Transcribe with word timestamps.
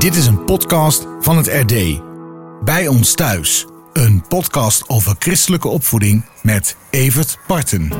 Dit 0.00 0.16
is 0.16 0.26
een 0.26 0.44
podcast 0.44 1.06
van 1.20 1.36
het 1.36 1.46
RD. 1.46 2.00
Bij 2.64 2.88
ons 2.88 3.14
thuis. 3.14 3.66
Een 3.92 4.24
podcast 4.28 4.88
over 4.88 5.16
christelijke 5.18 5.68
opvoeding 5.68 6.24
met 6.42 6.76
Evert 6.90 7.38
Parten. 7.46 7.92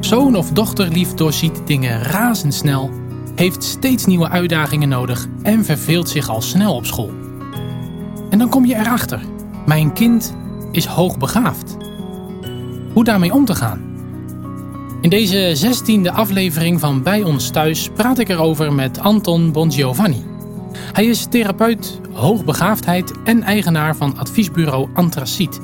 Zoon 0.00 0.36
of 0.36 0.50
dochterlief 0.50 1.14
doorziet 1.14 1.60
dingen 1.66 2.02
razendsnel, 2.02 2.90
heeft 3.34 3.64
steeds 3.64 4.04
nieuwe 4.04 4.28
uitdagingen 4.28 4.88
nodig 4.88 5.26
en 5.42 5.64
verveelt 5.64 6.08
zich 6.08 6.28
al 6.28 6.42
snel 6.42 6.74
op 6.74 6.86
school. 6.86 7.12
En 8.30 8.38
dan 8.38 8.48
kom 8.48 8.64
je 8.64 8.74
erachter: 8.74 9.20
mijn 9.66 9.92
kind 9.92 10.34
is 10.72 10.86
hoogbegaafd. 10.86 11.76
Hoe 12.92 13.04
daarmee 13.04 13.32
om 13.32 13.44
te 13.44 13.54
gaan? 13.54 13.93
In 15.04 15.10
deze 15.10 15.50
zestiende 15.54 16.10
aflevering 16.10 16.80
van 16.80 17.02
Bij 17.02 17.22
ons 17.22 17.50
thuis 17.50 17.88
praat 17.94 18.18
ik 18.18 18.28
erover 18.28 18.72
met 18.72 18.98
Anton 18.98 19.52
Bongiovanni. 19.52 20.24
Hij 20.92 21.06
is 21.06 21.26
therapeut, 21.30 22.00
hoogbegaafdheid 22.12 23.12
en 23.24 23.42
eigenaar 23.42 23.96
van 23.96 24.18
adviesbureau 24.18 24.88
Antraciet. 24.94 25.60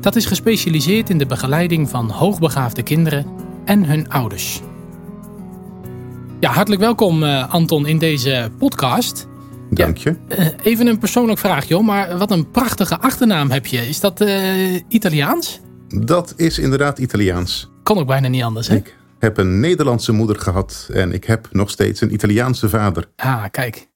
Dat 0.00 0.16
is 0.16 0.26
gespecialiseerd 0.26 1.10
in 1.10 1.18
de 1.18 1.26
begeleiding 1.26 1.88
van 1.88 2.10
hoogbegaafde 2.10 2.82
kinderen 2.82 3.26
en 3.64 3.84
hun 3.84 4.08
ouders. 4.08 4.60
Ja, 6.40 6.50
hartelijk 6.50 6.82
welkom 6.82 7.22
uh, 7.22 7.52
Anton 7.52 7.86
in 7.86 7.98
deze 7.98 8.50
podcast. 8.58 9.28
Dank 9.70 9.96
je. 9.96 10.16
Ja, 10.28 10.38
uh, 10.38 10.46
even 10.62 10.86
een 10.86 10.98
persoonlijk 10.98 11.38
vraagje, 11.38 11.82
maar 11.82 12.18
wat 12.18 12.30
een 12.30 12.50
prachtige 12.50 12.98
achternaam 12.98 13.50
heb 13.50 13.66
je. 13.66 13.88
Is 13.88 14.00
dat 14.00 14.20
uh, 14.20 14.74
Italiaans? 14.88 15.60
Dat 15.88 16.34
is 16.36 16.58
inderdaad 16.58 16.98
Italiaans. 16.98 17.72
Kon 17.84 17.98
ook 17.98 18.06
bijna 18.06 18.28
niet 18.28 18.42
anders, 18.42 18.68
hè? 18.68 18.76
Ik 18.76 18.96
heb 19.18 19.38
een 19.38 19.60
Nederlandse 19.60 20.12
moeder 20.12 20.36
gehad 20.36 20.88
en 20.92 21.12
ik 21.12 21.24
heb 21.24 21.48
nog 21.52 21.70
steeds 21.70 22.00
een 22.00 22.12
Italiaanse 22.12 22.68
vader. 22.68 23.08
Ah, 23.16 23.44
kijk. 23.50 23.88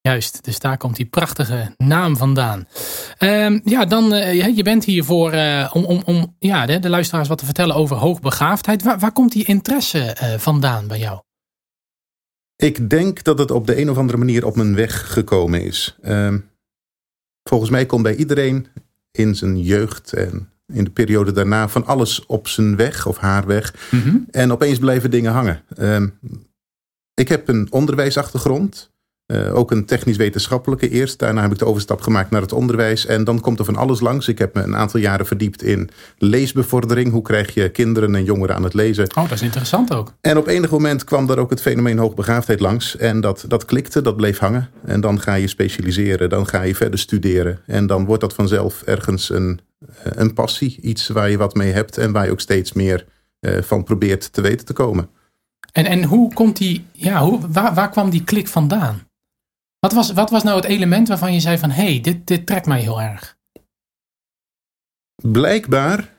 Juist, 0.00 0.44
dus 0.44 0.58
daar 0.58 0.76
komt 0.76 0.96
die 0.96 1.06
prachtige 1.06 1.74
naam 1.76 2.16
vandaan. 2.16 2.68
Uh, 3.18 3.60
ja, 3.64 3.84
dan, 3.84 4.14
uh, 4.14 4.56
je 4.56 4.62
bent 4.62 4.84
hier 4.84 5.04
voor, 5.04 5.34
uh, 5.34 5.70
om, 5.72 5.84
om, 5.84 6.02
om 6.04 6.36
ja, 6.38 6.66
de, 6.66 6.78
de, 6.78 6.88
luisteraars 6.88 7.28
wat 7.28 7.38
te 7.38 7.44
vertellen 7.44 7.76
over 7.76 7.96
hoogbegaafdheid. 7.96 8.82
Waar, 8.82 8.98
waar 8.98 9.12
komt 9.12 9.32
die 9.32 9.44
interesse 9.44 10.16
uh, 10.22 10.38
vandaan 10.38 10.86
bij 10.86 10.98
jou? 10.98 11.20
Ik 12.56 12.90
denk 12.90 13.22
dat 13.22 13.38
het 13.38 13.50
op 13.50 13.66
de 13.66 13.80
een 13.80 13.90
of 13.90 13.96
andere 13.96 14.18
manier 14.18 14.46
op 14.46 14.56
mijn 14.56 14.74
weg 14.74 15.12
gekomen 15.12 15.64
is. 15.64 15.96
Ehm, 16.02 16.38
volgens 17.42 17.70
mij 17.70 17.86
komt 17.86 18.02
bij 18.02 18.16
iedereen 18.16 18.66
in 19.10 19.34
zijn 19.34 19.60
jeugd 19.62 20.12
en 20.12 20.52
in 20.72 20.84
de 20.84 20.90
periode 20.90 21.32
daarna 21.32 21.68
van 21.68 21.86
alles 21.86 22.26
op 22.26 22.48
zijn 22.48 22.76
weg 22.76 23.06
of 23.06 23.18
haar 23.18 23.46
weg. 23.46 23.74
Mm 23.90 24.00
-hmm. 24.02 24.26
En 24.30 24.52
opeens 24.52 24.78
blijven 24.78 25.10
dingen 25.10 25.32
hangen. 25.32 25.62
Um, 25.78 26.18
ik 27.14 27.28
heb 27.28 27.48
een 27.48 27.66
onderwijsachtergrond. 27.70 28.90
Uh, 29.30 29.56
ook 29.56 29.70
een 29.70 29.84
technisch-wetenschappelijke 29.84 30.88
eerst. 30.88 31.18
Daarna 31.18 31.42
heb 31.42 31.52
ik 31.52 31.58
de 31.58 31.64
overstap 31.64 32.00
gemaakt 32.00 32.30
naar 32.30 32.40
het 32.40 32.52
onderwijs. 32.52 33.06
En 33.06 33.24
dan 33.24 33.40
komt 33.40 33.58
er 33.58 33.64
van 33.64 33.76
alles 33.76 34.00
langs. 34.00 34.28
Ik 34.28 34.38
heb 34.38 34.54
me 34.54 34.62
een 34.62 34.76
aantal 34.76 35.00
jaren 35.00 35.26
verdiept 35.26 35.62
in 35.62 35.90
leesbevordering. 36.18 37.10
Hoe 37.12 37.22
krijg 37.22 37.54
je 37.54 37.68
kinderen 37.68 38.14
en 38.14 38.24
jongeren 38.24 38.56
aan 38.56 38.62
het 38.62 38.74
lezen? 38.74 39.04
Oh, 39.16 39.22
dat 39.22 39.32
is 39.32 39.42
interessant 39.42 39.94
ook. 39.94 40.12
En 40.20 40.36
op 40.36 40.46
enig 40.46 40.70
moment 40.70 41.04
kwam 41.04 41.26
daar 41.26 41.38
ook 41.38 41.50
het 41.50 41.60
fenomeen 41.60 41.98
hoogbegaafdheid 41.98 42.60
langs. 42.60 42.96
En 42.96 43.20
dat, 43.20 43.44
dat 43.48 43.64
klikte, 43.64 44.02
dat 44.02 44.16
bleef 44.16 44.38
hangen. 44.38 44.70
En 44.84 45.00
dan 45.00 45.20
ga 45.20 45.34
je 45.34 45.46
specialiseren, 45.46 46.28
dan 46.28 46.46
ga 46.46 46.62
je 46.62 46.74
verder 46.74 46.98
studeren. 46.98 47.60
En 47.66 47.86
dan 47.86 48.04
wordt 48.04 48.22
dat 48.22 48.34
vanzelf 48.34 48.82
ergens 48.82 49.30
een, 49.30 49.60
een 50.02 50.34
passie. 50.34 50.78
Iets 50.80 51.08
waar 51.08 51.30
je 51.30 51.36
wat 51.36 51.54
mee 51.54 51.72
hebt 51.72 51.98
en 51.98 52.12
waar 52.12 52.24
je 52.24 52.30
ook 52.30 52.40
steeds 52.40 52.72
meer 52.72 53.06
uh, 53.40 53.62
van 53.62 53.84
probeert 53.84 54.32
te 54.32 54.40
weten 54.40 54.66
te 54.66 54.72
komen. 54.72 55.08
En, 55.72 55.86
en 55.86 56.04
hoe 56.04 56.34
komt 56.34 56.56
die, 56.56 56.84
ja, 56.92 57.22
hoe, 57.22 57.40
waar, 57.48 57.74
waar 57.74 57.90
kwam 57.90 58.10
die 58.10 58.24
klik 58.24 58.48
vandaan? 58.48 59.08
Wat 59.80 59.92
was, 59.92 60.12
wat 60.12 60.30
was 60.30 60.42
nou 60.42 60.56
het 60.56 60.64
element 60.64 61.08
waarvan 61.08 61.32
je 61.32 61.40
zei 61.40 61.58
van... 61.58 61.70
hé, 61.70 61.84
hey, 61.84 62.00
dit, 62.00 62.26
dit 62.26 62.46
trekt 62.46 62.66
mij 62.66 62.80
heel 62.80 63.00
erg? 63.00 63.38
Blijkbaar 65.22 66.18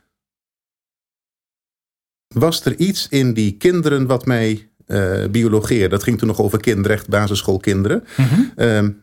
was 2.28 2.66
er 2.66 2.76
iets 2.76 3.08
in 3.10 3.34
die 3.34 3.58
kinderen 3.58 4.08
wat 4.08 4.26
mij 4.26 4.70
uh, 4.88 5.28
biologeerde. 5.28 5.88
Dat 5.88 6.04
ging 6.04 6.18
toen 6.18 6.28
nog 6.28 6.40
over 6.40 6.60
kinderrecht, 6.60 7.10
basisschoolkinderen. 7.10 8.04
Mm 8.18 8.26
-hmm. 8.26 9.00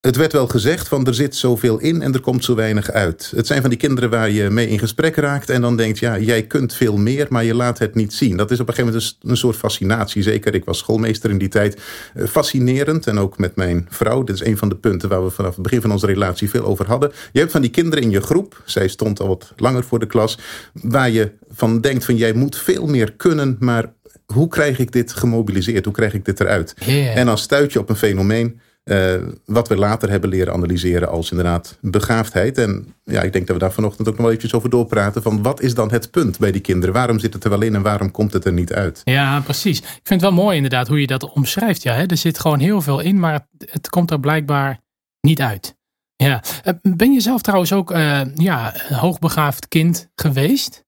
Het 0.00 0.16
werd 0.16 0.32
wel 0.32 0.46
gezegd 0.46 0.88
van 0.88 1.06
er 1.06 1.14
zit 1.14 1.36
zoveel 1.36 1.78
in 1.78 2.02
en 2.02 2.14
er 2.14 2.20
komt 2.20 2.44
zo 2.44 2.54
weinig 2.54 2.90
uit. 2.90 3.32
Het 3.36 3.46
zijn 3.46 3.60
van 3.60 3.70
die 3.70 3.78
kinderen 3.78 4.10
waar 4.10 4.30
je 4.30 4.50
mee 4.50 4.68
in 4.68 4.78
gesprek 4.78 5.16
raakt 5.16 5.50
en 5.50 5.60
dan 5.60 5.76
denkt, 5.76 5.98
ja, 5.98 6.18
jij 6.18 6.42
kunt 6.42 6.74
veel 6.74 6.96
meer, 6.96 7.26
maar 7.28 7.44
je 7.44 7.54
laat 7.54 7.78
het 7.78 7.94
niet 7.94 8.12
zien. 8.12 8.36
Dat 8.36 8.50
is 8.50 8.60
op 8.60 8.68
een 8.68 8.74
gegeven 8.74 8.98
moment 8.98 9.16
een 9.22 9.36
soort 9.36 9.56
fascinatie. 9.56 10.22
Zeker, 10.22 10.54
ik 10.54 10.64
was 10.64 10.78
schoolmeester 10.78 11.30
in 11.30 11.38
die 11.38 11.48
tijd. 11.48 11.80
Fascinerend 12.28 13.06
en 13.06 13.18
ook 13.18 13.38
met 13.38 13.56
mijn 13.56 13.86
vrouw. 13.90 14.22
Dit 14.22 14.34
is 14.34 14.44
een 14.44 14.56
van 14.56 14.68
de 14.68 14.76
punten 14.76 15.08
waar 15.08 15.24
we 15.24 15.30
vanaf 15.30 15.54
het 15.54 15.62
begin 15.62 15.80
van 15.80 15.92
onze 15.92 16.06
relatie 16.06 16.50
veel 16.50 16.64
over 16.64 16.86
hadden. 16.86 17.12
Je 17.32 17.38
hebt 17.38 17.52
van 17.52 17.60
die 17.60 17.70
kinderen 17.70 18.04
in 18.04 18.10
je 18.10 18.20
groep, 18.20 18.62
zij 18.64 18.88
stond 18.88 19.20
al 19.20 19.28
wat 19.28 19.52
langer 19.56 19.84
voor 19.84 19.98
de 19.98 20.06
klas, 20.06 20.38
waar 20.72 21.10
je 21.10 21.32
van 21.50 21.80
denkt 21.80 22.04
van 22.04 22.16
jij 22.16 22.32
moet 22.32 22.56
veel 22.56 22.86
meer 22.86 23.12
kunnen, 23.12 23.56
maar 23.58 23.92
hoe 24.26 24.48
krijg 24.48 24.78
ik 24.78 24.92
dit 24.92 25.12
gemobiliseerd? 25.12 25.84
Hoe 25.84 25.94
krijg 25.94 26.14
ik 26.14 26.24
dit 26.24 26.40
eruit? 26.40 26.74
Yeah. 26.84 27.16
En 27.16 27.26
dan 27.26 27.38
stuit 27.38 27.72
je 27.72 27.78
op 27.78 27.88
een 27.88 27.96
fenomeen 27.96 28.60
uh, 28.84 29.14
wat 29.44 29.68
we 29.68 29.76
later 29.76 30.10
hebben 30.10 30.30
leren 30.30 30.52
analyseren 30.52 31.08
als 31.08 31.30
inderdaad 31.30 31.78
begaafdheid. 31.80 32.58
En 32.58 32.94
ja, 33.04 33.22
ik 33.22 33.32
denk 33.32 33.46
dat 33.46 33.56
we 33.56 33.62
daar 33.62 33.72
vanochtend 33.72 34.08
ook 34.08 34.14
nog 34.14 34.22
wel 34.22 34.32
eventjes 34.32 34.54
over 34.54 34.70
doorpraten. 34.70 35.22
Van 35.22 35.42
wat 35.42 35.60
is 35.60 35.74
dan 35.74 35.90
het 35.90 36.10
punt 36.10 36.38
bij 36.38 36.52
die 36.52 36.60
kinderen? 36.60 36.94
Waarom 36.94 37.18
zit 37.18 37.34
het 37.34 37.44
er 37.44 37.50
wel 37.50 37.62
in 37.62 37.74
en 37.74 37.82
waarom 37.82 38.10
komt 38.10 38.32
het 38.32 38.44
er 38.44 38.52
niet 38.52 38.72
uit? 38.72 39.00
Ja, 39.04 39.40
precies. 39.40 39.78
Ik 39.78 39.86
vind 39.86 40.20
het 40.20 40.30
wel 40.30 40.42
mooi 40.42 40.56
inderdaad 40.56 40.88
hoe 40.88 41.00
je 41.00 41.06
dat 41.06 41.32
omschrijft. 41.32 41.82
Ja, 41.82 41.94
hè? 41.94 42.06
Er 42.06 42.16
zit 42.16 42.38
gewoon 42.38 42.58
heel 42.58 42.80
veel 42.80 43.00
in, 43.00 43.18
maar 43.18 43.46
het, 43.58 43.88
komt 43.88 44.10
er 44.10 44.20
blijkbaar 44.20 44.80
niet 45.20 45.40
uit. 45.40 45.78
Ja. 46.16 46.42
Ben 46.82 47.12
je 47.12 47.20
zelf 47.20 47.42
trouwens 47.42 47.72
ook 47.72 47.90
uh, 47.90 48.20
ja, 48.34 48.88
een 48.88 48.96
hoogbegaafd 48.96 49.68
kind 49.68 50.08
geweest? 50.14 50.84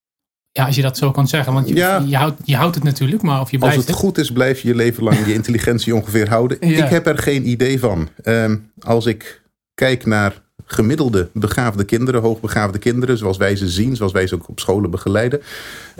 Ja, 0.52 0.66
als 0.66 0.76
je 0.76 0.82
dat 0.82 0.96
zo 0.96 1.10
kan 1.10 1.28
zeggen. 1.28 1.52
Want 1.52 1.68
je, 1.68 1.74
ja. 1.74 2.04
je, 2.06 2.16
houdt, 2.16 2.40
je 2.44 2.56
houdt 2.56 2.74
het 2.74 2.84
natuurlijk, 2.84 3.22
maar 3.22 3.40
of 3.40 3.50
je 3.50 3.58
blijft 3.58 3.76
Als 3.76 3.86
het, 3.86 3.94
het 3.94 4.04
goed 4.04 4.18
is, 4.18 4.32
blijf 4.32 4.60
je 4.60 4.68
je 4.68 4.74
leven 4.74 5.02
lang 5.02 5.26
je 5.26 5.34
intelligentie 5.42 5.94
ongeveer 5.94 6.28
houden. 6.28 6.56
Ja. 6.60 6.84
Ik 6.84 6.90
heb 6.90 7.06
er 7.06 7.18
geen 7.18 7.48
idee 7.48 7.78
van. 7.78 8.08
Um, 8.24 8.70
als 8.80 9.06
ik 9.06 9.42
kijk 9.74 10.06
naar 10.06 10.42
gemiddelde 10.64 11.28
begaafde 11.32 11.84
kinderen, 11.84 12.20
hoogbegaafde 12.20 12.78
kinderen, 12.78 13.18
zoals 13.18 13.36
wij 13.36 13.56
ze 13.56 13.68
zien, 13.68 13.96
zoals 13.96 14.12
wij 14.12 14.26
ze 14.26 14.34
ook 14.34 14.48
op 14.48 14.60
scholen 14.60 14.90
begeleiden, 14.90 15.40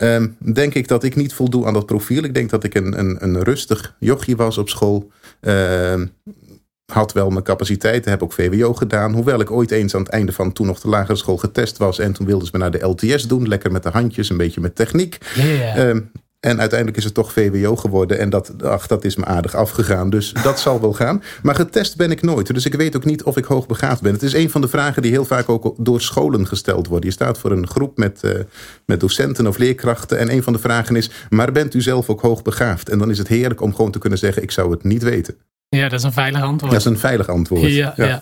um, 0.00 0.36
denk 0.52 0.74
ik 0.74 0.88
dat 0.88 1.04
ik 1.04 1.16
niet 1.16 1.34
voldoe 1.34 1.66
aan 1.66 1.72
dat 1.72 1.86
profiel. 1.86 2.24
Ik 2.24 2.34
denk 2.34 2.50
dat 2.50 2.64
ik 2.64 2.74
een, 2.74 2.98
een, 2.98 3.16
een 3.20 3.42
rustig 3.42 3.96
jochie 3.98 4.36
was 4.36 4.58
op 4.58 4.68
school. 4.68 5.10
Uh, 5.40 6.02
had 6.92 7.12
wel 7.12 7.30
mijn 7.30 7.44
capaciteiten, 7.44 8.10
heb 8.10 8.22
ook 8.22 8.32
VWO 8.32 8.74
gedaan. 8.74 9.12
Hoewel 9.12 9.40
ik 9.40 9.50
ooit 9.50 9.70
eens 9.70 9.94
aan 9.94 10.02
het 10.02 10.10
einde 10.10 10.32
van 10.32 10.52
toen 10.52 10.66
nog 10.66 10.80
de 10.80 10.88
lagere 10.88 11.16
school 11.16 11.36
getest 11.36 11.76
was. 11.76 11.98
En 11.98 12.12
toen 12.12 12.26
wilden 12.26 12.46
ze 12.46 12.52
me 12.52 12.58
naar 12.58 12.70
de 12.70 12.86
LTS 12.86 13.28
doen. 13.28 13.48
Lekker 13.48 13.72
met 13.72 13.82
de 13.82 13.88
handjes, 13.88 14.30
een 14.30 14.36
beetje 14.36 14.60
met 14.60 14.74
techniek. 14.74 15.18
Yeah. 15.34 15.88
Um, 15.88 16.10
en 16.42 16.60
uiteindelijk 16.60 16.98
is 16.98 17.04
het 17.04 17.14
toch 17.14 17.32
VWO 17.32 17.76
geworden. 17.76 18.18
En 18.18 18.30
dat, 18.30 18.62
ach, 18.62 18.86
dat 18.86 19.04
is 19.04 19.16
me 19.16 19.24
aardig 19.24 19.54
afgegaan. 19.54 20.10
Dus 20.10 20.32
dat 20.42 20.60
zal 20.60 20.80
wel 20.80 20.92
gaan. 20.92 21.22
Maar 21.42 21.54
getest 21.54 21.96
ben 21.96 22.10
ik 22.10 22.22
nooit. 22.22 22.54
Dus 22.54 22.66
ik 22.66 22.74
weet 22.74 22.96
ook 22.96 23.04
niet 23.04 23.22
of 23.22 23.36
ik 23.36 23.44
hoogbegaafd 23.44 24.02
ben. 24.02 24.12
Het 24.12 24.22
is 24.22 24.32
een 24.32 24.50
van 24.50 24.60
de 24.60 24.68
vragen 24.68 25.02
die 25.02 25.10
heel 25.10 25.24
vaak 25.24 25.48
ook 25.48 25.74
door 25.78 26.00
scholen 26.00 26.46
gesteld 26.46 26.86
worden. 26.86 27.08
Je 27.08 27.14
staat 27.14 27.38
voor 27.38 27.50
een 27.50 27.68
groep 27.68 27.96
met, 27.96 28.20
uh, 28.24 28.32
met 28.86 29.00
docenten 29.00 29.46
of 29.46 29.58
leerkrachten. 29.58 30.18
En 30.18 30.32
een 30.32 30.42
van 30.42 30.52
de 30.52 30.58
vragen 30.58 30.96
is, 30.96 31.10
maar 31.30 31.52
bent 31.52 31.74
u 31.74 31.80
zelf 31.80 32.08
ook 32.08 32.20
hoogbegaafd? 32.20 32.88
En 32.88 32.98
dan 32.98 33.10
is 33.10 33.18
het 33.18 33.28
heerlijk 33.28 33.60
om 33.60 33.74
gewoon 33.74 33.90
te 33.90 33.98
kunnen 33.98 34.18
zeggen, 34.18 34.42
ik 34.42 34.50
zou 34.50 34.70
het 34.70 34.84
niet 34.84 35.02
weten. 35.02 35.36
Ja, 35.76 35.88
dat 35.88 35.98
is 35.98 36.04
een 36.04 36.12
veilig 36.12 36.42
antwoord. 36.42 36.72
Dat 36.72 36.80
is 36.80 36.86
een 36.86 36.98
veilig 36.98 37.28
antwoord. 37.28 37.72
Ja, 37.72 37.92
ja. 37.96 38.20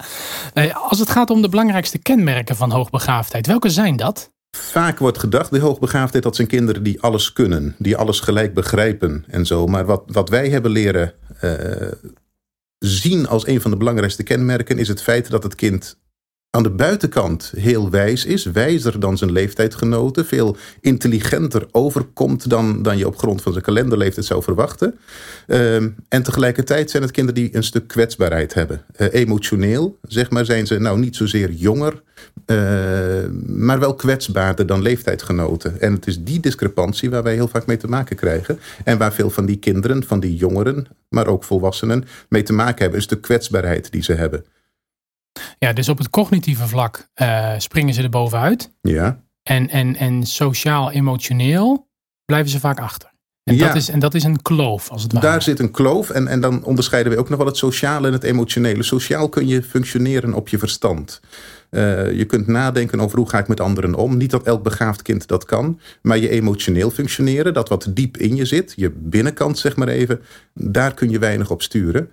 ja. 0.54 0.70
Als 0.72 0.98
het 0.98 1.10
gaat 1.10 1.30
om 1.30 1.42
de 1.42 1.48
belangrijkste 1.48 1.98
kenmerken 1.98 2.56
van 2.56 2.70
hoogbegaafdheid, 2.70 3.46
welke 3.46 3.68
zijn 3.68 3.96
dat? 3.96 4.30
Vaak 4.56 4.98
wordt 4.98 5.18
gedacht, 5.18 5.50
de 5.50 5.58
hoogbegaafdheid, 5.58 6.24
dat 6.24 6.36
zijn 6.36 6.48
kinderen 6.48 6.82
die 6.82 7.00
alles 7.00 7.32
kunnen. 7.32 7.74
Die 7.78 7.96
alles 7.96 8.20
gelijk 8.20 8.54
begrijpen 8.54 9.24
en 9.28 9.46
zo. 9.46 9.66
Maar 9.66 9.84
wat, 9.84 10.02
wat 10.06 10.28
wij 10.28 10.48
hebben 10.48 10.70
leren 10.70 11.12
uh, 11.44 11.52
zien 12.78 13.28
als 13.28 13.46
een 13.46 13.60
van 13.60 13.70
de 13.70 13.76
belangrijkste 13.76 14.22
kenmerken... 14.22 14.78
is 14.78 14.88
het 14.88 15.02
feit 15.02 15.30
dat 15.30 15.42
het 15.42 15.54
kind 15.54 15.98
aan 16.50 16.62
de 16.62 16.70
buitenkant 16.70 17.52
heel 17.56 17.90
wijs 17.90 18.24
is, 18.24 18.44
wijzer 18.44 19.00
dan 19.00 19.18
zijn 19.18 19.32
leeftijdgenoten, 19.32 20.26
veel 20.26 20.56
intelligenter 20.80 21.66
overkomt 21.70 22.50
dan, 22.50 22.82
dan 22.82 22.98
je 22.98 23.06
op 23.06 23.18
grond 23.18 23.42
van 23.42 23.52
zijn 23.52 23.64
kalenderleeftijd 23.64 24.26
zou 24.26 24.42
verwachten. 24.42 24.98
Um, 25.46 25.94
en 26.08 26.22
tegelijkertijd 26.22 26.90
zijn 26.90 27.02
het 27.02 27.12
kinderen 27.12 27.42
die 27.42 27.56
een 27.56 27.64
stuk 27.64 27.88
kwetsbaarheid 27.88 28.54
hebben. 28.54 28.84
Uh, 28.98 29.08
emotioneel, 29.12 29.98
zeg 30.02 30.30
maar, 30.30 30.44
zijn 30.44 30.66
ze 30.66 30.78
nou 30.78 30.98
niet 30.98 31.16
zozeer 31.16 31.50
jonger, 31.50 32.02
uh, 32.46 32.56
maar 33.46 33.78
wel 33.78 33.94
kwetsbaarder 33.94 34.66
dan 34.66 34.82
leeftijdgenoten. 34.82 35.80
En 35.80 35.92
het 35.92 36.06
is 36.06 36.22
die 36.22 36.40
discrepantie 36.40 37.10
waar 37.10 37.22
wij 37.22 37.34
heel 37.34 37.48
vaak 37.48 37.66
mee 37.66 37.76
te 37.76 37.88
maken 37.88 38.16
krijgen. 38.16 38.58
En 38.84 38.98
waar 38.98 39.12
veel 39.12 39.30
van 39.30 39.46
die 39.46 39.56
kinderen, 39.56 40.04
van 40.04 40.20
die 40.20 40.36
jongeren, 40.36 40.86
maar 41.08 41.26
ook 41.26 41.44
volwassenen 41.44 42.04
mee 42.28 42.42
te 42.42 42.52
maken 42.52 42.78
hebben. 42.78 42.96
Een 42.96 43.04
stuk 43.04 43.22
kwetsbaarheid 43.22 43.90
die 43.90 44.02
ze 44.02 44.12
hebben. 44.12 44.44
Ja, 45.58 45.72
dus 45.72 45.88
op 45.88 45.98
het 45.98 46.10
cognitieve 46.10 46.66
vlak 46.66 47.08
uh, 47.22 47.52
springen 47.58 47.94
ze 47.94 48.02
er 48.02 48.10
bovenuit. 48.10 48.70
Ja. 48.80 49.20
En, 49.42 49.68
en, 49.68 49.96
en 49.96 50.26
sociaal-emotioneel 50.26 51.88
blijven 52.24 52.50
ze 52.50 52.60
vaak 52.60 52.80
achter. 52.80 53.08
En, 53.44 53.56
Ja. 53.56 53.66
dat 53.66 53.76
is, 53.76 53.88
en 53.88 53.98
dat 53.98 54.14
is 54.14 54.24
een 54.24 54.42
kloof, 54.42 54.90
als 54.90 55.02
het 55.02 55.12
ware. 55.12 55.26
Daar 55.26 55.42
zit 55.42 55.58
een 55.58 55.70
kloof 55.70 56.10
en, 56.10 56.28
en 56.28 56.40
dan 56.40 56.64
onderscheiden 56.64 57.12
we 57.12 57.18
ook 57.18 57.28
nog 57.28 57.38
wel 57.38 57.46
het 57.46 57.56
sociale 57.56 58.06
en 58.06 58.12
het 58.12 58.22
emotionele. 58.22 58.82
Sociaal 58.82 59.28
kun 59.28 59.46
je 59.46 59.62
functioneren 59.62 60.34
op 60.34 60.48
je 60.48 60.58
verstand. 60.58 61.20
Eh, 61.70 62.12
je 62.12 62.24
kunt 62.24 62.46
nadenken 62.46 63.00
over 63.00 63.18
hoe 63.18 63.28
ga 63.28 63.38
ik 63.38 63.48
met 63.48 63.60
anderen 63.60 63.94
om. 63.94 64.16
Niet 64.16 64.30
dat 64.30 64.42
elk 64.42 64.62
begaafd 64.62 65.02
kind 65.02 65.26
dat 65.26 65.44
kan. 65.44 65.80
Maar 66.02 66.18
je 66.18 66.28
emotioneel 66.28 66.90
functioneren, 66.90 67.54
dat 67.54 67.68
wat 67.68 67.86
diep 67.90 68.16
in 68.16 68.36
je 68.36 68.44
zit, 68.44 68.72
je 68.76 68.90
binnenkant 68.90 69.58
zeg 69.58 69.76
maar 69.76 69.88
even, 69.88 70.20
daar 70.54 70.94
kun 70.94 71.10
je 71.10 71.18
weinig 71.18 71.50
op 71.50 71.62
sturen. 71.62 72.10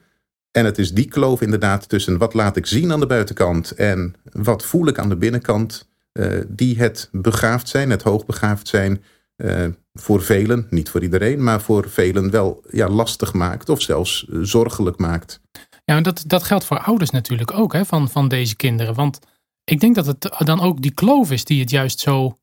En 0.58 0.66
het 0.66 0.78
is 0.78 0.94
die 0.94 1.08
kloof 1.08 1.42
inderdaad 1.42 1.90
tussen 1.90 2.18
wat 2.18 2.34
laat 2.34 2.56
ik 2.56 2.66
zien 2.66 2.92
aan 2.92 3.00
de 3.00 3.08
buitenkant 3.08 3.72
en 3.72 4.16
wat 4.32 4.66
voel 4.66 4.88
ik 4.88 5.00
aan 5.00 5.10
de 5.10 5.16
binnenkant, 5.16 5.90
eh, 6.12 6.28
die 6.48 6.78
het 6.78 7.10
begaafd 7.12 7.70
zijn, 7.70 7.90
het 7.90 8.04
hoogbegaafd 8.04 8.68
zijn, 8.68 9.04
eh, 9.36 9.66
voor 9.94 10.22
velen, 10.22 10.68
niet 10.70 10.90
voor 10.90 11.04
iedereen, 11.04 11.44
maar 11.44 11.62
voor 11.62 11.90
velen 11.90 12.32
wel 12.32 12.64
ja, 12.70 12.90
lastig 12.90 13.34
maakt 13.34 13.70
of 13.70 13.82
zelfs 13.82 14.28
eh, 14.30 14.40
zorgelijk 14.42 14.98
maakt. 14.98 15.42
Ja, 15.86 15.96
en 15.96 16.04
dat, 16.04 16.24
dat 16.28 16.44
geldt 16.44 16.66
voor 16.66 16.80
ouders 16.80 17.10
natuurlijk 17.10 17.54
ook 17.54 17.74
hè, 17.74 17.86
van, 17.86 18.10
van 18.10 18.28
deze 18.28 18.56
kinderen. 18.56 18.94
Want 18.94 19.20
ik 19.64 19.80
denk 19.80 19.96
dat 19.96 20.06
het 20.06 20.30
dan 20.38 20.62
ook 20.62 20.82
die 20.82 20.94
kloof 20.94 21.32
is 21.32 21.46
die 21.46 21.60
het 21.60 21.70
juist 21.70 22.00
zo 22.00 22.40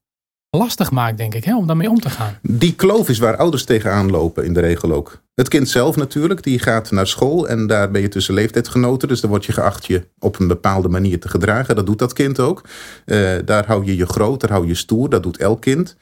lastig 0.56 0.90
maakt, 0.90 1.18
denk 1.18 1.34
ik, 1.34 1.44
hè, 1.44 1.56
om 1.56 1.66
daarmee 1.66 1.90
om 1.90 2.00
te 2.00 2.10
gaan. 2.10 2.38
Die 2.42 2.74
kloof 2.74 3.08
is 3.08 3.18
waar 3.18 3.36
ouders 3.36 3.64
tegenaan 3.64 4.10
lopen 4.10 4.44
in 4.44 4.52
de 4.52 4.60
regel 4.60 4.92
ook. 4.92 5.22
Het 5.34 5.48
kind 5.48 5.68
zelf 5.68 5.96
natuurlijk, 5.96 6.42
die 6.42 6.58
gaat 6.58 6.90
naar 6.90 7.06
school 7.06 7.48
en 7.48 7.66
daar 7.66 7.90
ben 7.90 8.00
je 8.00 8.08
tussen 8.08 8.34
leeftijdsgenoten. 8.34 9.08
Dus 9.08 9.20
dan 9.20 9.30
word 9.30 9.44
je 9.44 9.52
geacht 9.52 9.86
je 9.86 10.06
op 10.18 10.38
een 10.38 10.48
bepaalde 10.48 10.88
manier 10.88 11.20
te 11.20 11.28
gedragen. 11.28 11.76
Dat 11.76 11.86
doet 11.86 11.98
dat 11.98 12.12
kind 12.12 12.40
ook. 12.40 12.64
Eh, 13.04 13.32
daar 13.44 13.66
hou 13.66 13.84
je 13.84 13.96
je 13.96 14.06
groot, 14.06 14.40
daar 14.40 14.50
hou 14.50 14.66
je 14.66 14.74
stoer. 14.74 15.08
Dat 15.08 15.22
doet 15.22 15.38
elk 15.38 15.60
kind. 15.60 15.96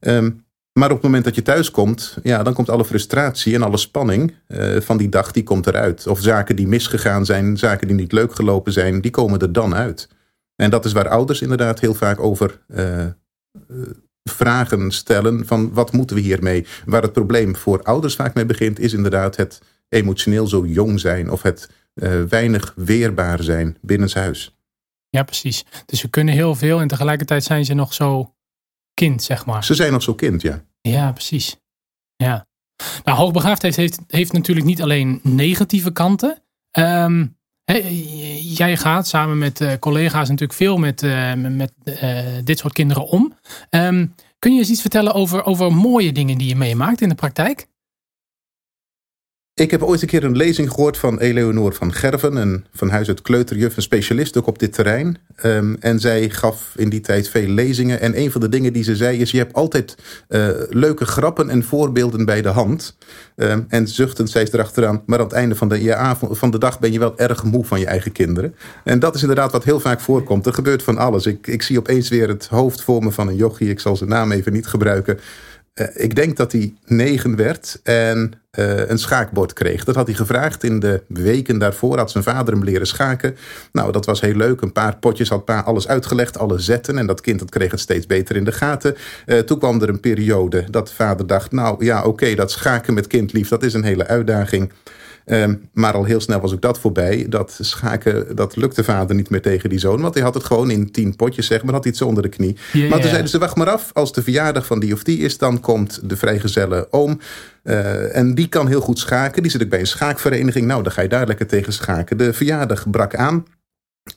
Ehm, 0.00 0.30
maar 0.72 0.88
op 0.88 0.94
het 0.94 1.04
moment 1.04 1.24
dat 1.24 1.34
je 1.34 1.42
thuis 1.42 1.70
komt, 1.70 2.18
ja, 2.22 2.42
dan 2.42 2.52
komt 2.52 2.70
alle 2.70 2.84
frustratie 2.84 3.54
en 3.54 3.62
alle 3.62 3.76
spanning 3.76 4.34
eh, 4.46 4.80
van 4.80 4.96
die 4.96 5.08
dag, 5.08 5.30
die 5.32 5.42
komt 5.42 5.66
eruit. 5.66 6.06
Of 6.06 6.20
zaken 6.20 6.56
die 6.56 6.68
misgegaan 6.68 7.24
zijn, 7.24 7.56
zaken 7.56 7.86
die 7.86 7.96
niet 7.96 8.12
leuk 8.12 8.34
gelopen 8.34 8.72
zijn, 8.72 9.00
die 9.00 9.10
komen 9.10 9.38
er 9.38 9.52
dan 9.52 9.74
uit. 9.74 10.08
En 10.56 10.70
dat 10.70 10.84
is 10.84 10.92
waar 10.92 11.08
ouders 11.08 11.42
inderdaad 11.42 11.80
heel 11.80 11.94
vaak 11.94 12.20
over 12.20 12.60
eh, 12.68 13.06
vragen 14.22 14.90
stellen 14.90 15.46
van 15.46 15.72
wat 15.72 15.92
moeten 15.92 16.16
we 16.16 16.22
hiermee? 16.22 16.66
Waar 16.84 17.02
het 17.02 17.12
probleem 17.12 17.56
voor 17.56 17.82
ouders 17.82 18.14
vaak 18.14 18.34
mee 18.34 18.46
begint, 18.46 18.78
is 18.78 18.92
inderdaad 18.92 19.36
het 19.36 19.62
emotioneel 19.88 20.46
zo 20.46 20.66
jong 20.66 21.00
zijn 21.00 21.30
of 21.30 21.42
het 21.42 21.70
eh, 21.94 22.22
weinig 22.22 22.72
weerbaar 22.76 23.42
zijn 23.42 23.78
binnenshuis. 23.80 24.56
Ja, 25.10 25.22
precies. 25.22 25.64
Dus 25.86 26.00
ze 26.00 26.08
kunnen 26.10 26.34
heel 26.34 26.54
veel 26.54 26.80
en 26.80 26.88
tegelijkertijd 26.88 27.44
zijn 27.44 27.64
ze 27.64 27.74
nog 27.74 27.94
zo 27.94 28.34
kind, 28.94 29.22
zeg 29.22 29.46
maar. 29.46 29.64
Ze 29.64 29.74
zijn 29.74 29.92
nog 29.92 30.02
zo 30.02 30.14
kind, 30.14 30.42
ja. 30.42 30.64
Ja, 30.80 31.12
precies. 31.12 31.56
Ja. 32.16 32.46
Nou, 33.04 33.18
hoogbegaafdheid 33.18 33.76
heeft, 33.76 34.00
heeft 34.06 34.32
natuurlijk 34.32 34.66
niet 34.66 34.82
alleen 34.82 35.20
negatieve 35.22 35.92
kanten. 35.92 36.42
Ehm, 36.70 37.26
jij 38.56 38.76
gaat 38.76 39.08
samen 39.08 39.38
met 39.38 39.60
eh, 39.60 39.72
collega's 39.80 40.28
natuurlijk 40.28 40.58
veel 40.58 40.76
met, 40.76 41.02
eh, 41.02 41.34
met 41.34 41.72
eh, 41.84 42.18
dit 42.44 42.58
soort 42.58 42.72
kinderen 42.72 43.06
om. 43.06 43.34
Ehm, 43.70 44.06
kun 44.38 44.52
je 44.52 44.58
eens 44.58 44.70
iets 44.70 44.80
vertellen 44.80 45.14
over, 45.14 45.44
over 45.44 45.72
mooie 45.72 46.12
dingen 46.12 46.38
die 46.38 46.48
je 46.48 46.56
meemaakt 46.56 47.00
in 47.00 47.08
de 47.08 47.14
praktijk? 47.14 47.66
Ik 49.58 49.70
heb 49.70 49.82
ooit 49.82 50.02
een 50.02 50.08
keer 50.08 50.24
een 50.24 50.36
lezing 50.36 50.70
gehoord 50.70 50.96
van 50.96 51.18
Eleonore 51.18 51.74
van 51.74 51.92
Gerven, 51.92 52.36
een 52.36 52.64
van 52.72 52.90
huis 52.90 53.08
uit 53.08 53.22
kleuterjuf, 53.22 53.76
een 53.76 53.82
specialist 53.82 54.38
ook 54.38 54.46
op 54.46 54.58
dit 54.58 54.72
terrein. 54.72 55.18
Ehm, 55.36 55.74
en 55.80 56.00
zij 56.00 56.30
gaf 56.30 56.72
in 56.76 56.88
die 56.88 57.00
tijd 57.00 57.28
veel 57.28 57.48
lezingen. 57.48 58.00
En 58.00 58.18
een 58.18 58.30
van 58.30 58.40
de 58.40 58.48
dingen 58.48 58.72
die 58.72 58.82
ze 58.82 58.96
zei 58.96 59.18
is: 59.18 59.30
je 59.30 59.38
hebt 59.38 59.52
altijd 59.52 59.96
eh, 60.28 60.48
leuke 60.68 61.04
grappen 61.04 61.50
en 61.50 61.64
voorbeelden 61.64 62.24
bij 62.24 62.42
de 62.42 62.48
hand. 62.48 62.96
Ehm, 63.36 63.60
en 63.68 63.88
zuchtend 63.88 64.30
zei 64.30 64.46
ze 64.46 64.54
erachteraan, 64.54 65.02
maar 65.06 65.18
aan 65.18 65.24
het 65.24 65.34
einde 65.34 65.54
van 65.54 65.68
de, 65.68 65.82
je 65.82 65.94
avond, 65.94 66.38
van 66.38 66.50
de 66.50 66.58
dag 66.58 66.78
ben 66.78 66.92
je 66.92 66.98
wel 66.98 67.18
erg 67.18 67.44
moe 67.44 67.64
van 67.64 67.80
je 67.80 67.86
eigen 67.86 68.12
kinderen. 68.12 68.54
En 68.84 68.98
dat 68.98 69.14
is 69.14 69.20
inderdaad 69.20 69.52
wat 69.52 69.64
heel 69.64 69.80
vaak 69.80 70.00
voorkomt. 70.00 70.46
Er 70.46 70.54
gebeurt 70.54 70.82
van 70.82 70.98
alles. 70.98 71.26
Ik, 71.26 71.46
ik 71.46 71.62
zie 71.62 71.78
opeens 71.78 72.08
weer 72.08 72.28
het 72.28 72.46
hoofd 72.46 72.82
voor 72.82 73.02
me 73.02 73.10
van 73.10 73.28
een 73.28 73.36
jochie. 73.36 73.70
Ik 73.70 73.80
zal 73.80 73.96
zijn 73.96 74.10
naam 74.10 74.32
even 74.32 74.52
niet 74.52 74.66
gebruiken. 74.66 75.18
Eh, 75.78 75.86
ik 76.04 76.14
denk 76.14 76.36
dat 76.36 76.52
hij 76.52 76.74
negen 76.86 77.36
werd 77.36 77.80
en 77.82 78.32
eh, 78.50 78.88
een 78.88 78.98
schaakbord 78.98 79.52
kreeg. 79.52 79.84
Dat 79.84 79.94
had 79.94 80.06
hij 80.06 80.16
gevraagd 80.16 80.64
in 80.64 80.80
de 80.80 81.02
weken 81.06 81.58
daarvoor. 81.58 81.98
Had 81.98 82.10
zijn 82.10 82.24
vader 82.24 82.54
hem 82.54 82.64
leren 82.64 82.86
schaken. 82.86 83.36
Nou, 83.72 83.92
dat 83.92 84.06
was 84.06 84.20
heel 84.20 84.34
leuk. 84.34 84.60
Een 84.60 84.72
paar 84.72 84.96
potjes 84.96 85.28
had 85.28 85.44
pa 85.44 85.60
alles 85.60 85.88
uitgelegd, 85.88 86.38
alle 86.38 86.58
zetten. 86.58 86.98
En 86.98 87.06
dat 87.06 87.20
kind 87.20 87.38
dat 87.38 87.50
kreeg 87.50 87.70
het 87.70 87.80
steeds 87.80 88.06
beter 88.06 88.36
in 88.36 88.44
de 88.44 88.52
gaten. 88.52 88.96
Eh, 89.26 89.38
toen 89.38 89.58
kwam 89.58 89.82
er 89.82 89.88
een 89.88 90.00
periode 90.00 90.64
dat 90.70 90.88
de 90.88 90.94
vader 90.94 91.26
dacht... 91.26 91.52
nou 91.52 91.84
ja, 91.84 92.04
oké, 92.04 92.34
dat 92.34 92.50
schaken 92.50 92.94
met 92.94 93.06
kindlief, 93.06 93.48
dat 93.48 93.62
is 93.62 93.74
een 93.74 93.84
hele 93.84 94.06
uitdaging. 94.06 94.72
Ehm, 95.28 95.54
maar 95.72 95.92
al 95.92 96.04
heel 96.04 96.20
snel 96.20 96.40
was 96.40 96.52
ook 96.52 96.60
dat 96.60 96.78
voorbij. 96.78 97.26
Dat 97.28 97.58
schaken, 97.60 98.36
dat 98.36 98.56
lukte 98.56 98.84
vader 98.84 99.16
niet 99.16 99.30
meer 99.30 99.42
tegen 99.42 99.68
die 99.68 99.78
zoon. 99.78 100.00
Want 100.00 100.14
hij 100.14 100.22
had 100.22 100.34
het 100.34 100.44
gewoon 100.44 100.70
in 100.70 100.90
tien 100.90 101.16
potjes, 101.16 101.46
zeg 101.46 101.64
maar, 101.64 101.74
had 101.74 101.96
zo 101.96 102.06
onder 102.06 102.22
de 102.22 102.28
knie. 102.28 102.56
Maar 102.72 103.00
toen 103.00 103.10
zeiden 103.10 103.28
ze, 103.28 103.38
wacht 103.38 103.56
maar 103.56 103.70
af. 103.70 103.90
Als 103.92 104.12
de 104.12 104.22
verjaardag 104.22 104.66
van 104.66 104.80
die 104.80 104.92
of 104.92 105.02
die 105.02 105.18
is, 105.18 105.38
dan 105.38 105.60
komt 105.60 106.00
de 106.02 106.16
vrijgezelle 106.16 106.88
oom. 106.90 107.20
Eh, 107.62 108.16
en 108.16 108.34
die 108.34 108.48
kan 108.48 108.68
heel 108.68 108.80
goed 108.80 108.98
schaken. 108.98 109.42
Die 109.42 109.50
zit 109.50 109.62
ook 109.62 109.68
bij 109.68 109.80
een 109.80 109.86
schaakvereniging. 109.86 110.66
Nou, 110.66 110.82
dan 110.82 110.92
ga 110.92 111.02
je 111.02 111.08
daar 111.08 111.26
lekker 111.26 111.46
tegen 111.46 111.72
schaken. 111.72 112.16
De 112.16 112.32
verjaardag 112.32 112.90
brak 112.90 113.14
aan. 113.14 113.44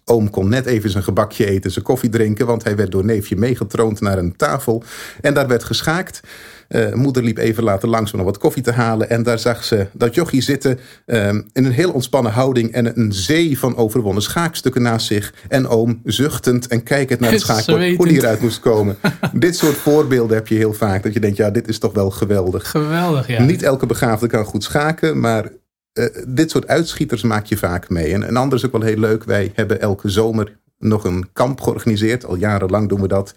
Oom 0.05 0.29
kon 0.29 0.49
net 0.49 0.65
even 0.65 0.89
zijn 0.89 1.03
gebakje 1.03 1.45
eten, 1.45 1.71
zijn 1.71 1.85
koffie 1.85 2.09
drinken... 2.09 2.45
want 2.45 2.63
hij 2.63 2.75
werd 2.75 2.91
door 2.91 3.05
neefje 3.05 3.35
meegetroond 3.35 4.01
naar 4.01 4.17
een 4.17 4.35
tafel. 4.35 4.83
En 5.21 5.33
daar 5.33 5.47
werd 5.47 5.63
geschaakt. 5.63 6.21
Eh, 6.71 6.93
moeder 6.93 7.23
liep 7.23 7.37
even 7.37 7.63
later 7.63 7.89
langs 7.89 8.11
om 8.11 8.17
nog 8.17 8.27
wat 8.27 8.37
koffie 8.37 8.63
te 8.63 8.71
halen. 8.71 9.09
En 9.09 9.23
daar 9.23 9.39
zag 9.39 9.63
ze 9.63 9.87
dat 9.93 10.15
jochie 10.15 10.41
zitten 10.41 10.79
eh, 11.05 11.27
in 11.27 11.45
een 11.53 11.71
heel 11.71 11.91
ontspannen 11.91 12.31
houding... 12.31 12.71
en 12.71 12.99
een 12.99 13.13
zee 13.13 13.59
van 13.59 13.75
overwonnen 13.75 14.23
schaakstukken 14.23 14.81
naast 14.81 15.07
zich. 15.07 15.33
En 15.47 15.67
oom 15.67 16.01
zuchtend 16.03 16.67
en 16.67 16.83
kijkend 16.83 17.19
naar 17.19 17.31
het 17.31 17.41
schaakbord... 17.47 17.95
hoe 17.95 18.07
die 18.07 18.17
eruit 18.17 18.41
moest 18.41 18.59
komen. 18.59 18.97
dit 19.33 19.55
soort 19.55 19.75
voorbeelden 19.75 20.35
heb 20.35 20.47
je 20.47 20.55
heel 20.55 20.73
vaak. 20.73 21.03
Dat 21.03 21.13
je 21.13 21.19
denkt, 21.19 21.37
ja, 21.37 21.49
dit 21.49 21.67
is 21.67 21.79
toch 21.79 21.93
wel 21.93 22.09
geweldig. 22.09 22.69
Geweldig, 22.69 23.27
ja. 23.27 23.41
Niet 23.41 23.63
elke 23.63 23.85
begaafde 23.85 24.27
kan 24.27 24.45
goed 24.45 24.63
schaken, 24.63 25.19
maar 25.19 25.51
eh, 25.93 26.05
dit 26.27 26.51
soort 26.51 26.67
uitschieters 26.67 27.21
maak 27.21 27.45
je 27.45 27.57
vaak 27.57 27.89
mee. 27.89 28.13
En 28.13 28.27
een 28.27 28.37
ander 28.37 28.57
is 28.57 28.65
ook 28.65 28.71
wel 28.71 28.81
heel 28.81 28.97
leuk. 28.97 29.23
Wij 29.23 29.51
hebben 29.55 29.81
elke 29.81 30.09
zomer 30.09 30.59
nog 30.81 31.03
een 31.03 31.29
kamp 31.33 31.61
georganiseerd. 31.61 32.25
Al 32.25 32.35
jarenlang 32.35 32.89
doen 32.89 33.01
we 33.01 33.07
dat. 33.07 33.33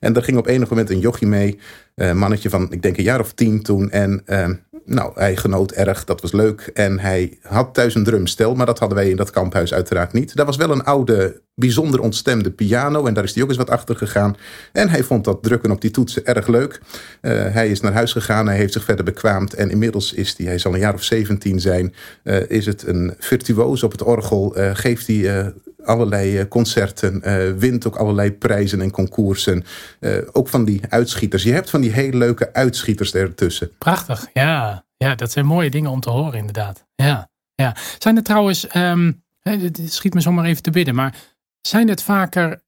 En 0.00 0.12
daar 0.12 0.22
ging 0.22 0.38
op 0.38 0.46
enig 0.46 0.70
moment 0.70 0.90
een 0.90 0.98
jochie 0.98 1.28
mee. 1.28 1.58
Een 1.94 2.18
mannetje 2.18 2.50
van, 2.50 2.72
ik 2.72 2.82
denk 2.82 2.96
een 2.96 3.04
jaar 3.04 3.20
of 3.20 3.32
tien 3.32 3.62
toen. 3.62 3.90
En 3.90 4.22
eh, 4.24 4.48
nou, 4.84 5.12
hij 5.14 5.36
genoot 5.36 5.72
erg. 5.72 6.04
Dat 6.04 6.20
was 6.20 6.32
leuk. 6.32 6.70
En 6.74 6.98
hij 6.98 7.38
had 7.42 7.74
thuis 7.74 7.94
een 7.94 8.04
drumstel. 8.04 8.54
Maar 8.54 8.66
dat 8.66 8.78
hadden 8.78 8.98
wij 8.98 9.10
in 9.10 9.16
dat 9.16 9.30
kamphuis 9.30 9.74
uiteraard 9.74 10.12
niet. 10.12 10.36
Daar 10.36 10.46
was 10.46 10.56
wel 10.56 10.70
een 10.70 10.84
oude, 10.84 11.40
bijzonder 11.54 12.00
ontstemde 12.00 12.50
piano. 12.50 13.06
En 13.06 13.14
daar 13.14 13.24
is 13.24 13.34
hij 13.34 13.42
ook 13.42 13.48
eens 13.48 13.58
wat 13.58 13.70
achter 13.70 13.96
gegaan. 13.96 14.36
En 14.72 14.88
hij 14.88 15.02
vond 15.02 15.24
dat 15.24 15.42
drukken 15.42 15.70
op 15.70 15.80
die 15.80 15.90
toetsen 15.90 16.24
erg 16.24 16.46
leuk. 16.46 16.80
Eh, 17.20 17.32
hij 17.32 17.68
is 17.70 17.80
naar 17.80 17.92
huis 17.92 18.12
gegaan. 18.12 18.46
Hij 18.46 18.56
heeft 18.56 18.72
zich 18.72 18.84
verder 18.84 19.04
bekwaamd. 19.04 19.54
En 19.54 19.70
inmiddels 19.70 20.12
is 20.12 20.34
hij, 20.36 20.46
hij 20.46 20.58
zal 20.58 20.72
een 20.74 20.80
jaar 20.80 20.94
of 20.94 21.02
17 21.02 21.60
zijn. 21.60 21.94
eh, 22.22 22.50
is 22.50 22.66
het 22.66 22.86
een 22.86 23.14
virtuoos 23.18 23.82
op 23.82 23.92
het 23.92 24.02
orgel. 24.02 24.54
eh, 24.56 24.70
geeft 24.74 25.06
hij... 25.06 25.52
allerlei 25.88 26.38
eh, 26.38 26.48
concerten, 26.48 27.22
eh, 27.22 27.52
wint 27.52 27.86
ook 27.86 27.96
allerlei 27.96 28.32
prijzen 28.32 28.80
en 28.80 28.90
concoursen. 28.90 29.64
Eh, 30.00 30.18
ook 30.32 30.48
van 30.48 30.64
die 30.64 30.80
uitschieters. 30.88 31.42
Je 31.42 31.52
hebt 31.52 31.70
van 31.70 31.80
die 31.80 31.92
hele 31.92 32.16
leuke 32.16 32.52
uitschieters 32.52 33.14
ertussen. 33.14 33.70
Prachtig, 33.78 34.26
ja. 34.32 34.86
Ja, 34.96 35.14
dat 35.14 35.30
zijn 35.30 35.46
mooie 35.46 35.70
dingen 35.70 35.90
om 35.90 36.00
te 36.00 36.10
horen, 36.10 36.38
inderdaad. 36.38 36.84
Ja, 36.94 37.30
ja. 37.54 37.76
Zijn 37.98 38.16
er 38.16 38.22
trouwens, 38.22 38.66
ehm, 38.66 39.12
dit 39.42 39.76
dit 39.76 39.92
schiet 39.92 40.14
me 40.14 40.20
zomaar 40.20 40.44
even 40.44 40.62
te 40.62 40.70
bidden, 40.70 40.94
maar 40.94 41.14
zijn 41.60 41.88
het 41.88 42.02
vaker 42.02 42.62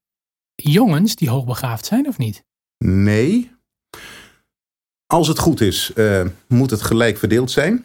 jongens 0.55 1.17
die 1.17 1.31
hoogbegaafd 1.31 1.87
zijn 1.87 2.09
of 2.09 2.19
niet? 2.19 2.45
Nee. 2.85 3.51
Als 5.07 5.29
het 5.29 5.39
goed 5.39 5.61
is, 5.61 5.93
moet 6.49 6.71
het 6.71 6.83
gelijk 6.83 7.19
verdeeld 7.19 7.51
zijn. 7.51 7.85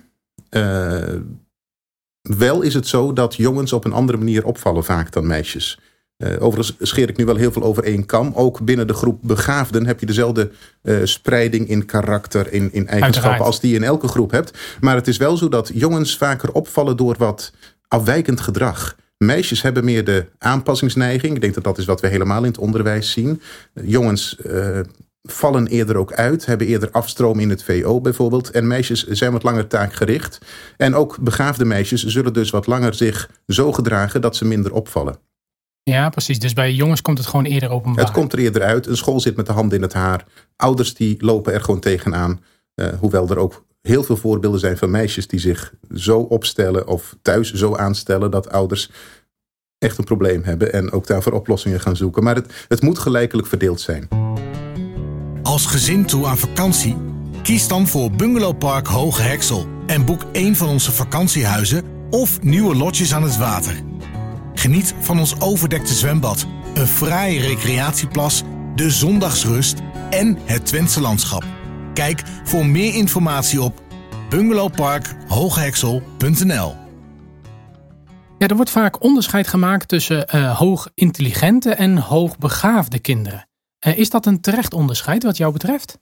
Wel 2.37 2.61
is 2.61 2.73
het 2.73 2.87
zo 2.87 3.13
dat 3.13 3.35
jongens 3.35 3.73
op 3.73 3.85
een 3.85 3.93
andere 3.93 4.17
manier 4.17 4.45
opvallen 4.45 4.83
vaak 4.83 5.11
dan 5.11 5.27
meisjes. 5.27 5.79
Eh, 6.17 6.43
overigens 6.43 6.75
scheer 6.79 7.09
ik 7.09 7.17
nu 7.17 7.25
wel 7.25 7.35
heel 7.35 7.51
veel 7.51 7.63
over 7.63 7.83
één 7.83 8.05
kam. 8.05 8.31
Ook 8.35 8.65
binnen 8.65 8.87
de 8.87 8.93
groep 8.93 9.19
begaafden 9.21 9.85
heb 9.85 9.99
je 9.99 10.05
dezelfde 10.05 10.51
eh, 10.81 10.97
spreiding 11.03 11.69
in 11.69 11.85
karakter, 11.85 12.53
in, 12.53 12.61
in 12.61 12.87
eigenschappen 12.87 13.03
Uiteraard. 13.03 13.41
als 13.41 13.59
die 13.59 13.69
je 13.71 13.75
in 13.75 13.83
elke 13.83 14.07
groep 14.07 14.31
hebt. 14.31 14.57
Maar 14.79 14.95
het 14.95 15.07
is 15.07 15.17
wel 15.17 15.37
zo 15.37 15.49
dat 15.49 15.71
jongens 15.73 16.17
vaker 16.17 16.51
opvallen 16.51 16.97
door 16.97 17.15
wat 17.17 17.51
afwijkend 17.87 18.39
gedrag. 18.41 18.95
Meisjes 19.17 19.61
hebben 19.61 19.85
meer 19.85 20.03
de 20.03 20.25
aanpassingsneiging. 20.37 21.35
Ik 21.35 21.41
denk 21.41 21.53
dat 21.53 21.63
dat 21.63 21.77
is 21.77 21.85
wat 21.85 22.01
we 22.01 22.07
helemaal 22.07 22.41
in 22.41 22.47
het 22.47 22.57
onderwijs 22.57 23.11
zien. 23.11 23.41
Eh, 23.73 23.83
Jongens 23.87 24.37
vallen 25.25 25.67
eerder 25.67 25.97
ook 25.97 26.13
uit, 26.13 26.45
hebben 26.45 26.67
eerder 26.67 26.91
afstroom 26.91 27.39
in 27.39 27.49
het 27.49 27.63
VO 27.63 28.01
bijvoorbeeld. 28.01 28.51
En 28.51 28.67
meisjes 28.67 29.03
zijn 29.03 29.31
wat 29.31 29.43
langer 29.43 29.67
taakgericht. 29.67 30.39
En 30.77 30.95
ook 30.95 31.17
begaafde 31.19 31.65
meisjes 31.65 32.05
zullen 32.05 32.33
dus 32.33 32.49
wat 32.49 32.67
langer 32.67 32.93
zich 32.93 33.29
zo 33.47 33.71
gedragen 33.71 34.21
dat 34.21 34.35
ze 34.35 34.45
minder 34.45 34.73
opvallen. 34.73 35.17
Ja, 35.83 36.09
precies. 36.09 36.39
Dus 36.39 36.53
bij 36.53 36.73
jongens 36.73 37.01
komt 37.01 37.17
het 37.17 37.27
gewoon 37.27 37.45
eerder 37.45 37.69
openbaar. 37.69 38.03
Het 38.05 38.13
komt 38.13 38.33
er 38.33 38.39
eerder 38.39 38.63
uit. 38.63 38.87
Een 38.87 38.97
school 38.97 39.19
zit 39.19 39.35
met 39.35 39.45
de 39.45 39.51
hand 39.51 39.73
in 39.73 39.81
het 39.81 39.93
haar. 39.93 40.25
Ouders 40.55 40.93
die 40.93 41.15
lopen 41.19 41.53
er 41.53 41.61
gewoon 41.61 41.79
tegenaan. 41.79 42.43
Eh, 42.75 42.87
hoewel 42.99 43.29
er 43.29 43.37
ook 43.37 43.65
heel 43.81 44.03
veel 44.03 44.17
voorbeelden 44.17 44.59
zijn 44.59 44.77
van 44.77 44.89
meisjes 44.89 45.27
die 45.27 45.39
zich 45.39 45.73
zo 45.95 46.19
opstellen 46.19 46.87
of 46.87 47.15
thuis 47.21 47.53
zo 47.53 47.75
aanstellen 47.75 48.31
dat 48.31 48.49
ouders 48.49 48.89
echt 49.77 49.97
een 49.97 50.03
probleem 50.03 50.43
hebben 50.43 50.73
en 50.73 50.91
ook 50.91 51.07
daarvoor 51.07 51.33
oplossingen 51.33 51.79
gaan 51.79 51.95
zoeken. 51.95 52.23
Maar 52.23 52.35
het, 52.35 52.65
het 52.67 52.81
moet 52.81 52.99
gelijkelijk 52.99 53.47
verdeeld 53.47 53.81
zijn. 53.81 54.07
Als 55.45 55.65
gezin 55.65 56.05
toe 56.05 56.27
aan 56.27 56.37
vakantie? 56.37 56.97
Kies 57.43 57.67
dan 57.67 57.87
voor 57.87 58.11
Bungalowpark 58.11 58.87
Hoge 58.87 59.21
Heksel 59.21 59.65
en 59.87 60.05
boek 60.05 60.25
een 60.31 60.55
van 60.55 60.67
onze 60.67 60.91
vakantiehuizen 60.91 61.83
of 62.09 62.41
nieuwe 62.41 62.75
lodges 62.75 63.13
aan 63.13 63.23
het 63.23 63.37
water. 63.37 63.81
Geniet 64.53 64.93
van 64.99 65.19
ons 65.19 65.41
overdekte 65.41 65.93
zwembad, 65.93 66.45
een 66.73 66.87
fraaie 66.87 67.39
recreatieplas, 67.39 68.43
de 68.75 68.89
zondagsrust 68.89 69.81
en 70.09 70.37
het 70.43 70.65
Twentse 70.65 71.01
landschap. 71.01 71.43
Kijk 71.93 72.23
voor 72.43 72.65
meer 72.65 72.95
informatie 72.95 73.61
op 73.61 73.81
bungalowparkhoogheksel.nl. 74.29 76.75
Ja, 78.37 78.47
er 78.47 78.55
wordt 78.55 78.71
vaak 78.71 79.03
onderscheid 79.03 79.47
gemaakt 79.47 79.87
tussen 79.87 80.49
hoog 80.55 80.89
intelligente 80.93 81.73
en 81.73 81.97
hoogbegaafde 81.97 82.99
kinderen. 82.99 83.47
Uh, 83.87 83.97
is 83.97 84.09
dat 84.09 84.25
een 84.25 84.41
terecht 84.41 84.73
onderscheid 84.73 85.23
wat 85.23 85.37
jou 85.37 85.53
betreft? 85.53 85.97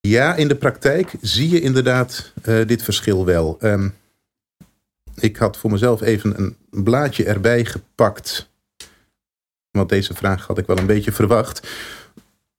Ja, 0.00 0.34
in 0.34 0.48
de 0.48 0.56
praktijk 0.56 1.14
zie 1.20 1.48
je 1.48 1.60
inderdaad 1.60 2.32
uh, 2.44 2.66
dit 2.66 2.82
verschil 2.82 3.24
wel. 3.24 3.58
Um, 3.60 3.94
ik 5.14 5.36
had 5.36 5.56
voor 5.56 5.70
mezelf 5.70 6.00
even 6.00 6.38
een 6.38 6.84
blaadje 6.84 7.24
erbij 7.24 7.64
gepakt. 7.64 8.50
Want 9.70 9.88
deze 9.88 10.14
vraag 10.14 10.46
had 10.46 10.58
ik 10.58 10.66
wel 10.66 10.78
een 10.78 10.86
beetje 10.86 11.12
verwacht. 11.12 11.68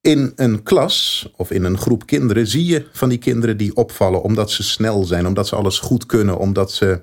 In 0.02 0.34
een 0.36 0.64
klas 0.64 1.30
of 1.36 1.52
in 1.52 1.64
een 1.64 1.78
groep 1.78 2.06
kinderen 2.06 2.48
zie 2.48 2.66
je 2.66 2.88
van 2.92 3.10
die 3.10 3.18
kinderen 3.18 3.58
die 3.58 3.76
opvallen 3.76 4.22
omdat 4.22 4.52
ze 4.52 4.64
snel 4.64 5.04
zijn, 5.04 5.28
omdat 5.28 5.48
ze 5.48 5.56
alles 5.56 5.80
goed 5.80 6.06
kunnen, 6.06 6.38
omdat 6.38 6.72
ze 6.72 7.02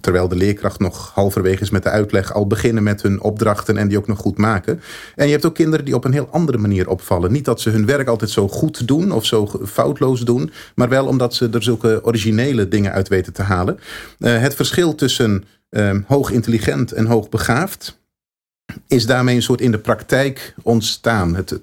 terwijl 0.00 0.28
de 0.28 0.36
leerkracht 0.36 0.78
nog 0.78 1.10
halverwege 1.14 1.62
is 1.62 1.70
met 1.70 1.82
de 1.82 1.88
uitleg, 1.88 2.34
al 2.34 2.46
beginnen 2.46 2.82
met 2.82 3.02
hun 3.02 3.20
opdrachten 3.20 3.76
en 3.76 3.88
die 3.88 3.98
ook 3.98 4.06
nog 4.06 4.18
goed 4.18 4.38
maken. 4.38 4.80
En 5.14 5.26
je 5.26 5.32
hebt 5.32 5.46
ook 5.46 5.54
kinderen 5.54 5.84
die 5.84 5.94
op 5.94 6.04
een 6.04 6.12
heel 6.12 6.28
andere 6.30 6.58
manier 6.58 6.88
opvallen. 6.88 7.32
Niet 7.32 7.44
dat 7.44 7.60
ze 7.60 7.70
hun 7.70 7.86
werk 7.86 8.08
altijd 8.08 8.30
zo 8.30 8.48
goed 8.48 8.86
doen 8.86 9.12
of 9.12 9.24
zo 9.24 9.50
foutloos 9.66 10.20
doen, 10.20 10.52
maar 10.74 10.88
wel 10.88 11.06
omdat 11.06 11.34
ze 11.34 11.48
er 11.52 11.62
zulke 11.62 12.00
originele 12.04 12.68
dingen 12.68 12.92
uit 12.92 13.08
weten 13.08 13.32
te 13.32 13.42
halen. 13.42 13.80
Uh, 14.18 14.38
het 14.38 14.54
verschil 14.54 14.94
tussen 14.94 15.44
uh, 15.70 15.96
hoog 16.06 16.30
intelligent 16.30 16.92
en 16.92 17.06
hoog 17.06 17.28
begaafd 17.28 17.98
is 18.86 19.06
daarmee 19.06 19.34
een 19.34 19.42
soort 19.42 19.60
in 19.60 19.70
de 19.70 19.78
praktijk 19.78 20.54
ontstaan. 20.62 21.34
Het, 21.34 21.60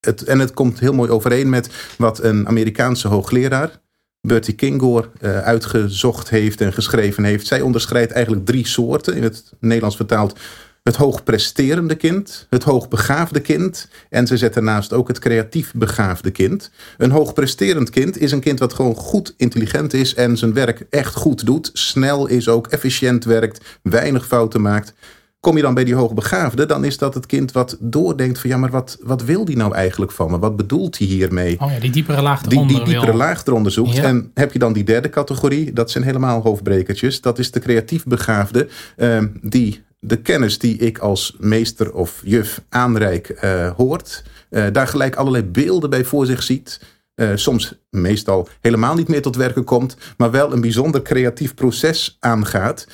het, 0.00 0.22
en 0.22 0.38
het 0.38 0.52
komt 0.52 0.80
heel 0.80 0.92
mooi 0.92 1.10
overeen 1.10 1.48
met 1.48 1.70
wat 1.98 2.22
een 2.22 2.48
Amerikaanse 2.48 3.08
hoogleraar, 3.08 3.80
Bertie 4.26 4.54
Kingor 4.54 5.10
uh, 5.20 5.38
uitgezocht 5.38 6.30
heeft 6.30 6.60
en 6.60 6.72
geschreven 6.72 7.24
heeft. 7.24 7.46
Zij 7.46 7.60
onderscheidt 7.60 8.12
eigenlijk 8.12 8.46
drie 8.46 8.66
soorten, 8.66 9.14
in 9.16 9.22
het 9.22 9.52
Nederlands 9.58 9.96
vertaald 9.96 10.38
het 10.84 10.96
hoogpresterende 10.96 11.94
kind, 11.94 12.46
het 12.50 12.62
hoogbegaafde 12.62 13.40
kind 13.40 13.88
en 14.10 14.26
ze 14.26 14.36
zet 14.36 14.54
daarnaast 14.54 14.92
ook 14.92 15.08
het 15.08 15.18
creatief 15.18 15.72
begaafde 15.74 16.30
kind. 16.30 16.70
Een 16.98 17.10
hoogpresterend 17.10 17.90
kind 17.90 18.18
is 18.18 18.32
een 18.32 18.40
kind 18.40 18.58
wat 18.58 18.72
gewoon 18.72 18.94
goed 18.94 19.34
intelligent 19.36 19.92
is 19.92 20.14
en 20.14 20.36
zijn 20.36 20.54
werk 20.54 20.86
echt 20.90 21.14
goed 21.14 21.46
doet, 21.46 21.70
snel 21.72 22.26
is 22.26 22.48
ook, 22.48 22.66
efficiënt 22.66 23.24
werkt, 23.24 23.78
weinig 23.82 24.26
fouten 24.26 24.60
maakt. 24.60 24.92
Kom 25.44 25.56
je 25.56 25.62
dan 25.62 25.74
bij 25.74 25.84
die 25.84 25.94
hoogbegaafde, 25.94 26.66
dan 26.66 26.84
is 26.84 26.98
dat 26.98 27.14
het 27.14 27.26
kind 27.26 27.52
wat 27.52 27.76
doordenkt 27.80 28.38
van 28.38 28.50
ja, 28.50 28.56
maar 28.56 28.70
wat, 28.70 28.98
wat 29.02 29.24
wil 29.24 29.44
die 29.44 29.56
nou 29.56 29.74
eigenlijk 29.74 30.12
van 30.12 30.30
me? 30.30 30.38
Wat 30.38 30.56
bedoelt 30.56 30.98
hij 30.98 31.06
hiermee? 31.06 31.60
Oh 31.60 31.72
ja, 31.72 31.78
die 31.78 31.90
diepere 31.90 32.22
laag 32.22 32.42
eronder. 32.42 32.66
Die, 32.66 32.76
die 32.76 32.84
diepere 32.84 33.06
wil. 33.06 33.16
laag 33.16 33.46
eronder 33.46 33.72
zoekt. 33.72 33.94
Ja. 33.94 34.02
En 34.02 34.30
heb 34.34 34.52
je 34.52 34.58
dan 34.58 34.72
die 34.72 34.84
derde 34.84 35.08
categorie, 35.08 35.72
dat 35.72 35.90
zijn 35.90 36.04
helemaal 36.04 36.42
hoofdbrekertjes. 36.42 37.20
Dat 37.20 37.38
is 37.38 37.50
de 37.50 37.60
creatief 37.60 38.04
begaafde, 38.04 38.68
uh, 38.96 39.22
die 39.42 39.82
de 39.98 40.16
kennis 40.16 40.58
die 40.58 40.76
ik 40.76 40.98
als 40.98 41.36
meester 41.38 41.92
of 41.92 42.20
juf 42.24 42.62
aanreik 42.68 43.40
uh, 43.44 43.70
hoort. 43.70 44.24
Uh, 44.50 44.64
daar 44.72 44.88
gelijk 44.88 45.16
allerlei 45.16 45.44
beelden 45.44 45.90
bij 45.90 46.04
voor 46.04 46.26
zich 46.26 46.42
ziet. 46.42 46.80
Uh, 47.14 47.30
soms 47.34 47.74
meestal 47.90 48.48
helemaal 48.60 48.94
niet 48.94 49.08
meer 49.08 49.22
tot 49.22 49.36
werken 49.36 49.64
komt, 49.64 49.96
maar 50.16 50.30
wel 50.30 50.52
een 50.52 50.60
bijzonder 50.60 51.02
creatief 51.02 51.54
proces 51.54 52.16
aangaat, 52.20 52.86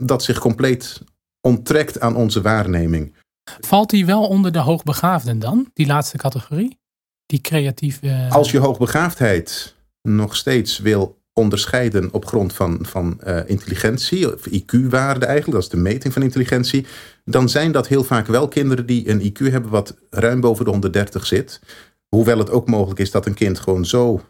dat 0.00 0.22
zich 0.22 0.38
compleet 0.38 1.00
onttrekt 1.44 2.00
aan 2.00 2.16
onze 2.16 2.40
waarneming. 2.40 3.14
Valt 3.60 3.90
die 3.90 4.06
wel 4.06 4.28
onder 4.28 4.52
de 4.52 4.58
hoogbegaafden 4.58 5.38
dan, 5.38 5.70
die 5.72 5.86
laatste 5.86 6.16
categorie? 6.16 6.78
Die 7.26 7.40
creatieve. 7.40 8.26
Als 8.30 8.50
je 8.50 8.58
hoogbegaafdheid 8.58 9.74
nog 10.02 10.36
steeds 10.36 10.78
wil 10.78 11.22
onderscheiden 11.32 12.12
op 12.12 12.26
grond 12.26 12.52
van, 12.52 12.78
van 12.82 13.20
uh, 13.26 13.40
intelligentie, 13.46 14.34
of 14.34 14.46
IQ-waarde 14.48 15.26
eigenlijk, 15.26 15.52
dat 15.52 15.62
is 15.62 15.68
de 15.68 15.90
meting 15.90 16.12
van 16.12 16.22
intelligentie, 16.22 16.86
dan 17.24 17.48
zijn 17.48 17.72
dat 17.72 17.88
heel 17.88 18.04
vaak 18.04 18.26
wel 18.26 18.48
kinderen 18.48 18.86
die 18.86 19.08
een 19.08 19.32
IQ 19.32 19.50
hebben 19.50 19.70
wat 19.70 19.96
ruim 20.10 20.40
boven 20.40 20.64
de 20.64 20.70
130 20.70 21.26
zit. 21.26 21.60
Hoewel 22.08 22.38
het 22.38 22.50
ook 22.50 22.68
mogelijk 22.68 23.00
is 23.00 23.10
dat 23.10 23.26
een 23.26 23.34
kind 23.34 23.58
gewoon 23.58 23.84
zo 23.84 24.20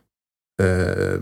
uh, 0.61 1.15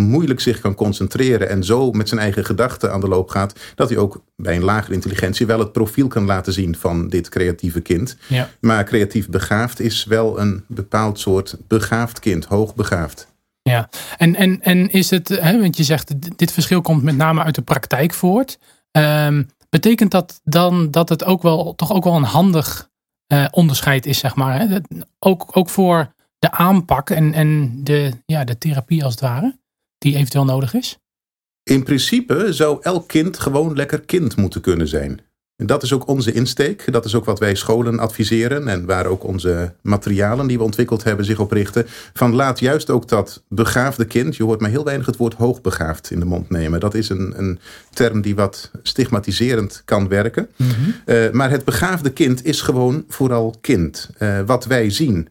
moeilijk 0.00 0.40
zich 0.40 0.60
kan 0.60 0.74
concentreren 0.74 1.48
en 1.48 1.64
zo 1.64 1.90
met 1.90 2.08
zijn 2.08 2.20
eigen 2.20 2.44
gedachten 2.44 2.92
aan 2.92 3.00
de 3.00 3.08
loop 3.08 3.28
gaat, 3.28 3.58
dat 3.74 3.88
hij 3.88 3.98
ook 3.98 4.22
bij 4.36 4.56
een 4.56 4.64
lagere 4.64 4.94
intelligentie 4.94 5.46
wel 5.46 5.58
het 5.58 5.72
profiel 5.72 6.08
kan 6.08 6.24
laten 6.24 6.52
zien 6.52 6.76
van 6.76 7.08
dit 7.08 7.28
creatieve 7.28 7.80
kind. 7.80 8.16
Ja. 8.26 8.48
Maar 8.60 8.84
creatief 8.84 9.28
begaafd 9.28 9.80
is 9.80 10.04
wel 10.04 10.40
een 10.40 10.64
bepaald 10.68 11.18
soort 11.18 11.56
begaafd 11.68 12.18
kind, 12.18 12.44
hoogbegaafd. 12.44 13.28
Ja, 13.62 13.88
en, 14.16 14.36
en, 14.36 14.62
en 14.62 14.90
is 14.90 15.10
het, 15.10 15.28
hè, 15.28 15.60
want 15.60 15.76
je 15.76 15.84
zegt 15.84 16.38
dit 16.38 16.52
verschil 16.52 16.80
komt 16.80 17.02
met 17.02 17.16
name 17.16 17.42
uit 17.42 17.54
de 17.54 17.62
praktijk 17.62 18.14
voort. 18.14 18.58
Um, 18.92 19.48
betekent 19.70 20.10
dat 20.10 20.40
dan 20.44 20.90
dat 20.90 21.08
het 21.08 21.24
ook 21.24 21.42
wel 21.42 21.74
toch 21.74 21.92
ook 21.92 22.04
wel 22.04 22.16
een 22.16 22.22
handig 22.22 22.90
uh, 23.32 23.46
onderscheid 23.50 24.06
is, 24.06 24.18
zeg 24.18 24.34
maar? 24.34 24.58
Hè? 24.58 24.78
Ook, 25.18 25.56
ook 25.56 25.68
voor 25.68 26.12
de 26.38 26.50
aanpak 26.50 27.10
en, 27.10 27.32
en 27.32 27.80
de, 27.84 28.12
ja, 28.26 28.44
de 28.44 28.58
therapie 28.58 29.04
als 29.04 29.12
het 29.12 29.22
ware? 29.22 29.58
Die 30.00 30.16
eventueel 30.16 30.44
nodig 30.44 30.74
is? 30.74 30.98
In 31.62 31.82
principe 31.82 32.52
zou 32.52 32.78
elk 32.82 33.08
kind 33.08 33.38
gewoon 33.38 33.76
lekker 33.76 34.00
kind 34.00 34.36
moeten 34.36 34.60
kunnen 34.60 34.88
zijn. 34.88 35.20
En 35.60 35.66
dat 35.66 35.82
is 35.82 35.92
ook 35.92 36.08
onze 36.08 36.32
insteek. 36.32 36.92
Dat 36.92 37.04
is 37.04 37.14
ook 37.14 37.24
wat 37.24 37.38
wij 37.38 37.54
scholen 37.54 37.98
adviseren. 37.98 38.68
En 38.68 38.86
waar 38.86 39.06
ook 39.06 39.24
onze 39.24 39.74
materialen 39.82 40.46
die 40.46 40.58
we 40.58 40.64
ontwikkeld 40.64 41.04
hebben 41.04 41.24
zich 41.24 41.38
op 41.38 41.52
richten. 41.52 41.86
Van 42.12 42.34
laat 42.34 42.58
juist 42.58 42.90
ook 42.90 43.08
dat 43.08 43.42
begaafde 43.48 44.04
kind. 44.04 44.36
Je 44.36 44.42
hoort 44.42 44.60
maar 44.60 44.70
heel 44.70 44.84
weinig 44.84 45.06
het 45.06 45.16
woord 45.16 45.34
hoogbegaafd 45.34 46.10
in 46.10 46.18
de 46.18 46.26
mond 46.26 46.50
nemen. 46.50 46.80
Dat 46.80 46.94
is 46.94 47.08
een, 47.08 47.34
een 47.36 47.58
term 47.92 48.20
die 48.20 48.34
wat 48.34 48.70
stigmatiserend 48.82 49.82
kan 49.84 50.08
werken. 50.08 50.48
Mm 50.56 50.68
-hmm. 50.68 50.94
uh, 51.06 51.30
maar 51.30 51.50
het 51.50 51.64
begaafde 51.64 52.10
kind 52.10 52.44
is 52.44 52.60
gewoon 52.60 53.04
vooral 53.08 53.54
kind. 53.60 54.10
Uh, 54.18 54.40
wat 54.46 54.64
wij 54.64 54.90
zien 54.90 55.28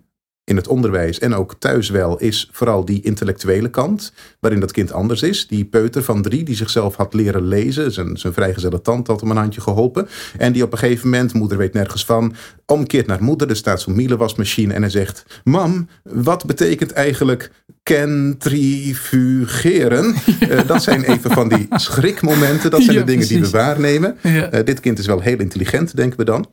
in 0.50 0.56
het 0.56 0.68
onderwijs 0.68 1.20
en 1.20 1.34
ook 1.34 1.56
thuis 1.60 1.90
wel, 1.90 2.18
is 2.18 2.50
vooral 2.52 2.86
die 2.86 3.02
intellectuele 3.02 3.70
kant, 3.70 4.14
waarin 4.40 4.60
dat 4.60 4.72
kind 4.72 4.92
anders 4.92 5.22
is. 5.22 5.48
Die 5.48 5.66
peuter 5.66 6.04
van 6.04 6.22
drie, 6.22 6.44
die 6.44 6.56
zichzelf 6.56 6.96
had 6.96 7.14
leren 7.14 7.48
lezen, 7.48 7.92
zijn, 7.92 8.18
zijn 8.18 8.34
vrijgezelle 8.34 8.82
tand 8.82 9.08
had 9.08 9.22
hem 9.22 9.32
een 9.32 9.38
handje 9.38 9.62
geholpen. 9.62 10.08
En 10.38 10.52
die 10.52 10.64
op 10.64 10.72
een 10.72 10.78
gegeven 10.78 11.10
moment, 11.10 11.34
moeder 11.34 11.58
weet 11.58 11.74
nergens 11.74 12.06
van, 12.06 12.34
omkeert 12.66 13.08
naar 13.08 13.24
moeder, 13.24 13.50
er 13.50 13.56
staat 13.56 13.82
zo'n 13.82 13.96
mielenwasmachine 13.96 14.74
en 14.74 14.82
hij 14.82 14.92
zegt, 14.92 15.42
mam, 15.44 15.88
wat 16.04 16.46
betekent 16.46 16.92
eigenlijk 16.92 17.52
centrifugeren? 17.84 20.16
Ja. 20.26 20.38
Uh, 20.60 20.68
dat 20.68 20.84
zijn 20.84 21.04
even 21.04 21.32
van 21.32 21.50
die 21.50 21.68
schrikmomenten, 21.70 22.72
dat 22.72 22.82
zijn 22.82 22.96
ja, 22.96 23.00
de 23.00 23.06
dingen 23.06 23.28
precies. 23.28 23.50
die 23.50 23.52
we 23.52 23.58
waarnemen. 23.58 24.18
Ja. 24.24 24.54
Uh, 24.54 24.66
dit 24.66 24.80
kind 24.80 25.00
is 25.00 25.06
wel 25.06 25.20
heel 25.20 25.40
intelligent, 25.40 25.96
denken 25.96 26.18
we 26.18 26.26
dan. 26.26 26.50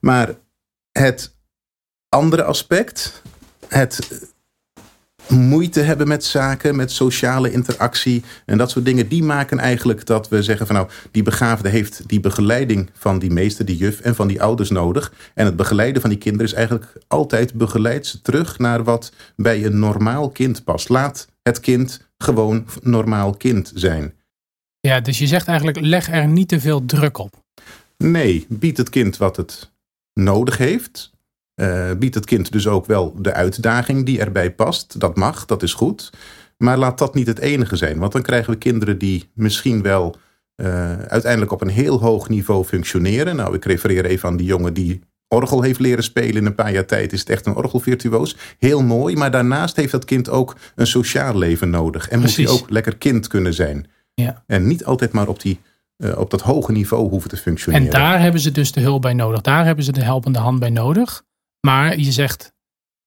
Maar 0.00 0.34
het 0.92 1.37
andere 2.08 2.42
aspect, 2.42 3.22
het 3.68 4.26
moeite 5.28 5.80
hebben 5.80 6.08
met 6.08 6.24
zaken, 6.24 6.76
met 6.76 6.92
sociale 6.92 7.52
interactie 7.52 8.22
en 8.46 8.58
dat 8.58 8.70
soort 8.70 8.84
dingen, 8.84 9.08
die 9.08 9.22
maken 9.22 9.58
eigenlijk 9.58 10.06
dat 10.06 10.28
we 10.28 10.42
zeggen 10.42 10.66
van 10.66 10.76
nou, 10.76 10.88
die 11.10 11.22
begaafde 11.22 11.68
heeft 11.68 12.02
die 12.08 12.20
begeleiding 12.20 12.90
van 12.92 13.18
die 13.18 13.30
meester, 13.30 13.64
die 13.64 13.76
juf 13.76 14.00
en 14.00 14.14
van 14.14 14.28
die 14.28 14.42
ouders 14.42 14.70
nodig. 14.70 15.12
En 15.34 15.44
het 15.44 15.56
begeleiden 15.56 16.00
van 16.00 16.10
die 16.10 16.18
kinderen 16.18 16.46
is 16.46 16.52
eigenlijk 16.52 16.92
altijd 17.06 17.54
begeleid 17.54 18.06
ze 18.06 18.20
terug 18.20 18.58
naar 18.58 18.84
wat 18.84 19.12
bij 19.36 19.64
een 19.64 19.78
normaal 19.78 20.30
kind 20.30 20.64
past. 20.64 20.88
Laat 20.88 21.28
het 21.42 21.60
kind 21.60 22.08
gewoon 22.18 22.66
normaal 22.82 23.34
kind 23.34 23.72
zijn. 23.74 24.14
Ja, 24.80 25.00
dus 25.00 25.18
je 25.18 25.26
zegt 25.26 25.48
eigenlijk 25.48 25.80
leg 25.80 26.10
er 26.10 26.28
niet 26.28 26.48
te 26.48 26.60
veel 26.60 26.84
druk 26.84 27.18
op. 27.18 27.34
Nee, 27.96 28.46
bied 28.48 28.76
het 28.76 28.90
kind 28.90 29.16
wat 29.16 29.36
het 29.36 29.70
nodig 30.12 30.56
heeft. 30.56 31.10
Uh, 31.60 31.90
biedt 31.98 32.14
het 32.14 32.24
kind 32.24 32.52
dus 32.52 32.66
ook 32.66 32.86
wel 32.86 33.14
de 33.18 33.32
uitdaging 33.32 34.06
die 34.06 34.20
erbij 34.20 34.50
past. 34.50 35.00
Dat 35.00 35.16
mag, 35.16 35.46
dat 35.46 35.62
is 35.62 35.74
goed. 35.74 36.10
Maar 36.56 36.78
laat 36.78 36.98
dat 36.98 37.14
niet 37.14 37.26
het 37.26 37.38
enige 37.38 37.76
zijn. 37.76 37.98
Want 37.98 38.12
dan 38.12 38.22
krijgen 38.22 38.52
we 38.52 38.58
kinderen 38.58 38.98
die 38.98 39.30
misschien 39.34 39.82
wel 39.82 40.16
uh, 40.56 40.98
uiteindelijk 40.98 41.52
op 41.52 41.60
een 41.60 41.68
heel 41.68 42.00
hoog 42.00 42.28
niveau 42.28 42.64
functioneren. 42.64 43.36
Nou, 43.36 43.54
ik 43.54 43.64
refereer 43.64 44.04
even 44.04 44.28
aan 44.28 44.36
die 44.36 44.46
jongen 44.46 44.74
die 44.74 45.00
orgel 45.28 45.62
heeft 45.62 45.80
leren 45.80 46.04
spelen 46.04 46.36
in 46.36 46.46
een 46.46 46.54
paar 46.54 46.72
jaar 46.72 46.86
tijd, 46.86 47.12
is 47.12 47.20
het 47.20 47.30
echt 47.30 47.46
een 47.46 47.54
orgelvirtuoos. 47.54 48.36
Heel 48.58 48.82
mooi, 48.82 49.16
maar 49.16 49.30
daarnaast 49.30 49.76
heeft 49.76 49.92
dat 49.92 50.04
kind 50.04 50.28
ook 50.28 50.56
een 50.74 50.86
sociaal 50.86 51.38
leven 51.38 51.70
nodig. 51.70 52.08
En 52.08 52.18
Precies. 52.18 52.38
moet 52.38 52.46
hij 52.46 52.62
ook 52.62 52.70
lekker 52.70 52.96
kind 52.96 53.26
kunnen 53.26 53.54
zijn. 53.54 53.86
Ja. 54.14 54.42
En 54.46 54.66
niet 54.66 54.84
altijd 54.84 55.12
maar 55.12 55.28
op, 55.28 55.40
die, 55.40 55.60
eh, 55.96 56.18
op 56.18 56.30
dat 56.30 56.40
hoge 56.40 56.72
niveau 56.72 57.08
hoeven 57.08 57.30
te 57.30 57.36
functioneren. 57.36 57.86
En 57.86 57.92
daar 57.92 58.20
hebben 58.20 58.40
ze 58.40 58.50
dus 58.50 58.72
de 58.72 58.80
hulp 58.80 59.02
bij 59.02 59.14
nodig. 59.14 59.40
Daar 59.40 59.64
hebben 59.64 59.84
ze 59.84 59.92
de 59.92 60.04
helpende 60.04 60.38
hand 60.38 60.58
bij 60.58 60.70
nodig. 60.70 61.26
Maar 61.60 61.98
je 61.98 62.12
zegt 62.12 62.52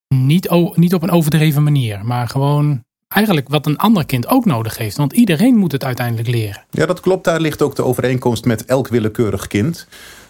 niet, 0.08 0.50
niet 0.76 0.94
op 0.94 1.04
een 1.04 1.12
overdreven 1.12 1.64
manier. 1.64 2.06
Maar 2.06 2.28
gewoon 2.28 2.84
eigenlijk 3.08 3.50
wat 3.50 3.66
een 3.66 3.78
ander 3.78 4.06
kind 4.06 4.28
ook 4.28 4.46
nodig 4.46 4.78
heeft. 4.78 4.98
Want 4.98 5.14
iedereen 5.14 5.56
moet 5.56 5.72
het 5.72 5.84
uiteindelijk 5.84 6.28
leren. 6.28 6.64
Ja, 6.70 6.86
dat 6.86 7.00
klopt. 7.00 7.24
Daar 7.24 7.42
ligt 7.42 7.62
ook 7.62 7.76
de 7.76 7.84
overeenkomst 7.84 8.46
met 8.46 8.66
elk 8.66 8.88
willekeurig 8.88 9.48
kind. 9.48 9.88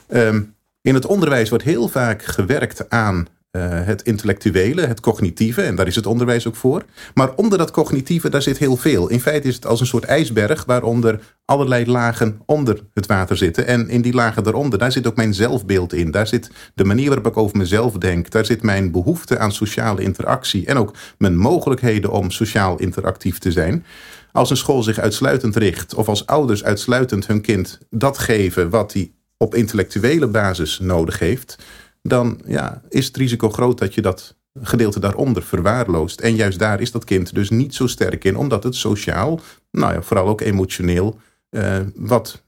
Ehm, 0.07 0.41
in 0.81 0.93
het 0.93 1.05
onderwijs 1.05 1.49
wordt 1.49 1.63
heel 1.63 1.87
vaak 1.87 2.23
gewerkt 2.23 2.89
aan 2.89 3.27
eh, 3.51 3.85
het 3.85 4.01
intellectuele, 4.01 4.85
het 4.85 4.99
cognitieve. 4.99 5.61
En 5.61 5.75
daar 5.75 5.87
is 5.87 5.95
het 5.95 6.05
onderwijs 6.05 6.47
ook 6.47 6.55
voor. 6.55 6.83
Maar 7.13 7.35
onder 7.35 7.57
dat 7.57 7.71
cognitieve, 7.71 8.29
daar 8.29 8.41
zit 8.41 8.57
heel 8.57 8.77
veel. 8.77 9.07
In 9.07 9.21
feite 9.21 9.47
is 9.47 9.55
het 9.55 9.65
als 9.65 9.79
een 9.79 9.85
soort 9.85 10.03
ijsberg 10.03 10.65
waaronder 10.65 11.19
allerlei 11.45 11.85
lagen 11.85 12.41
onder 12.45 12.83
het 12.93 13.05
water 13.05 13.37
zitten. 13.37 13.67
En 13.67 13.89
in 13.89 14.01
die 14.01 14.13
lagen 14.13 14.43
daaronder, 14.43 14.79
daar 14.79 14.91
zit 14.91 15.07
ook 15.07 15.15
mijn 15.15 15.33
zelfbeeld 15.33 15.93
in. 15.93 16.11
Daar 16.11 16.27
zit 16.27 16.51
de 16.75 16.83
manier 16.83 17.07
waarop 17.07 17.27
ik 17.27 17.37
over 17.37 17.57
mezelf 17.57 17.93
denk. 17.93 18.29
Daar 18.29 18.45
zit 18.45 18.63
mijn 18.63 18.91
behoefte 18.91 19.37
aan 19.37 19.51
sociale 19.51 20.01
interactie. 20.01 20.65
En 20.65 20.77
ook 20.77 20.93
mijn 21.17 21.37
mogelijkheden 21.37 22.11
om 22.11 22.31
sociaal 22.31 22.77
interactief 22.77 23.37
te 23.37 23.51
zijn. 23.51 23.85
Als 24.31 24.49
een 24.49 24.57
school 24.57 24.83
zich 24.83 24.99
uitsluitend 24.99 25.55
richt, 25.55 25.93
of 25.93 26.07
als 26.07 26.25
ouders 26.25 26.63
uitsluitend 26.63 27.27
hun 27.27 27.41
kind 27.41 27.79
dat 27.89 28.17
geven 28.17 28.69
wat 28.69 28.93
hij 28.93 29.11
op 29.37 29.55
intellectuele 29.55 30.27
basis 30.27 30.79
nodig 30.79 31.19
heeft, 31.19 31.57
dan 32.01 32.41
ja, 32.45 32.81
is 32.89 33.05
het 33.05 33.17
risico 33.17 33.49
groot 33.49 33.77
dat 33.77 33.93
je 33.93 34.01
dat 34.01 34.35
gedeelte 34.61 34.99
daaronder 34.99 35.43
verwaarloost. 35.43 36.19
En 36.19 36.35
juist 36.35 36.59
daar 36.59 36.81
is 36.81 36.91
dat 36.91 37.03
kind 37.03 37.33
dus 37.33 37.49
niet 37.49 37.75
zo 37.75 37.87
sterk 37.87 38.23
in, 38.23 38.37
omdat 38.37 38.63
het 38.63 38.75
sociaal, 38.75 39.39
nou 39.71 39.93
ja, 39.93 40.01
vooral 40.01 40.27
ook 40.27 40.41
emotioneel, 40.41 41.19
eh, 41.49 41.79
wat 41.95 42.43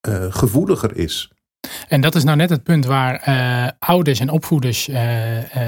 eh, 0.00 0.26
gevoeliger 0.28 0.96
is. 0.96 1.32
En 1.88 2.00
dat 2.00 2.14
is 2.14 2.24
nou 2.24 2.36
net 2.36 2.50
het 2.50 2.62
punt 2.62 2.84
waar 2.84 3.14
eh, 3.14 3.68
ouders 3.78 4.20
en 4.20 4.30
opvoeders 4.30 4.86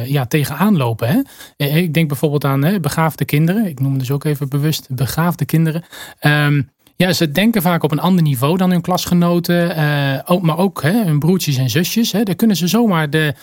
ja, 0.04 0.26
tegenaan 0.26 0.76
lopen. 0.76 1.08
Hè? 1.08 1.64
Ik 1.64 1.94
denk 1.94 2.08
bijvoorbeeld 2.08 2.44
aan 2.44 2.80
begaafde 2.80 3.24
kinderen. 3.24 3.66
Ik 3.66 3.80
noem 3.80 3.98
dus 3.98 4.10
ook 4.10 4.24
even 4.24 4.48
bewust 4.48 4.86
begaafde 4.90 5.44
kinderen. 5.44 5.84
Ehm, 6.18 6.62
ja, 7.00 7.12
ze 7.12 7.30
denken 7.30 7.62
vaak 7.62 7.82
op 7.82 7.92
een 7.92 8.00
ander 8.00 8.22
niveau 8.22 8.56
dan 8.56 8.70
hun 8.70 8.80
klasgenoten. 8.80 9.76
eh, 9.76 10.20
ook, 10.24 10.42
maar 10.42 10.58
ook 10.58 10.82
hè, 10.82 11.04
hun 11.04 11.18
broertjes 11.18 11.56
en 11.56 11.70
zusjes. 11.70 12.12
Hè? 12.12 12.22
Daar 12.22 12.34
kunnen 12.34 12.56
ze 12.56 12.66
zomaar 12.66 13.10
de, 13.10 13.34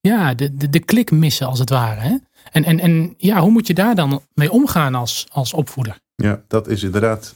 ja, 0.00 0.34
de, 0.34 0.54
de, 0.54 0.70
de 0.70 0.78
klik 0.78 1.10
missen 1.10 1.46
als 1.46 1.58
het 1.58 1.70
ware. 1.70 2.00
Hè? 2.00 2.16
En, 2.52 2.64
en, 2.64 2.80
en 2.80 3.14
ja, 3.18 3.40
hoe 3.40 3.50
moet 3.50 3.66
je 3.66 3.74
daar 3.74 3.94
dan 3.94 4.22
mee 4.34 4.50
omgaan 4.50 4.94
als, 4.94 5.26
als 5.30 5.52
opvoeder? 5.52 5.98
Ja, 6.14 6.42
dat 6.48 6.68
is 6.68 6.82
inderdaad 6.82 7.34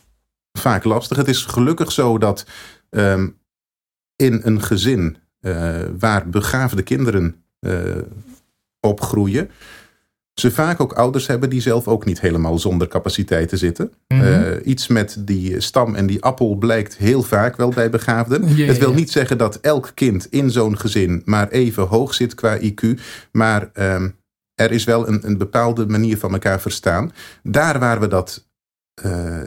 vaak 0.59 0.85
lastig. 0.85 1.17
Het 1.17 1.29
is 1.29 1.45
gelukkig 1.45 1.93
zo 1.93 2.19
dat 2.19 2.47
ehm, 2.91 3.29
in 4.17 4.41
een 4.45 4.63
gezin 4.63 5.17
eh, 5.41 5.81
waar 5.99 6.29
begaafde 6.29 6.83
kinderen 6.83 7.45
eh, 7.59 7.81
opgroeien, 8.81 9.51
ze 10.35 10.51
vaak 10.51 10.81
ook 10.81 10.93
ouders 10.93 11.27
hebben 11.27 11.51
die 11.51 11.61
zelf 11.61 11.89
ook 11.89 12.05
niet 12.05 12.21
helemaal 12.21 12.59
zonder 12.59 12.89
capaciteiten 12.89 13.59
zitten. 13.59 13.93
Mhm. 14.09 14.23
Eh, 14.23 14.67
iets 14.67 14.87
met 14.87 15.17
die 15.19 15.61
stam 15.61 15.95
en 15.95 16.07
die 16.07 16.23
appel 16.23 16.55
blijkt 16.55 16.97
heel 16.97 17.23
vaak 17.23 17.57
wel 17.57 17.71
bij 17.71 17.91
begaafden. 17.91 18.49
Het 18.67 18.79
wil 18.79 18.93
niet 18.93 19.11
zeggen 19.11 19.39
dat 19.39 19.61
elk 19.61 19.91
kind 19.95 20.27
in 20.31 20.51
zo'n 20.51 20.79
gezin 20.79 21.23
maar 21.25 21.49
even 21.49 21.87
hoog 21.87 22.15
zit 22.15 22.35
qua 22.35 22.59
IQ. 22.59 23.01
Maar 23.33 23.71
ehm, 23.73 24.09
er 24.55 24.73
is 24.73 24.85
wel 24.85 25.09
een, 25.09 25.27
een 25.27 25.39
bepaalde 25.39 25.87
manier 25.87 26.19
van 26.19 26.33
elkaar 26.33 26.61
verstaan. 26.61 27.13
Daar 27.43 27.79
waar 27.79 28.01
we 28.01 28.07
dat 28.07 28.49
eh, 28.95 29.41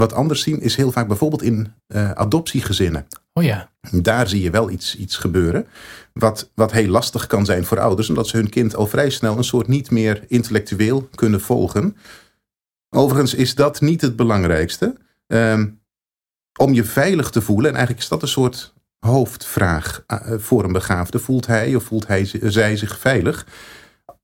wat 0.00 0.12
anders 0.12 0.42
zien, 0.42 0.60
is 0.60 0.76
heel 0.76 0.92
vaak 0.92 1.08
bijvoorbeeld 1.08 1.42
in 1.42 1.72
eh, 1.86 2.10
adoptiegezinnen. 2.10 3.06
Oh 3.32 3.44
ja, 3.44 3.70
Daar 3.90 4.28
zie 4.28 4.42
je 4.42 4.50
wel 4.50 4.70
iets, 4.70 4.96
iets 4.96 5.16
gebeuren. 5.16 5.66
Wat, 6.12 6.50
wat 6.54 6.72
heel 6.72 6.88
lastig 6.88 7.26
kan 7.26 7.44
zijn 7.44 7.64
voor 7.64 7.80
ouders, 7.80 8.08
omdat 8.08 8.28
ze 8.28 8.36
hun 8.36 8.48
kind 8.48 8.76
al 8.76 8.86
vrij 8.86 9.10
snel 9.10 9.36
een 9.36 9.44
soort 9.44 9.68
niet 9.68 9.90
meer 9.90 10.24
intellectueel 10.28 11.08
kunnen 11.14 11.40
volgen. 11.40 11.96
Overigens 12.96 13.34
is 13.34 13.54
dat 13.54 13.80
niet 13.80 14.00
het 14.00 14.16
belangrijkste. 14.16 14.96
Ehm, 15.26 15.68
om 16.58 16.72
je 16.72 16.84
veilig 16.84 17.30
te 17.30 17.40
voelen, 17.40 17.66
en 17.66 17.76
eigenlijk 17.76 18.02
is 18.02 18.08
dat 18.08 18.22
een 18.22 18.28
soort 18.28 18.74
hoofdvraag 18.98 20.04
eh, 20.06 20.38
voor 20.38 20.64
een 20.64 20.72
begaafde. 20.72 21.18
Voelt 21.18 21.46
hij 21.46 21.74
of 21.74 21.84
voelt 21.84 22.06
hij, 22.06 22.30
zij 22.42 22.76
zich 22.76 22.98
veilig? 22.98 23.46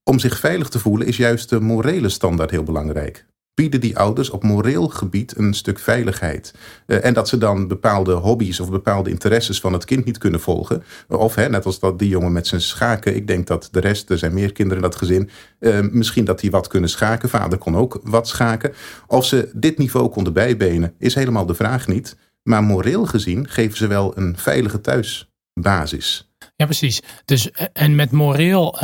Om 0.03 0.18
zich 0.18 0.38
veilig 0.38 0.68
te 0.68 0.79
voelen 0.79 1.07
is 1.07 1.16
juist 1.16 1.48
de 1.48 1.61
morele 1.61 2.09
standaard 2.09 2.50
heel 2.50 2.62
belangrijk. 2.62 3.27
Bieden 3.57 3.81
die 3.81 3.99
ouders 3.99 4.31
op 4.31 4.42
moreel 4.42 4.88
gebied 4.88 5.37
een 5.37 5.55
stuk 5.55 5.79
veiligheid. 5.79 6.55
Eh, 6.87 7.05
en 7.05 7.14
dat 7.14 7.29
ze 7.29 7.38
dan 7.38 7.69
bepaalde 7.69 8.12
hobby's 8.12 8.61
of 8.61 8.71
bepaalde 8.71 9.11
interesses 9.11 9.61
van 9.61 9.73
het 9.73 9.85
kind 9.85 10.05
niet 10.05 10.19
kunnen 10.19 10.40
volgen. 10.40 10.83
Of 11.09 11.35
hè, 11.35 11.49
net 11.49 11.66
als 11.66 11.79
dat 11.79 11.99
die 11.99 12.09
jongen 12.09 12.33
met 12.33 12.47
zijn 12.47 12.61
schaken. 12.61 13.16
Ik 13.16 13.27
denk 13.27 13.47
dat 13.47 13.69
de 13.71 13.81
rest, 13.81 14.11
er 14.11 14.19
zijn 14.19 14.35
meer 14.35 14.53
kinderen 14.53 14.83
in 14.83 14.90
dat 14.90 14.99
gezin. 14.99 15.31
eh, 15.59 15.81
misschien 15.81 16.25
dat 16.25 16.40
die 16.40 16.51
wat 16.51 16.66
kunnen 16.66 16.90
schaken. 16.90 17.29
Vader 17.29 17.59
kon 17.59 17.77
ook 17.77 18.01
wat 18.03 18.29
schaken. 18.29 18.73
Of 19.07 19.25
ze 19.25 19.51
dit 19.55 19.79
niveau 19.79 20.09
konden 20.09 20.33
bijbenen, 20.33 20.95
is 20.99 21.14
helemaal 21.14 21.47
de 21.47 21.55
vraag 21.55 21.87
niet. 21.87 22.16
Maar 22.42 22.62
moreel 22.62 23.07
gezien 23.07 23.49
geven 23.49 23.77
ze 23.77 23.87
wel 23.87 24.19
een 24.19 24.38
veilige 24.38 24.81
thuisbasis. 24.81 26.31
Ja, 26.57 26.64
precies. 26.64 27.03
Dus, 27.25 27.51
eh, 27.51 27.66
en 27.73 27.95
met, 27.95 28.11
moreel, 28.11 28.79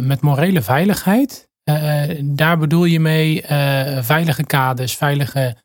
met 0.00 0.20
morele 0.20 0.62
veiligheid, 0.62 1.49
daar 2.22 2.58
bedoel 2.58 2.84
je 2.84 3.00
mee 3.00 3.42
eh, 3.42 4.02
veilige 4.02 4.44
kaders, 4.44 4.96
veilige 4.96 5.56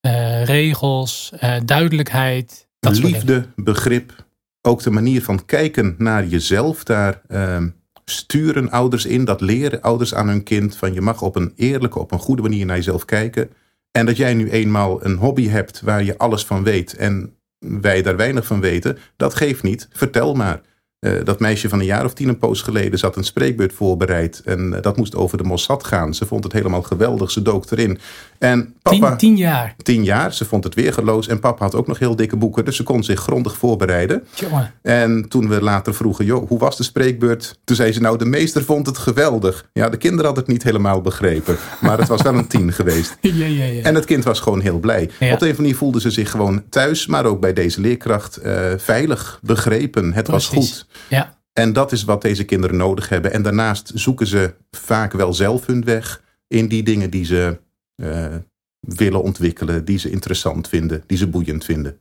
eh, 0.00 0.44
regels, 0.44 1.32
eh, 1.38 1.56
duidelijkheid. 1.64 2.68
Dat. 2.80 2.98
Liefde, 2.98 3.46
begrip, 3.56 4.26
ook 4.60 4.82
de 4.82 4.90
manier 4.90 5.22
van 5.22 5.44
kijken 5.44 5.94
naar 5.98 6.26
jezelf. 6.26 6.84
Daar 6.84 7.20
ehm, 7.28 7.68
sturen 8.04 8.70
ouders 8.70 9.06
in, 9.06 9.24
dat 9.24 9.40
leren 9.40 9.82
ouders 9.82 10.14
aan 10.14 10.28
hun 10.28 10.42
kind. 10.42 10.76
Van 10.76 10.92
je 10.92 11.00
mag 11.00 11.22
op 11.22 11.36
een 11.36 11.52
eerlijke, 11.56 11.98
op 11.98 12.12
een 12.12 12.18
goede 12.18 12.42
manier 12.42 12.66
naar 12.66 12.76
jezelf 12.76 13.04
kijken. 13.04 13.50
En 13.90 14.06
dat 14.06 14.16
jij 14.16 14.34
nu 14.34 14.50
eenmaal 14.50 15.04
een 15.04 15.16
hobby 15.16 15.48
hebt 15.48 15.80
waar 15.80 16.04
je 16.04 16.18
alles 16.18 16.44
van 16.44 16.62
weet 16.62 16.94
en 16.94 17.36
wij 17.58 18.02
daar 18.02 18.16
weinig 18.16 18.46
van 18.46 18.60
weten, 18.60 18.98
dat 19.16 19.34
geeft 19.34 19.62
niet. 19.62 19.88
Vertel 19.92 20.34
maar. 20.34 20.60
Eh, 21.04 21.12
dat 21.24 21.40
meisje 21.40 21.68
van 21.68 21.78
een 21.78 21.84
jaar 21.84 22.04
of 22.04 22.12
tien 22.12 22.28
een 22.28 22.38
poos 22.38 22.62
geleden 22.62 22.98
zat 22.98 23.16
een 23.16 23.24
spreekbeurt 23.24 23.72
voorbereid. 23.72 24.42
En 24.44 24.74
eh, 24.74 24.82
dat 24.82 24.96
moest 24.96 25.14
over 25.14 25.38
de 25.38 25.44
Mossad 25.44 25.84
gaan. 25.84 26.14
Ze 26.14 26.26
vond 26.26 26.44
het 26.44 26.52
helemaal 26.52 26.82
geweldig. 26.82 27.30
Ze 27.30 27.42
dook 27.42 27.70
erin. 27.70 27.98
En 28.38 28.74
papa, 28.82 29.08
Tien, 29.08 29.16
tien 29.16 29.36
jaar. 29.36 29.74
tien 29.82 30.04
jaar. 30.04 30.34
Ze 30.34 30.44
vond 30.44 30.64
het 30.64 30.74
weergeloos. 30.74 31.28
En 31.28 31.40
papa 31.40 31.64
had 31.64 31.74
ook 31.74 31.86
nog 31.86 31.98
heel 31.98 32.16
dikke 32.16 32.36
boeken. 32.36 32.64
Dus 32.64 32.76
ze 32.76 32.82
kon 32.82 33.04
zich 33.04 33.20
grondig 33.20 33.56
voorbereiden. 33.56 34.24
Jongen. 34.34 34.72
En 34.82 35.28
toen 35.28 35.48
we 35.48 35.62
later 35.62 35.94
vroegen, 35.94 36.24
joh, 36.24 36.48
hoe 36.48 36.58
was 36.58 36.76
de 36.76 36.82
spreekbeurt? 36.82 37.58
Toen 37.64 37.76
zei 37.76 37.92
ze, 37.92 38.00
nou, 38.00 38.18
de 38.18 38.24
meester 38.24 38.64
vond 38.64 38.86
het 38.86 38.98
geweldig. 38.98 39.68
Ja, 39.72 39.88
de 39.88 39.96
kinderen 39.96 40.24
hadden 40.24 40.44
het 40.44 40.52
niet 40.52 40.62
helemaal 40.62 41.00
begrepen. 41.00 41.56
Maar 41.80 41.98
het 41.98 42.08
was 42.08 42.22
wel 42.22 42.34
een 42.34 42.46
tien 42.46 42.72
geweest. 42.72 43.16
Ja, 43.34 43.46
ja, 43.46 43.64
ja. 43.64 43.82
En 43.82 43.94
het 43.94 44.04
kind 44.04 44.24
was 44.24 44.40
gewoon 44.40 44.60
heel 44.60 44.78
blij. 44.78 45.02
Op 45.02 45.08
de 45.10 45.24
een 45.24 45.32
of 45.32 45.38
andere 45.38 45.56
manier 45.56 45.76
voelde 45.76 46.00
ze 46.00 46.10
zich 46.10 46.30
gewoon 46.30 46.62
thuis, 46.68 47.06
maar 47.06 47.24
ook 47.24 47.40
bij 47.40 47.52
deze 47.52 47.80
leerkracht 47.80 48.36
eh, 48.36 48.54
veilig, 48.76 49.38
begrepen. 49.42 50.12
Het 50.12 50.28
was 50.28 50.46
goed. 50.46 50.86
Ja. 51.08 51.42
En 51.52 51.72
dat 51.72 51.92
is 51.92 52.04
wat 52.04 52.22
deze 52.22 52.44
kinderen 52.44 52.76
nodig 52.76 53.08
hebben. 53.08 53.32
En 53.32 53.42
daarnaast 53.42 53.90
zoeken 53.94 54.26
ze 54.26 54.54
vaak 54.70 55.12
wel 55.12 55.32
zelf 55.34 55.66
hun 55.66 55.84
weg 55.84 56.22
in 56.48 56.68
die 56.68 56.82
dingen 56.82 57.10
die 57.10 57.24
ze 57.24 57.60
eh, 57.94 58.34
willen 58.80 59.22
ontwikkelen, 59.22 59.84
die 59.84 59.98
ze 59.98 60.10
interessant 60.10 60.68
vinden, 60.68 61.02
die 61.06 61.18
ze 61.18 61.26
boeiend 61.28 61.64
vinden. 61.64 61.98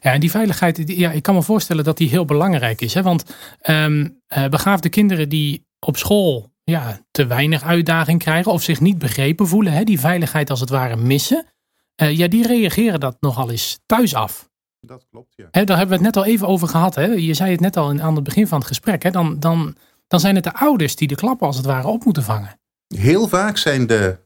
Ja, 0.00 0.12
en 0.12 0.20
die 0.20 0.30
veiligheid, 0.30 0.86
die- 0.86 0.98
ja, 0.98 1.10
ik 1.12 1.22
kan 1.22 1.34
me 1.34 1.42
voorstellen 1.42 1.84
dat 1.84 1.96
die 1.96 2.08
heel 2.08 2.24
belangrijk 2.24 2.80
is. 2.80 2.94
Hè? 2.94 3.02
Want 3.02 3.24
ehm, 3.60 4.08
eh, 4.26 4.48
begaafde 4.48 4.88
kinderen 4.88 5.28
die 5.28 5.66
op 5.80 5.96
school 5.96 6.52
ja, 6.64 7.00
te 7.10 7.26
weinig 7.26 7.62
uitdaging 7.62 8.18
krijgen 8.18 8.52
of 8.52 8.62
zich 8.62 8.80
niet 8.80 8.98
begrepen 8.98 9.46
voelen, 9.48 9.72
hè, 9.72 9.84
die 9.84 10.00
veiligheid 10.00 10.50
als 10.50 10.60
het 10.60 10.68
ware 10.70 10.96
missen, 10.96 11.46
eh, 11.94 12.16
ja, 12.16 12.28
die 12.28 12.46
reageren 12.46 13.00
dat 13.00 13.16
nogal 13.20 13.50
eens 13.50 13.78
thuis 13.86 14.14
af. 14.14 14.50
Dat 14.86 15.06
klopt, 15.10 15.32
ja. 15.36 15.48
Daar 15.50 15.76
hebben 15.78 15.98
we 15.98 16.04
het 16.04 16.14
net 16.14 16.16
al 16.16 16.24
even 16.24 16.46
over 16.48 16.68
gehad. 16.68 16.94
Hè? 16.94 17.04
Je 17.04 17.34
zei 17.34 17.50
het 17.50 17.60
net 17.60 17.76
al 17.76 17.90
in- 17.90 18.02
aan 18.02 18.14
het 18.14 18.24
begin 18.24 18.46
van 18.46 18.58
het 18.58 18.66
gesprek. 18.66 19.02
Hè? 19.02 19.10
Dan, 19.10 19.40
dan, 19.40 19.74
dan 20.08 20.20
zijn 20.20 20.34
het 20.34 20.44
de 20.44 20.54
ouders 20.54 20.96
die 20.96 21.08
de 21.08 21.14
klappen 21.14 21.46
als 21.46 21.56
het 21.56 21.66
ware 21.66 21.86
op 21.88 22.04
moeten 22.04 22.22
vangen. 22.22 22.60
Heel 22.94 23.28
vaak 23.28 23.56
zijn 23.56 23.86
de, 23.86 24.18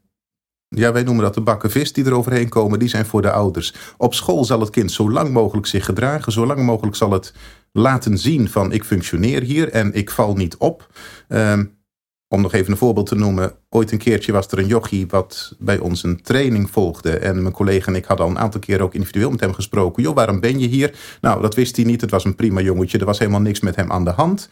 ja, 0.68 0.92
wij 0.92 1.02
noemen 1.02 1.24
dat 1.24 1.34
de 1.34 1.40
bakken 1.40 1.70
vis 1.70 1.92
die 1.92 2.04
er 2.04 2.14
overheen 2.14 2.48
komen, 2.48 2.78
die 2.78 2.88
zijn 2.88 3.06
voor 3.06 3.22
de 3.22 3.30
ouders. 3.30 3.74
Op 3.96 4.14
school 4.14 4.44
zal 4.44 4.60
het 4.60 4.70
kind 4.70 4.92
zo 4.92 5.10
lang 5.10 5.30
mogelijk 5.30 5.66
zich 5.66 5.84
gedragen, 5.84 6.32
zo 6.32 6.46
lang 6.46 6.62
mogelijk 6.62 6.96
zal 6.96 7.10
het 7.10 7.34
laten 7.72 8.18
zien 8.18 8.48
van 8.48 8.72
ik 8.72 8.84
functioneer 8.84 9.42
hier 9.42 9.70
en 9.70 9.92
ik 9.94 10.10
val 10.10 10.34
niet 10.34 10.56
op. 10.56 10.90
Ehm, 11.28 11.64
om 12.28 12.40
nog 12.40 12.52
even 12.52 12.72
een 12.72 12.78
voorbeeld 12.78 13.06
te 13.06 13.14
noemen. 13.14 13.52
Ooit 13.68 13.92
een 13.92 13.98
keertje 13.98 14.32
was 14.32 14.46
er 14.46 14.58
een 14.58 14.66
jochie 14.66 15.06
wat 15.06 15.54
bij 15.58 15.78
ons 15.78 16.02
een 16.02 16.22
training 16.22 16.70
volgde. 16.70 17.18
En 17.18 17.42
mijn 17.42 17.54
collega 17.54 17.86
en 17.86 17.94
ik 17.94 18.04
hadden 18.04 18.26
al 18.26 18.32
een 18.32 18.38
aantal 18.38 18.60
keer 18.60 18.80
ook 18.80 18.94
individueel 18.94 19.30
met 19.30 19.40
hem 19.40 19.52
gesproken. 19.52 20.02
Joh, 20.02 20.14
waarom 20.14 20.40
ben 20.40 20.58
je 20.58 20.66
hier? 20.66 20.94
Nou, 21.20 21.42
dat 21.42 21.54
wist 21.54 21.76
hij 21.76 21.84
niet. 21.84 22.00
Het 22.00 22.10
was 22.10 22.24
een 22.24 22.34
prima 22.34 22.60
jongetje. 22.60 22.98
Er 22.98 23.04
was 23.04 23.18
helemaal 23.18 23.40
niks 23.40 23.60
met 23.60 23.76
hem 23.76 23.92
aan 23.92 24.04
de 24.04 24.10
hand. 24.10 24.48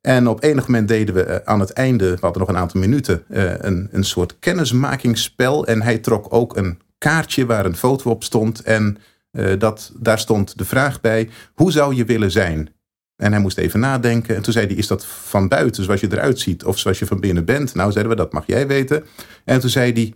En 0.00 0.28
op 0.28 0.42
enig 0.42 0.66
moment 0.66 0.88
deden 0.88 1.14
we 1.14 1.22
eh, 1.22 1.36
aan 1.44 1.60
het 1.60 1.70
einde, 1.70 2.10
we 2.10 2.18
hadden 2.20 2.40
nog 2.40 2.48
een 2.50 2.56
aantal 2.56 2.80
minuten, 2.80 3.24
eh, 3.28 3.52
een, 3.58 3.88
een 3.90 4.04
soort 4.04 4.38
kennismakingsspel. 4.38 5.66
En 5.66 5.82
hij 5.82 5.98
trok 5.98 6.26
ook 6.28 6.56
een 6.56 6.80
kaartje 6.98 7.46
waar 7.46 7.66
een 7.66 7.76
foto 7.76 8.10
op 8.10 8.24
stond. 8.24 8.62
En 8.62 8.98
uh, 9.32 9.58
dat, 9.58 9.92
daar 9.96 10.18
stond 10.18 10.58
de 10.58 10.64
vraag 10.64 11.00
bij: 11.00 11.28
hoe 11.54 11.72
zou 11.72 11.94
je 11.94 12.04
willen 12.04 12.30
zijn? 12.30 12.75
En 13.16 13.32
hij 13.32 13.40
moest 13.40 13.58
even 13.58 13.80
nadenken. 13.80 14.36
En 14.36 14.42
toen 14.42 14.52
zei 14.52 14.66
hij: 14.66 14.76
Is 14.76 14.86
dat 14.86 15.06
van 15.06 15.48
buiten 15.48 15.84
zoals 15.84 16.00
je 16.00 16.12
eruit 16.12 16.40
ziet 16.40 16.64
of 16.64 16.78
zoals 16.78 16.98
je 16.98 17.06
van 17.06 17.20
binnen 17.20 17.44
bent? 17.44 17.74
Nou, 17.74 17.92
zeiden 17.92 18.12
we: 18.12 18.22
Dat 18.22 18.32
mag 18.32 18.46
jij 18.46 18.66
weten. 18.66 19.04
En 19.44 19.60
toen 19.60 19.70
zei 19.70 19.92
hij: 19.92 20.14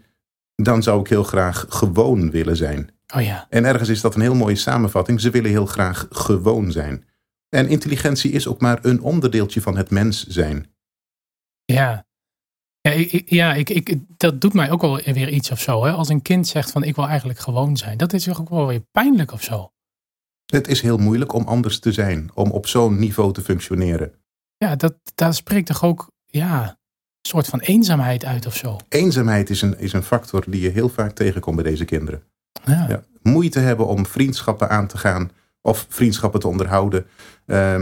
Dan 0.55 0.83
zou 0.83 1.01
ik 1.01 1.09
heel 1.09 1.25
graag 1.25 1.67
gewoon 1.69 2.31
willen 2.31 2.57
zijn. 2.57 2.91
Oh 3.15 3.23
ja. 3.23 3.47
En 3.49 3.65
ergens 3.65 3.89
is 3.89 4.01
dat 4.01 4.15
een 4.15 4.21
heel 4.21 4.35
mooie 4.35 4.57
samenvatting. 4.57 5.21
Ze 5.21 5.31
willen 5.31 5.51
heel 5.51 5.67
graag 5.67 6.07
gewoon 6.11 6.73
zijn. 6.73 7.05
En 7.49 7.69
intelligentie 7.69 8.31
is 8.31 8.47
ook 8.47 8.61
maar 8.61 8.79
een 8.83 9.01
onderdeeltje 9.01 9.61
van 9.61 9.77
het 9.77 9.91
mens 9.91 10.27
zijn. 10.27 10.67
Ja. 11.65 12.07
Ja, 12.81 12.91
ik, 12.91 13.31
ja 13.31 13.55
ik, 13.55 13.71
ik, 13.71 13.97
dat 14.17 14.41
doet 14.41 14.53
mij 14.53 14.71
ook 14.71 14.81
wel 14.81 14.97
weer 14.97 15.29
iets 15.29 15.51
of 15.51 15.61
zo. 15.61 15.85
Hè? 15.85 15.93
Als 15.93 16.09
een 16.09 16.23
kind 16.23 16.49
zegt 16.49 16.71
van 16.71 16.83
ik 16.83 16.97
wil 16.97 17.07
eigenlijk 17.07 17.39
gewoon 17.39 17.77
zijn. 17.77 17.99
Dat 17.99 18.13
is 18.13 18.25
toch 18.25 18.41
ook 18.41 18.49
wel 18.49 18.67
weer 18.67 18.81
pijnlijk 18.81 19.33
of 19.33 19.43
zo. 19.43 19.73
Het 20.51 20.69
is 20.69 20.81
heel 20.81 20.97
moeilijk 20.97 21.33
om 21.33 21.45
anders 21.45 21.79
te 21.79 21.93
zijn. 21.93 22.31
Om 22.35 22.51
op 22.51 22.67
zo'n 22.67 22.99
niveau 22.99 23.33
te 23.33 23.43
functioneren. 23.43 24.13
Ja, 24.57 24.77
dat, 24.77 24.95
daar 25.15 25.35
spreekt 25.35 25.67
toch 25.67 25.85
ook 25.85 26.11
ja, 26.25 26.63
een 26.63 27.31
soort 27.31 27.47
van 27.47 27.61
eenzaamheid 27.61 28.25
uit 28.25 28.47
of 28.47 28.57
zo. 28.57 28.77
Eenzaamheid 28.89 29.51
is 29.51 29.63
een, 29.63 29.79
is 29.79 29.93
een 29.93 30.03
factor 30.03 30.45
die 30.49 30.61
je 30.61 30.69
heel 30.69 30.89
vaak 30.89 31.13
tegenkomt 31.13 31.57
bij 31.57 31.71
deze 31.71 31.85
kinderen. 31.85 32.23
Ja. 32.65 32.87
ja. 32.89 33.03
Moeite 33.23 33.59
hebben 33.59 33.87
om 33.87 34.07
vriendschappen 34.07 34.69
aan 34.69 34.87
te 34.87 34.99
gaan 34.99 35.31
of 35.63 35.87
vriendschappen 35.89 36.41
te 36.41 36.49
onderhouden. 36.49 37.07
Uh, 37.47 37.81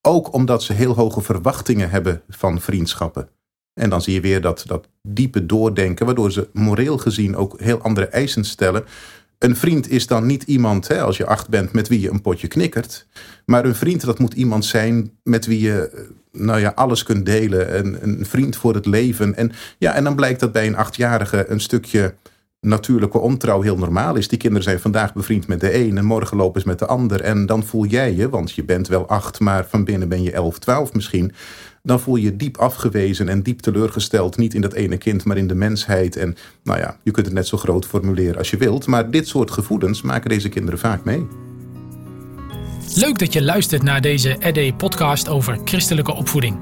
ook 0.00 0.32
omdat 0.32 0.62
ze 0.62 0.72
heel 0.72 0.94
hoge 0.94 1.20
verwachtingen 1.20 1.90
hebben 1.90 2.22
van 2.28 2.60
vriendschappen. 2.60 3.28
En 3.74 3.90
dan 3.90 4.02
zie 4.02 4.14
je 4.14 4.20
weer 4.20 4.40
dat, 4.40 4.64
dat 4.66 4.88
diepe 5.02 5.46
doordenken, 5.46 6.06
waardoor 6.06 6.32
ze 6.32 6.48
moreel 6.52 6.98
gezien 6.98 7.36
ook 7.36 7.60
heel 7.60 7.80
andere 7.80 8.06
eisen 8.06 8.44
stellen. 8.44 8.84
Een 9.38 9.56
vriend 9.56 9.90
is 9.90 10.06
dan 10.06 10.26
niet 10.26 10.42
iemand, 10.42 10.88
hè, 10.88 11.02
als 11.02 11.16
je 11.16 11.26
acht 11.26 11.48
bent, 11.48 11.72
met 11.72 11.88
wie 11.88 12.00
je 12.00 12.10
een 12.10 12.20
potje 12.20 12.48
knikkert. 12.48 13.06
Maar 13.44 13.64
een 13.64 13.74
vriend, 13.74 14.04
dat 14.04 14.18
moet 14.18 14.34
iemand 14.34 14.64
zijn 14.64 15.10
met 15.22 15.46
wie 15.46 15.60
je 15.60 15.90
eh, 15.90 16.00
nou 16.32 16.60
ja, 16.60 16.72
alles 16.74 17.02
kunt 17.02 17.26
delen. 17.26 17.78
Een, 17.78 17.98
een 18.02 18.26
vriend 18.26 18.56
voor 18.56 18.74
het 18.74 18.86
leven. 18.86 19.34
En, 19.36 19.52
ja, 19.78 19.94
en 19.94 20.04
dan 20.04 20.16
blijkt 20.16 20.40
dat 20.40 20.52
bij 20.52 20.66
een 20.66 20.76
achtjarige 20.76 21.44
een 21.48 21.60
stukje 21.60 22.14
natuurlijke 22.60 23.18
ontrouw 23.18 23.60
heel 23.60 23.76
normaal 23.76 24.16
is. 24.16 24.28
Die 24.28 24.38
kinderen 24.38 24.64
zijn 24.64 24.80
vandaag 24.80 25.14
bevriend 25.14 25.46
met 25.46 25.60
de 25.60 25.74
een 25.74 25.98
en 25.98 26.04
morgen 26.04 26.36
lopen 26.36 26.60
ze 26.60 26.66
met 26.66 26.78
de 26.78 26.86
ander. 26.86 27.20
En 27.20 27.46
dan 27.46 27.64
voel 27.64 27.84
jij 27.86 28.14
je, 28.14 28.28
want 28.28 28.52
je 28.52 28.64
bent 28.64 28.88
wel 28.88 29.08
acht, 29.08 29.40
maar 29.40 29.66
van 29.68 29.84
binnen 29.84 30.08
ben 30.08 30.22
je 30.22 30.32
elf, 30.32 30.58
twaalf 30.58 30.92
misschien. 30.92 31.32
Dan 31.88 32.00
voel 32.00 32.16
je 32.16 32.22
je 32.22 32.36
diep 32.36 32.56
afgewezen 32.56 33.28
en 33.28 33.42
diep 33.42 33.60
teleurgesteld. 33.60 34.36
Niet 34.36 34.54
in 34.54 34.60
dat 34.60 34.72
ene 34.72 34.96
kind, 34.96 35.24
maar 35.24 35.36
in 35.36 35.46
de 35.46 35.54
mensheid. 35.54 36.16
En 36.16 36.36
nou 36.62 36.78
ja, 36.78 36.96
je 37.02 37.10
kunt 37.10 37.26
het 37.26 37.34
net 37.34 37.46
zo 37.46 37.56
groot 37.56 37.86
formuleren 37.86 38.36
als 38.36 38.50
je 38.50 38.56
wilt. 38.56 38.86
Maar 38.86 39.10
dit 39.10 39.28
soort 39.28 39.50
gevoelens 39.50 40.02
maken 40.02 40.30
deze 40.30 40.48
kinderen 40.48 40.78
vaak 40.78 41.04
mee. 41.04 41.26
Leuk 42.94 43.18
dat 43.18 43.32
je 43.32 43.42
luistert 43.42 43.82
naar 43.82 44.00
deze 44.00 44.36
ED-podcast 44.38 45.28
over 45.28 45.58
christelijke 45.64 46.14
opvoeding. 46.14 46.58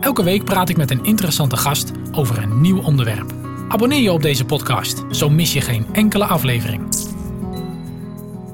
Elke 0.00 0.22
week 0.22 0.44
praat 0.44 0.68
ik 0.68 0.76
met 0.76 0.90
een 0.90 1.04
interessante 1.04 1.56
gast 1.56 1.90
over 2.12 2.42
een 2.42 2.60
nieuw 2.60 2.82
onderwerp. 2.82 3.32
Abonneer 3.68 4.00
je 4.00 4.12
op 4.12 4.22
deze 4.22 4.44
podcast, 4.44 5.04
zo 5.10 5.30
mis 5.30 5.52
je 5.52 5.60
geen 5.60 5.86
enkele 5.92 6.24
aflevering. 6.24 6.82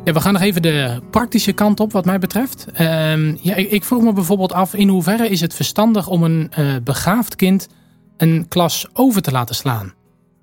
We 0.05 0.21
gaan 0.21 0.33
nog 0.33 0.43
even 0.43 0.63
de 0.63 1.01
praktische 1.11 1.53
kant 1.53 1.81
op 1.81 1.93
wat 1.93 2.05
mij 2.05 2.19
betreft. 2.19 2.67
Uh, 2.73 3.37
ja, 3.37 3.55
ik, 3.55 3.85
vroeg 3.85 4.03
me 4.03 4.13
bijvoorbeeld 4.13 4.53
af 4.53 4.75
in 4.75 4.89
hoeverre 4.89 5.29
is 5.29 5.41
het 5.41 5.55
verstandig 5.55 6.09
om 6.09 6.23
een 6.23 6.53
uh, 6.59 6.77
begaafd 6.85 7.37
kind 7.37 7.69
een 8.17 8.49
klas 8.49 8.87
over 8.93 9.23
te 9.23 9.31
laten 9.31 9.55
slaan. 9.55 9.93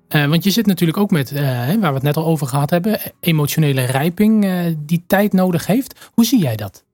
Uh, 0.08 0.26
want 0.26 0.44
je 0.44 0.50
zit 0.50 0.66
natuurlijk 0.66 0.98
ook 0.98 1.10
met, 1.10 1.32
uh, 1.32 1.40
waar 1.66 1.78
we 1.80 1.86
het 1.86 2.02
net 2.02 2.16
al 2.16 2.24
over 2.24 2.46
gehad 2.46 2.70
hebben, 2.70 3.00
emotionele 3.20 3.84
rijping 3.84 4.46
die 4.78 5.04
tijd 5.06 5.32
nodig 5.32 5.66
heeft. 5.66 6.10
Hoe 6.14 6.24
zie 6.24 6.40
jij 6.40 6.56
dat? 6.56 6.84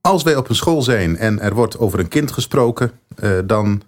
Als 0.00 0.22
wij 0.22 0.36
op 0.36 0.48
een 0.48 0.54
school 0.54 0.82
zijn 0.82 1.16
en 1.16 1.40
er 1.40 1.54
wordt 1.54 1.78
over 1.78 1.98
een 1.98 2.08
kind 2.08 2.32
gesproken, 2.32 2.92
dan 3.44 3.82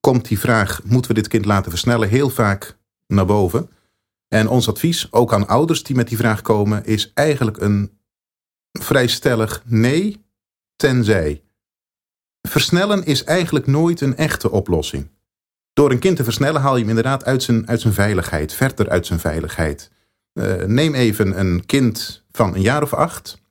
komt 0.00 0.28
die 0.28 0.38
vraag: 0.38 0.80
moeten 0.84 1.10
we 1.10 1.16
dit 1.16 1.28
kind 1.28 1.44
laten 1.44 1.70
versnellen? 1.70 2.08
heel 2.08 2.30
vaak 2.30 2.76
naar 3.06 3.26
boven. 3.26 3.68
En 4.32 4.48
ons 4.48 4.68
advies, 4.68 5.12
ook 5.12 5.32
aan 5.32 5.46
ouders 5.46 5.82
die 5.82 5.96
met 5.96 6.08
die 6.08 6.16
vraag 6.16 6.42
komen, 6.42 6.84
is 6.84 7.10
eigenlijk 7.14 7.60
een 7.60 7.98
vrij 8.72 9.06
stellig 9.06 9.62
nee, 9.64 10.24
tenzij. 10.76 11.42
Versnellen 12.48 13.04
is 13.04 13.24
eigenlijk 13.24 13.66
nooit 13.66 14.00
een 14.00 14.16
echte 14.16 14.50
oplossing. 14.50 15.10
Door 15.72 15.90
een 15.90 15.98
kind 15.98 16.16
te 16.16 16.24
versnellen 16.24 16.60
haal 16.60 16.74
je 16.74 16.80
hem 16.80 16.88
inderdaad 16.88 17.24
uit 17.24 17.42
zijn, 17.42 17.68
uit 17.68 17.80
zijn 17.80 17.92
veiligheid, 17.92 18.52
verder 18.52 18.88
uit 18.88 19.06
zijn 19.06 19.20
veiligheid. 19.20 19.90
Uh, 20.34 20.62
neem 20.64 20.94
even 20.94 21.38
een 21.38 21.66
kind 21.66 22.24
van 22.30 22.54
een 22.54 22.62
jaar 22.62 22.82
of 22.82 22.94
acht 22.94 23.41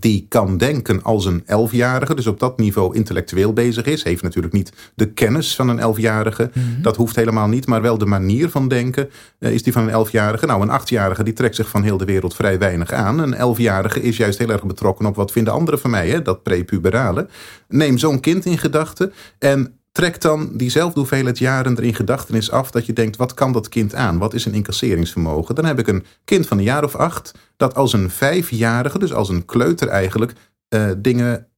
die 0.00 0.26
kan 0.28 0.56
denken 0.56 1.02
als 1.02 1.24
een 1.24 1.42
elfjarige, 1.46 2.14
dus 2.14 2.26
op 2.26 2.40
dat 2.40 2.58
niveau 2.58 2.94
intellectueel 2.94 3.52
bezig 3.52 3.84
is. 3.84 4.02
Heeft 4.02 4.22
natuurlijk 4.22 4.54
niet 4.54 4.72
de 4.94 5.12
kennis 5.12 5.56
van 5.56 5.68
een 5.68 5.78
elfjarige, 5.78 6.50
mhm. 6.54 6.82
dat 6.82 6.96
hoeft 6.96 7.16
helemaal 7.16 7.48
niet, 7.48 7.66
maar 7.66 7.82
wel 7.82 7.98
de 7.98 8.06
manier 8.06 8.50
van 8.50 8.68
denken 8.68 9.10
uh, 9.38 9.52
is 9.52 9.62
die 9.62 9.72
van 9.72 9.82
een 9.82 9.88
elfjarige. 9.88 10.46
Nou, 10.46 10.62
een 10.62 10.70
achtjarige 10.70 11.22
die 11.22 11.32
trekt 11.32 11.56
zich 11.56 11.68
van 11.68 11.82
heel 11.82 11.96
de 11.96 12.04
wereld 12.04 12.34
vrij 12.34 12.58
weinig 12.58 12.92
aan. 12.92 13.18
Een 13.18 13.34
elfjarige 13.34 14.02
is 14.02 14.16
juist 14.16 14.38
heel 14.38 14.50
erg 14.50 14.64
betrokken 14.64 15.06
op 15.06 15.16
wat 15.16 15.32
vinden 15.32 15.52
anderen 15.52 15.80
van 15.80 15.90
mij, 15.90 16.08
hè? 16.08 16.22
dat 16.22 16.42
prepuberale. 16.42 17.26
Neem 17.68 17.98
zo'n 17.98 18.20
kind 18.20 18.44
in 18.44 18.58
gedachten 18.58 19.12
en 19.38 19.79
trek 19.92 20.20
dan 20.20 20.56
diezelfde 20.56 20.98
hoeveelheid 20.98 21.38
jaren 21.38 21.76
er 21.76 21.84
in 21.84 21.94
gedachtenis 21.94 22.50
af 22.50 22.70
dat 22.70 22.86
je 22.86 22.92
denkt, 22.92 23.16
wat 23.16 23.34
kan 23.34 23.52
dat 23.52 23.68
kind 23.68 23.94
aan? 23.94 24.18
Wat 24.18 24.34
is 24.34 24.44
een 24.44 24.54
incasseringsvermogen? 24.54 25.54
Dan 25.54 25.64
heb 25.64 25.78
ik 25.78 25.86
een 25.86 26.04
kind 26.24 26.46
van 26.46 26.58
een 26.58 26.64
jaar 26.64 26.84
of 26.84 26.94
acht 26.94 27.34
dat 27.56 27.74
als 27.74 27.92
een 27.92 28.10
vijfjarige, 28.10 28.98
dus 28.98 29.12
als 29.12 29.28
een 29.28 29.44
kleuter 29.44 29.88
eigenlijk, 29.88 30.32
uh, 30.74 30.90
dingen 30.98 31.50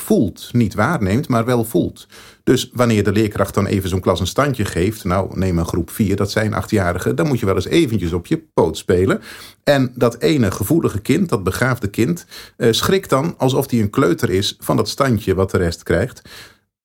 voelt. 0.00 0.48
Niet 0.52 0.74
waarneemt, 0.74 1.28
maar 1.28 1.44
wel 1.44 1.64
voelt. 1.64 2.06
Dus 2.42 2.70
wanneer 2.72 3.04
de 3.04 3.12
leerkracht 3.12 3.54
dan 3.54 3.66
even 3.66 3.88
zo'n 3.88 4.00
klas 4.00 4.20
een 4.20 4.26
standje 4.26 4.64
geeft, 4.64 5.04
nou 5.04 5.38
neem 5.38 5.58
een 5.58 5.66
groep 5.66 5.90
vier, 5.90 6.16
dat 6.16 6.30
zijn 6.30 6.54
achtjarigen, 6.54 7.16
dan 7.16 7.26
moet 7.26 7.40
je 7.40 7.46
wel 7.46 7.54
eens 7.54 7.66
eventjes 7.66 8.12
op 8.12 8.26
je 8.26 8.42
poot 8.54 8.76
spelen. 8.76 9.20
En 9.64 9.92
dat 9.94 10.20
ene 10.20 10.50
gevoelige 10.50 11.00
kind, 11.00 11.28
dat 11.28 11.42
begaafde 11.42 11.88
kind, 11.88 12.26
uh, 12.56 12.72
schrikt 12.72 13.10
dan 13.10 13.34
alsof 13.38 13.70
hij 13.70 13.80
een 13.80 13.90
kleuter 13.90 14.30
is 14.30 14.56
van 14.58 14.76
dat 14.76 14.88
standje 14.88 15.34
wat 15.34 15.50
de 15.50 15.58
rest 15.58 15.82
krijgt. 15.82 16.22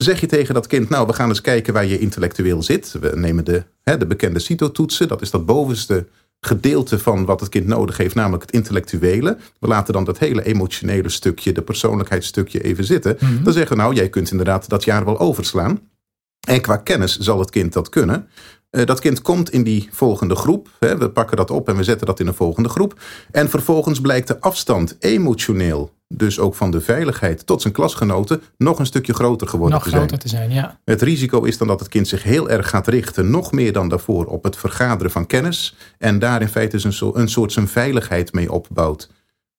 Zeg 0.04 0.20
je 0.20 0.28
tegen 0.28 0.54
dat 0.54 0.68
kind, 0.68 0.90
nou, 0.90 1.08
we 1.08 1.14
gaan 1.14 1.30
eens 1.30 1.42
kijken 1.42 1.74
waar 1.74 1.86
je 1.86 2.00
intellectueel 2.00 2.64
zit. 2.64 2.96
We 3.00 3.12
nemen 3.16 3.46
de, 3.46 3.64
hè, 3.82 3.98
de 3.98 4.06
bekende 4.06 4.40
CITO-toetsen. 4.40 5.08
Dat 5.08 5.22
is 5.22 5.32
dat 5.32 5.46
bovenste 5.46 6.08
gedeelte 6.40 7.00
van 7.00 7.26
wat 7.26 7.40
het 7.40 7.50
kind 7.50 7.68
nodig 7.68 7.98
heeft, 7.98 8.16
namelijk 8.16 8.42
het 8.42 8.52
intellectuele. 8.52 9.38
We 9.60 9.68
laten 9.68 9.94
dan 9.94 10.04
dat 10.04 10.18
hele 10.18 10.44
emotionele 10.44 11.10
stukje, 11.10 11.52
de 11.52 11.62
persoonlijkheidsstukje 11.62 12.64
even 12.64 12.84
zitten. 12.84 13.18
Mhm. 13.20 13.44
Dan 13.44 13.54
zeggen 13.54 13.78
we, 13.78 13.82
nou, 13.82 13.94
jij 13.94 14.10
kunt 14.10 14.32
inderdaad 14.32 14.70
dat 14.70 14.84
jaar 14.84 15.06
wel 15.06 15.20
overslaan. 15.20 15.80
En 16.48 16.62
qua 16.62 16.78
kennis 16.78 17.18
zal 17.18 17.40
het 17.40 17.50
kind 17.50 17.74
dat 17.74 17.90
kunnen. 17.90 18.28
Uh, 18.72 18.86
dat 18.86 19.00
kind 19.00 19.22
komt 19.22 19.52
in 19.52 19.64
die 19.64 19.90
volgende 19.92 20.36
groep. 20.36 20.70
Hè, 20.80 20.98
we 20.98 21.10
pakken 21.10 21.38
dat 21.38 21.52
op 21.52 21.68
en 21.68 21.76
we 21.76 21.84
zetten 21.84 22.08
dat 22.08 22.20
in 22.20 22.28
een 22.28 22.34
volgende 22.34 22.70
groep. 22.70 23.02
En 23.32 23.50
vervolgens 23.50 24.02
blijkt 24.02 24.28
de 24.28 24.40
afstand 24.40 24.96
emotioneel 25.00 25.92
dus 26.14 26.40
ook 26.40 26.56
van 26.56 26.72
de 26.72 26.82
veiligheid 26.82 27.46
tot 27.46 27.62
zijn 27.62 27.74
klasgenoten, 27.74 28.42
nog 28.58 28.80
een 28.80 28.86
stukje 28.86 29.14
groter 29.14 29.48
geworden 29.48 29.74
nog 29.74 29.84
te 29.84 29.90
zijn. 29.90 30.02
groter 30.02 30.20
te 30.20 30.30
zijn, 30.30 30.52
ja. 30.52 30.80
Het 30.86 31.02
risico 31.02 31.44
is 31.44 31.58
dan 31.58 31.68
dat 31.68 31.80
het 31.80 31.90
kind 31.90 32.08
zich 32.08 32.24
heel 32.24 32.50
erg 32.50 32.70
gaat 32.70 32.88
richten, 32.88 33.30
nog 33.30 33.52
meer 33.52 33.74
dan 33.74 33.90
daarvoor, 33.90 34.26
op 34.26 34.44
het 34.44 34.58
vergaderen 34.58 35.12
van 35.12 35.28
kennis. 35.28 35.76
En 35.98 36.20
daar 36.20 36.42
in 36.42 36.48
feite 36.48 36.80
een, 36.84 37.20
een 37.20 37.30
soort 37.30 37.52
zijn 37.52 37.68
veiligheid 37.68 38.34
mee 38.34 38.52
opbouwt. 38.52 39.10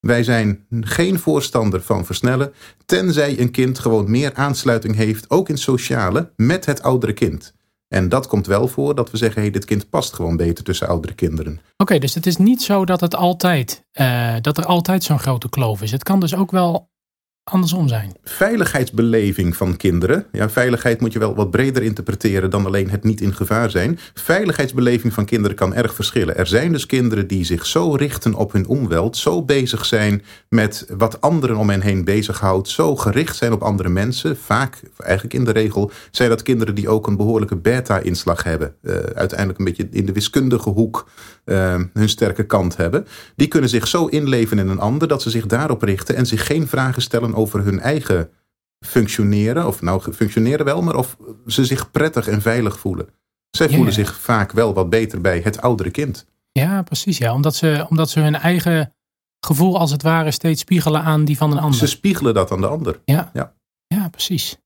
Wij 0.01 0.23
zijn 0.23 0.65
geen 0.81 1.19
voorstander 1.19 1.83
van 1.83 2.05
versnellen, 2.05 2.53
tenzij 2.87 3.41
een 3.41 3.51
kind 3.51 3.79
gewoon 3.79 4.11
meer 4.11 4.35
aansluiting 4.35 4.97
heeft, 4.97 5.31
ook 5.31 5.49
in 5.49 5.59
sociale, 5.59 6.33
met 6.37 6.67
het 6.67 6.83
oudere 6.83 7.13
kind. 7.13 7.55
En 7.94 8.09
dat 8.09 8.26
komt 8.26 8.46
wel 8.46 8.68
voor 8.68 8.94
dat 8.94 9.11
we 9.11 9.16
zeggen, 9.16 9.40
hey, 9.40 9.50
dit 9.50 9.64
kind 9.64 9.90
past 9.90 10.14
gewoon 10.14 10.37
beter 10.37 10.64
tussen 10.64 10.88
oudere 10.88 11.14
kinderen. 11.14 11.61
Oké, 11.76 11.98
dus 11.98 12.14
het 12.14 12.26
is 12.26 12.37
niet 12.37 12.62
zo 12.62 12.85
dat, 12.85 13.00
het 13.00 13.14
altijd, 13.14 13.85
uh, 14.00 14.35
dat 14.40 14.59
er 14.59 14.64
altijd 14.64 15.05
zo'n 15.05 15.18
grote 15.18 15.48
kloof 15.48 15.83
is. 15.83 15.90
Het 15.90 16.03
kan 16.03 16.20
dus 16.20 16.35
ook 16.35 16.50
wel 16.50 16.90
andersom 17.44 17.88
zijn. 17.88 18.12
Veiligheidsbeleving 18.24 19.57
van 19.57 19.76
kinderen. 19.76 20.26
Ja, 20.33 20.50
veiligheid 20.50 21.00
moet 21.00 21.12
je 21.12 21.18
wel 21.18 21.35
wat 21.35 21.50
breder 21.50 21.83
interpreteren 21.83 22.50
dan 22.50 22.66
alleen 22.66 22.90
het 22.90 23.05
niet 23.05 23.20
in 23.20 23.35
gevaar 23.35 23.70
zijn. 23.70 23.98
Veiligheidsbeleving 24.14 25.12
van 25.12 25.24
kinderen 25.24 25.57
kan 25.57 25.74
erg 25.74 25.94
verschillen. 25.94 26.37
Er 26.37 26.46
zijn 26.46 26.72
dus 26.72 26.87
kinderen 26.87 27.26
die 27.26 27.44
zich 27.44 27.66
zo 27.66 27.94
richten 27.94 28.35
op 28.35 28.53
hun 28.53 28.66
omweld, 28.66 29.16
zo 29.16 29.42
bezig 29.42 29.85
zijn 29.85 30.22
met 30.48 30.87
wat 30.96 31.20
anderen 31.20 31.57
om 31.57 31.70
hen 31.70 31.81
heen 31.81 32.05
bezighoudt, 32.05 32.68
zo 32.68 32.96
gericht 32.96 33.37
zijn 33.37 33.53
op 33.53 33.62
andere 33.62 33.88
mensen. 33.88 34.37
Vaak, 34.37 34.81
eigenlijk 34.98 35.35
in 35.35 35.44
de 35.44 35.53
regel, 35.53 35.90
zijn 36.11 36.29
dat 36.29 36.42
kinderen 36.42 36.74
die 36.74 36.88
ook 36.88 37.07
een 37.07 37.16
behoorlijke 37.16 37.57
beta-inslag 37.57 38.42
hebben. 38.42 38.74
Uh, 38.83 38.94
uiteindelijk 38.94 39.59
een 39.59 39.64
beetje 39.64 39.88
in 39.90 40.07
de 40.07 40.12
wiskundige 40.12 40.70
hoek 40.70 41.09
uh, 41.44 41.74
hun 41.92 42.09
sterke 42.09 42.44
kant 42.44 42.76
hebben. 42.76 43.07
Die 43.37 43.48
kunnen 43.48 43.70
zich 43.70 43.87
zo 43.87 44.07
inleven 44.07 44.59
in 44.59 44.68
een 44.68 44.79
ander 44.79 45.09
dat 45.09 45.22
ze 45.22 45.31
zich 45.31 45.46
daarop 45.46 45.83
richten 45.83 46.16
en 46.16 46.26
zich 46.26 46.46
geen 46.46 46.68
vragen 46.68 47.03
stellen 47.03 47.30
over 47.35 47.64
hun 47.64 47.81
eigen 47.81 48.31
functioneren. 48.87 49.66
Of 49.66 49.83
nou, 49.83 50.12
functioneren 50.12 50.64
wel, 50.64 50.83
maar 50.83 50.97
of 50.97 51.16
ze 51.47 51.64
zich 51.64 51.90
prettig 51.90 52.29
en 52.29 52.43
veilig 52.43 52.79
voelen. 52.79 53.09
Zij 53.51 53.69
voelen 53.69 53.87
Ja. 53.87 53.93
zich 53.93 54.21
vaak 54.21 54.53
wel 54.53 54.75
wat 54.75 54.90
beter 54.90 55.21
bij 55.21 55.40
het 55.45 55.61
oudere 55.61 55.90
kind. 55.90 56.27
Ja, 56.53 56.83
precies. 56.83 57.19
Ja. 57.19 57.35
Omdat, 57.35 57.55
ze, 57.55 57.87
omdat 57.88 58.11
ze 58.11 58.21
hun 58.21 58.35
eigen 58.35 58.95
gevoel 59.47 59.79
als 59.79 59.90
het 59.90 60.03
ware 60.03 60.31
steeds 60.31 60.61
spiegelen 60.61 61.03
aan 61.03 61.25
die 61.25 61.37
van 61.37 61.51
een 61.53 61.59
ander. 61.59 61.79
Ze 61.79 61.87
spiegelen 61.87 62.35
dat 62.35 62.51
aan 62.51 62.61
de 62.61 62.66
ander. 62.66 63.01
ja. 63.05 63.31
Ja. 63.33 63.55
ja, 63.87 64.09
precies. 64.09 64.59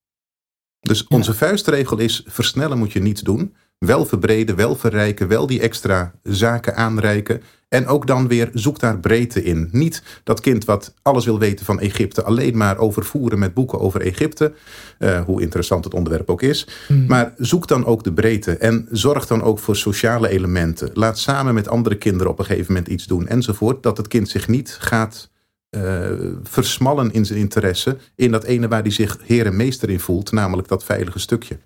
Dus 0.80 1.06
onze 1.06 1.34
vuistregel 1.34 1.98
is: 1.98 2.22
versnellen 2.26 2.78
moet 2.78 2.92
je 2.92 3.00
niet 3.00 3.24
doen. 3.24 3.54
Wel 3.78 4.04
verbreden, 4.04 4.56
wel 4.56 4.76
verrijken, 4.76 5.28
wel 5.28 5.46
die 5.46 5.60
extra 5.60 6.14
zaken 6.22 6.76
aanreiken. 6.76 7.42
En 7.68 7.86
ook 7.86 8.06
dan 8.06 8.28
weer 8.28 8.50
zoek 8.52 8.78
daar 8.78 8.98
breedte 9.00 9.42
in. 9.42 9.68
Niet 9.72 10.02
dat 10.24 10.40
kind 10.40 10.64
wat 10.64 10.94
alles 11.02 11.24
wil 11.24 11.38
weten 11.38 11.64
van 11.64 11.80
Egypte 11.80 12.22
alleen 12.22 12.56
maar 12.56 12.78
overvoeren 12.78 13.38
met 13.38 13.54
boeken 13.54 13.80
over 13.80 14.00
Egypte. 14.00 14.52
eh, 14.98 15.24
hoe 15.24 15.40
interessant 15.40 15.84
het 15.84 15.94
onderwerp 15.94 16.30
ook 16.30 16.42
is. 16.42 16.66
Maar 17.08 17.32
zoek 17.36 17.68
dan 17.68 17.84
ook 17.84 18.04
de 18.04 18.12
breedte. 18.12 18.56
En 18.56 18.86
zorg 18.90 19.26
dan 19.26 19.42
ook 19.42 19.58
voor 19.58 19.76
sociale 19.76 20.28
elementen. 20.28 20.90
Laat 20.92 21.18
samen 21.18 21.54
met 21.54 21.68
andere 21.68 21.98
kinderen 21.98 22.32
op 22.32 22.38
een 22.38 22.44
gegeven 22.44 22.72
moment 22.72 22.92
iets 22.92 23.06
doen 23.06 23.26
enzovoort. 23.28 23.82
Dat 23.82 23.96
het 23.96 24.08
kind 24.08 24.28
zich 24.28 24.48
niet 24.48 24.76
gaat 24.80 25.30
eh, 25.70 26.10
versmallen 26.42 27.12
in 27.12 27.26
zijn 27.26 27.38
interesse. 27.38 27.96
In 28.14 28.30
dat 28.30 28.44
ene 28.44 28.68
waar 28.68 28.82
hij 28.82 28.90
zich 28.90 29.18
heer 29.22 29.46
en 29.46 29.56
meester 29.56 29.90
in 29.90 30.00
voelt. 30.00 30.32
Namelijk 30.32 30.68
dat 30.68 30.84
veilige 30.84 31.18
stukje. 31.18 31.58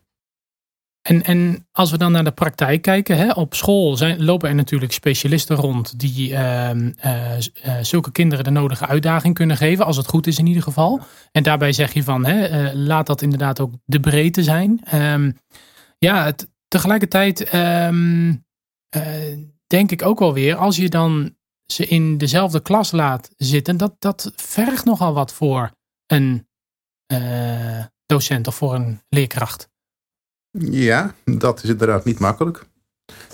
En, 1.02 1.22
en 1.22 1.68
als 1.72 1.90
we 1.90 1.98
dan 1.98 2.12
naar 2.12 2.24
de 2.24 2.32
praktijk 2.32 2.82
kijken, 2.82 3.16
hè, 3.16 3.32
op 3.32 3.54
school 3.54 3.96
zijn, 3.96 4.24
lopen 4.24 4.48
er 4.48 4.54
natuurlijk 4.54 4.92
specialisten 4.92 5.56
rond 5.56 5.98
die 5.98 6.34
ehm, 6.34 6.92
eh, 6.96 7.36
eh, 7.36 7.42
zulke 7.80 8.12
kinderen 8.12 8.44
de 8.44 8.50
nodige 8.50 8.86
uitdaging 8.86 9.34
kunnen 9.34 9.56
geven, 9.56 9.84
als 9.84 9.96
het 9.96 10.06
goed 10.06 10.26
is 10.26 10.38
in 10.38 10.46
ieder 10.46 10.62
geval. 10.62 11.00
En 11.32 11.42
daarbij 11.42 11.72
zeg 11.72 11.92
je 11.92 12.02
van, 12.02 12.24
hè, 12.24 12.44
eh, 12.44 12.74
laat 12.74 13.06
dat 13.06 13.22
inderdaad 13.22 13.60
ook 13.60 13.74
de 13.84 14.00
breedte 14.00 14.42
zijn. 14.42 14.80
Ehm, 14.84 15.32
ja, 15.98 16.24
het, 16.24 16.50
tegelijkertijd 16.68 17.44
ehm, 17.44 18.34
eh, 18.88 19.38
denk 19.66 19.90
ik 19.90 20.02
ook 20.02 20.18
wel 20.18 20.34
weer, 20.34 20.56
als 20.56 20.76
je 20.76 20.88
dan 20.88 21.36
ze 21.66 21.86
in 21.86 22.18
dezelfde 22.18 22.60
klas 22.60 22.90
laat 22.90 23.30
zitten, 23.36 23.76
dat, 23.76 23.94
dat 23.98 24.32
vergt 24.36 24.84
nogal 24.84 25.14
wat 25.14 25.32
voor 25.32 25.70
een 26.06 26.46
docent 28.06 28.46
of 28.46 28.54
voor 28.54 28.74
een 28.74 29.00
leerkracht. 29.08 29.68
Ja, 30.70 31.14
dat 31.24 31.62
is 31.62 31.70
inderdaad 31.70 32.04
niet 32.04 32.18
makkelijk. 32.18 32.64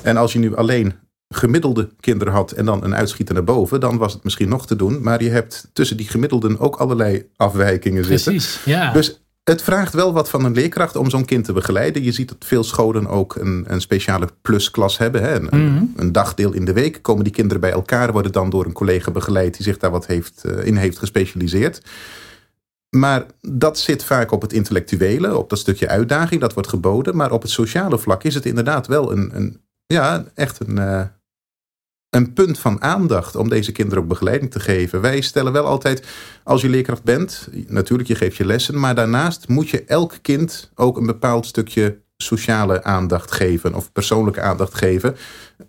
En 0.02 0.16
als 0.16 0.32
je 0.32 0.38
nu 0.38 0.56
alleen 0.56 0.92
gemiddelde 1.28 1.88
kinderen 2.00 2.32
had 2.34 2.50
en 2.52 2.64
dan 2.64 2.84
een 2.84 2.94
uitschieter 2.94 3.34
naar 3.34 3.44
boven, 3.44 3.80
dan 3.80 3.96
was 3.98 4.12
het 4.12 4.24
misschien 4.24 4.48
nog 4.48 4.66
te 4.66 4.76
doen. 4.76 5.02
Maar 5.02 5.22
je 5.22 5.30
hebt 5.30 5.68
tussen 5.72 5.96
die 5.96 6.08
gemiddelden 6.08 6.58
ook 6.58 6.76
allerlei 6.76 7.28
afwijkingen 7.36 8.04
zitten. 8.04 8.32
Precies, 8.32 8.60
ja. 8.64 8.92
Dus 8.92 9.18
het 9.44 9.62
vraagt 9.62 9.92
wel 9.92 10.12
wat 10.12 10.30
van 10.30 10.44
een 10.44 10.52
leerkracht 10.54 10.96
om 10.96 11.10
zo'n 11.10 11.24
kind 11.24 11.44
te 11.44 11.52
begeleiden. 11.52 12.02
Je 12.02 12.12
ziet 12.12 12.28
dat 12.28 12.36
veel 12.44 12.64
scholen 12.64 13.06
ook 13.06 13.34
een, 13.36 13.64
een 13.68 13.80
speciale 13.80 14.28
plusklas 14.42 14.98
hebben. 14.98 15.22
Hè? 15.22 15.34
Een, 15.34 15.54
een- 15.54 15.72
Mhm. 15.72 15.84
een 15.96 16.12
dagdeel 16.12 16.52
in 16.52 16.64
de 16.64 16.72
week 16.72 16.98
komen 17.02 17.24
die 17.24 17.32
kinderen 17.32 17.60
bij 17.60 17.70
elkaar, 17.72 18.12
worden 18.12 18.32
dan 18.32 18.50
door 18.50 18.64
een 18.64 18.72
collega 18.72 19.10
begeleid 19.10 19.54
die 19.56 19.62
zich 19.66 19.78
daar 19.78 19.90
wat 19.90 20.06
heeft, 20.06 20.44
eh, 20.44 20.66
in 20.66 20.76
heeft 20.76 20.98
gespecialiseerd. 20.98 21.82
Maar 22.94 23.26
dat 23.40 23.78
zit 23.78 24.04
vaak 24.04 24.30
op 24.30 24.42
het 24.42 24.52
intellectuele, 24.52 25.36
op 25.36 25.50
dat 25.50 25.58
stukje 25.58 25.88
uitdaging, 25.88 26.40
dat 26.40 26.52
wordt 26.54 26.68
geboden. 26.68 27.16
Maar 27.16 27.32
op 27.32 27.42
het 27.42 27.50
sociale 27.50 27.98
vlak 27.98 28.22
is 28.22 28.34
het 28.34 28.46
inderdaad 28.46 28.86
wel 28.86 29.12
een, 29.12 29.36
een 29.36 29.60
ja, 29.86 30.24
echt 30.34 30.60
een, 30.66 30.78
eh, 30.78 31.04
een 32.10 32.32
punt 32.32 32.58
van 32.58 32.82
aandacht 32.82 33.36
om 33.36 33.48
deze 33.48 33.72
kinderen 33.72 34.02
ook 34.02 34.08
begeleiding 34.08 34.50
te 34.50 34.60
geven. 34.60 35.00
Wij 35.00 35.20
stellen 35.20 35.52
wel 35.52 35.66
altijd, 35.66 36.06
als 36.44 36.62
je 36.62 36.68
leerkracht 36.68 37.02
bent, 37.02 37.48
natuurlijk 37.66 38.08
je 38.08 38.14
geeft 38.14 38.36
je 38.36 38.46
lessen, 38.46 38.80
maar 38.80 38.94
daarnaast 38.94 39.48
moet 39.48 39.68
je 39.68 39.84
elk 39.84 40.14
kind 40.22 40.70
ook 40.74 40.96
een 40.96 41.06
bepaald 41.06 41.46
stukje 41.46 42.02
sociale 42.16 42.82
aandacht 42.82 43.32
geven 43.32 43.74
of 43.74 43.92
persoonlijke 43.92 44.40
aandacht 44.40 44.74
geven. 44.74 45.16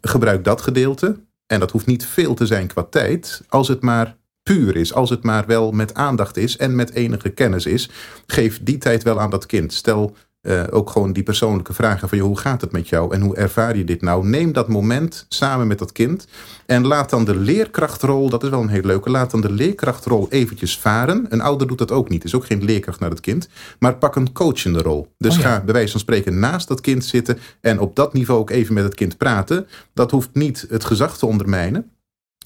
Gebruik 0.01 0.43
dat 0.43 0.61
gedeelte. 0.61 1.23
En 1.47 1.59
dat 1.59 1.71
hoeft 1.71 1.85
niet 1.85 2.05
veel 2.05 2.33
te 2.33 2.45
zijn 2.45 2.67
qua 2.67 2.83
tijd, 2.83 3.41
als 3.47 3.67
het 3.67 3.81
maar 3.81 4.17
puur 4.49 4.75
is, 4.75 4.93
als 4.93 5.09
het 5.09 5.23
maar 5.23 5.45
wel 5.45 5.71
met 5.71 5.93
aandacht 5.93 6.37
is 6.37 6.57
en 6.57 6.75
met 6.75 6.93
enige 6.93 7.29
kennis 7.29 7.65
is. 7.65 7.89
Geef 8.25 8.59
die 8.63 8.77
tijd 8.77 9.03
wel 9.03 9.19
aan 9.19 9.29
dat 9.29 9.45
kind. 9.45 9.73
Stel 9.73 10.15
eh, 10.45 10.63
ook 10.69 10.89
gewoon 10.89 11.13
die 11.13 11.23
persoonlijke 11.23 11.73
vragen 11.73 12.09
van 12.09 12.17
joh, 12.17 12.27
hoe 12.27 12.39
gaat 12.39 12.61
het 12.61 12.71
met 12.71 12.89
jou 12.89 13.13
en 13.13 13.21
hoe 13.21 13.35
ervaar 13.35 13.77
je 13.77 13.83
dit 13.83 14.01
nou? 14.01 14.27
Neem 14.27 14.53
dat 14.53 14.67
moment 14.67 15.25
samen 15.29 15.67
met 15.67 15.79
dat 15.79 15.91
kind 15.91 16.27
en 16.65 16.87
laat 16.87 17.09
dan 17.09 17.25
de 17.25 17.35
leerkrachtrol, 17.35 18.29
dat 18.29 18.43
is 18.43 18.49
wel 18.49 18.61
een 18.61 18.69
hele 18.69 18.87
leuke, 18.87 19.09
laat 19.09 19.31
dan 19.31 19.41
de 19.41 19.51
leerkrachtrol 19.51 20.27
eventjes 20.29 20.77
varen. 20.77 21.25
Een 21.29 21.41
ouder 21.41 21.67
doet 21.67 21.77
dat 21.77 21.91
ook 21.91 22.09
niet, 22.09 22.23
is 22.23 22.35
ook 22.35 22.45
geen 22.45 22.63
leerkracht 22.63 22.99
naar 22.99 23.09
het 23.09 23.19
kind, 23.19 23.47
maar 23.79 23.97
pak 23.97 24.15
een 24.15 24.33
coachende 24.33 24.81
rol. 24.81 25.07
Dus 25.17 25.35
Oh 25.35 25.41
ja. 25.41 25.47
ga 25.47 25.63
bij 25.63 25.73
wijze 25.73 25.91
van 25.91 25.99
spreken 25.99 26.39
naast 26.39 26.67
dat 26.67 26.81
kind 26.81 27.05
zitten 27.05 27.37
en 27.61 27.79
op 27.79 27.95
dat 27.95 28.13
niveau 28.13 28.39
ook 28.39 28.49
even 28.49 28.73
met 28.73 28.83
het 28.83 28.95
kind 28.95 29.17
praten. 29.17 29.67
Dat 29.93 30.11
hoeft 30.11 30.29
niet 30.33 30.65
het 30.69 30.85
gezag 30.85 31.17
te 31.17 31.25
ondermijnen, 31.25 31.91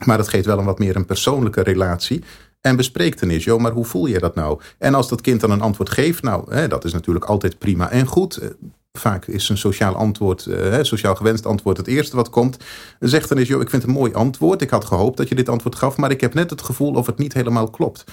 maar 0.06 0.18
dat 0.18 0.28
geeft 0.28 0.46
wel 0.46 0.60
een 0.60 0.66
wat 0.66 0.80
meer 0.80 0.96
een 0.96 1.06
persoonlijke 1.06 1.62
relatie. 1.62 2.24
En 2.62 2.76
bespreek 2.76 3.20
dan 3.20 3.30
eens, 3.30 3.44
joh, 3.44 3.60
maar 3.60 3.72
hoe 3.72 3.86
voel 3.86 4.06
je 4.06 4.20
dat 4.20 4.36
nou? 4.36 4.60
En 4.78 4.94
als 4.94 5.10
dat 5.10 5.22
kind 5.22 5.42
dan 5.42 5.52
een 5.52 5.62
antwoord 5.62 5.90
geeft, 5.90 6.24
nou, 6.24 6.54
hè, 6.54 6.68
dat 6.68 6.86
is 6.86 6.94
natuurlijk 6.94 7.26
altijd 7.26 7.58
prima 7.58 7.90
en 7.90 8.06
goed. 8.06 8.38
Eh, 8.38 8.50
Vaak 8.92 9.26
is 9.26 9.50
een 9.50 9.58
sociaal 9.58 9.96
antwoord, 9.96 10.46
eh, 10.46 10.58
hè, 10.60 10.84
sociaal 10.84 11.16
gewenst 11.16 11.46
antwoord 11.46 11.78
het 11.78 11.88
eerste 11.88 12.16
wat 12.16 12.30
komt. 12.30 12.58
Zeg 13.00 13.28
dan 13.28 13.38
eens, 13.38 13.48
joh, 13.48 13.62
ik 13.62 13.70
vind 13.70 13.82
het 13.82 13.92
een 13.92 13.98
mooi 13.98 14.14
antwoord. 14.14 14.62
Ik 14.62 14.70
had 14.70 14.86
gehoopt 14.86 15.18
dat 15.18 15.30
je 15.30 15.36
dit 15.36 15.50
antwoord 15.50 15.76
gaf, 15.76 15.98
maar 15.98 16.12
ik 16.12 16.22
heb 16.22 16.34
net 16.34 16.50
het 16.50 16.62
gevoel 16.62 16.94
of 16.94 17.06
het 17.06 17.18
niet 17.18 17.34
helemaal 17.34 17.70
klopt. 17.70 18.04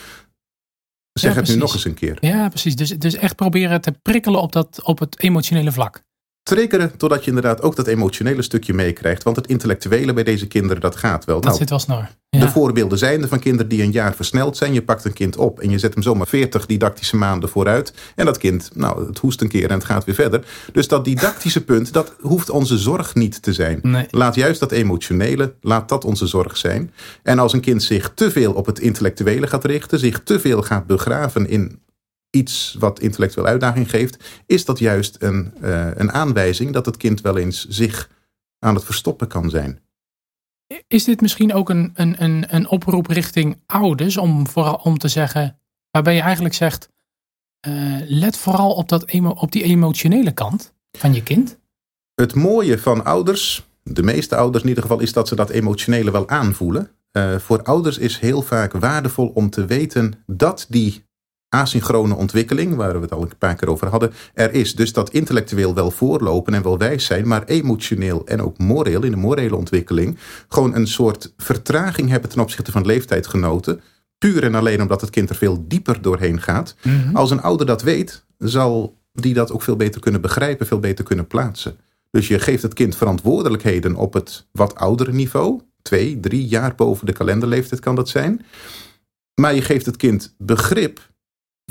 Zeg 1.12 1.34
Ja, 1.34 1.40
het 1.40 1.48
nu 1.48 1.56
nog 1.56 1.74
eens 1.74 1.84
een 1.84 1.94
keer. 1.94 2.16
Ja, 2.20 2.48
precies. 2.48 2.76
Dus, 2.76 2.88
dus 2.88 3.14
echt 3.14 3.36
proberen 3.36 3.80
te 3.80 3.92
prikkelen 4.02 4.40
op, 4.40 4.52
dat, 4.52 4.80
op 4.82 4.98
het 4.98 5.20
emotionele 5.20 5.72
vlak. 5.72 6.02
Triggeren 6.46 6.96
totdat 6.96 7.22
je 7.22 7.28
inderdaad 7.28 7.62
ook 7.62 7.76
dat 7.76 7.86
emotionele 7.86 8.42
stukje 8.42 8.74
meekrijgt. 8.74 9.22
Want 9.22 9.36
het 9.36 9.46
intellectuele 9.46 10.12
bij 10.12 10.22
deze 10.22 10.46
kinderen, 10.46 10.80
dat 10.80 10.96
gaat 10.96 11.24
wel. 11.24 11.34
Dat 11.34 11.44
Nou, 11.44 11.56
zit 11.56 11.70
wel 11.70 11.78
snor. 11.78 12.08
De 12.28 12.48
voorbeelden 12.48 12.98
zijn 12.98 13.22
er 13.22 13.28
van 13.28 13.38
kinderen 13.38 13.68
die 13.68 13.82
een 13.82 13.90
jaar 13.90 14.14
versneld 14.14 14.56
zijn. 14.56 14.72
Je 14.72 14.82
pakt 14.82 15.04
een 15.04 15.12
kind 15.12 15.36
op 15.36 15.60
en 15.60 15.70
je 15.70 15.78
zet 15.78 15.94
hem 15.94 16.02
zomaar 16.02 16.26
40 16.26 16.66
didactische 16.66 17.16
maanden 17.16 17.48
vooruit. 17.48 17.92
En 18.14 18.24
dat 18.24 18.38
kind, 18.38 18.70
nou, 18.74 19.06
het 19.06 19.18
hoest 19.18 19.40
een 19.40 19.48
keer 19.48 19.70
en 19.70 19.74
het 19.74 19.84
gaat 19.84 20.04
weer 20.04 20.14
verder. 20.14 20.44
Dus 20.72 20.88
dat 20.88 21.04
didactische 21.04 21.64
punt, 21.70 21.92
dat 21.92 22.14
hoeft 22.20 22.50
onze 22.50 22.78
zorg 22.78 23.14
niet 23.14 23.42
te 23.42 23.52
zijn. 23.52 23.78
Nee. 23.82 24.06
Laat 24.10 24.34
juist 24.34 24.60
dat 24.60 24.72
emotionele, 24.72 25.54
laat 25.60 25.88
dat 25.88 26.04
onze 26.04 26.26
zorg 26.26 26.56
zijn. 26.56 26.92
En 27.22 27.38
als 27.38 27.52
een 27.52 27.60
kind 27.60 27.82
zich 27.82 28.12
te 28.14 28.30
veel 28.30 28.52
op 28.52 28.66
het 28.66 28.78
intellectuele 28.78 29.46
gaat 29.46 29.64
richten, 29.64 29.98
zich 29.98 30.22
te 30.22 30.40
veel 30.40 30.62
gaat 30.62 30.86
begraven 30.86 31.48
in 31.48 31.78
iets 32.36 32.76
wat 32.78 33.00
intellectueel 33.00 33.46
uitdaging 33.46 33.90
geeft, 33.90 34.42
is 34.46 34.64
dat 34.64 34.78
juist 34.78 35.16
een, 35.22 35.52
eh, 35.60 35.90
een 35.94 36.12
aanwijzing 36.12 36.72
dat 36.72 36.86
het 36.86 36.96
kind 36.96 37.20
wel 37.20 37.38
eens 37.38 37.66
zich 37.68 38.10
aan 38.58 38.74
het 38.74 38.84
verstoppen 38.84 39.26
kan 39.28 39.50
zijn. 39.50 39.80
Is 40.88 41.04
dit 41.04 41.20
misschien 41.20 41.54
ook 41.54 41.68
een, 41.68 41.90
een, 41.94 42.22
een, 42.22 42.54
een 42.54 42.68
oproep 42.68 43.06
richting 43.06 43.60
ouders 43.66 44.16
om, 44.16 44.46
vooral, 44.46 44.74
om 44.74 44.98
te 44.98 45.08
zeggen, 45.08 45.58
waarbij 45.90 46.14
je 46.14 46.20
eigenlijk 46.20 46.54
zegt, 46.54 46.88
eh, 47.60 48.00
let 48.06 48.36
vooral 48.36 48.74
op, 48.74 48.88
dat 48.88 49.08
emo, 49.08 49.30
op 49.30 49.52
die 49.52 49.62
emotionele 49.62 50.32
kant 50.32 50.74
van 50.98 51.14
je 51.14 51.22
kind? 51.22 51.58
Het 52.14 52.34
mooie 52.34 52.78
van 52.78 53.04
ouders, 53.04 53.66
de 53.82 54.02
meeste 54.02 54.36
ouders 54.36 54.62
in 54.62 54.68
ieder 54.68 54.82
geval, 54.82 55.00
is 55.00 55.12
dat 55.12 55.28
ze 55.28 55.34
dat 55.34 55.50
emotionele 55.50 56.10
wel 56.10 56.28
aanvoelen. 56.28 56.90
Eh, 57.10 57.36
voor 57.36 57.62
ouders 57.62 57.98
is 57.98 58.18
heel 58.18 58.42
vaak 58.42 58.72
waardevol 58.72 59.28
om 59.28 59.50
te 59.50 59.64
weten 59.64 60.24
dat 60.26 60.66
die 60.68 61.05
asynchrone 61.56 62.14
ontwikkeling, 62.14 62.74
waar 62.74 62.92
we 62.92 63.00
het 63.00 63.12
al 63.12 63.22
een 63.22 63.38
paar 63.38 63.54
keer 63.54 63.68
over 63.68 63.86
hadden, 63.86 64.12
er 64.34 64.52
is. 64.52 64.74
Dus 64.74 64.92
dat 64.92 65.10
intellectueel 65.10 65.74
wel 65.74 65.90
voorlopen 65.90 66.54
en 66.54 66.62
wel 66.62 66.78
wijs 66.78 67.04
zijn, 67.04 67.28
maar 67.28 67.44
emotioneel 67.44 68.26
en 68.26 68.42
ook 68.42 68.58
moreel, 68.58 69.02
in 69.02 69.10
de 69.10 69.16
morele 69.16 69.56
ontwikkeling, 69.56 70.18
gewoon 70.48 70.74
een 70.74 70.86
soort 70.86 71.32
vertraging 71.36 72.08
hebben 72.08 72.30
ten 72.30 72.40
opzichte 72.40 72.72
van 72.72 72.86
leeftijdgenoten. 72.86 73.80
Puur 74.18 74.42
en 74.42 74.54
alleen 74.54 74.82
omdat 74.82 75.00
het 75.00 75.10
kind 75.10 75.30
er 75.30 75.36
veel 75.36 75.64
dieper 75.68 76.02
doorheen 76.02 76.40
gaat. 76.40 76.76
Als 77.12 77.30
een 77.30 77.42
ouder 77.42 77.66
dat 77.66 77.82
weet, 77.82 78.24
zal 78.38 78.96
die 79.12 79.34
dat 79.34 79.52
ook 79.52 79.62
veel 79.62 79.76
beter 79.76 80.00
kunnen 80.00 80.20
begrijpen, 80.20 80.66
veel 80.66 80.80
beter 80.80 81.04
kunnen 81.04 81.26
plaatsen. 81.26 81.76
Dus 82.10 82.28
je 82.28 82.38
geeft 82.38 82.62
het 82.62 82.74
kind 82.74 82.96
verantwoordelijkheden 82.96 83.94
op 83.94 84.12
het 84.12 84.46
wat 84.52 84.74
oudere 84.74 85.12
niveau. 85.12 85.60
Twee, 85.82 86.20
drie 86.20 86.46
jaar 86.46 86.74
boven 86.74 87.06
de 87.06 87.12
kalenderleeftijd 87.12 87.80
kan 87.80 87.94
dat 87.94 88.08
zijn. 88.08 88.44
Maar 89.34 89.54
je 89.54 89.62
geeft 89.62 89.86
het 89.86 89.96
kind 89.96 90.34
begrip 90.38 91.10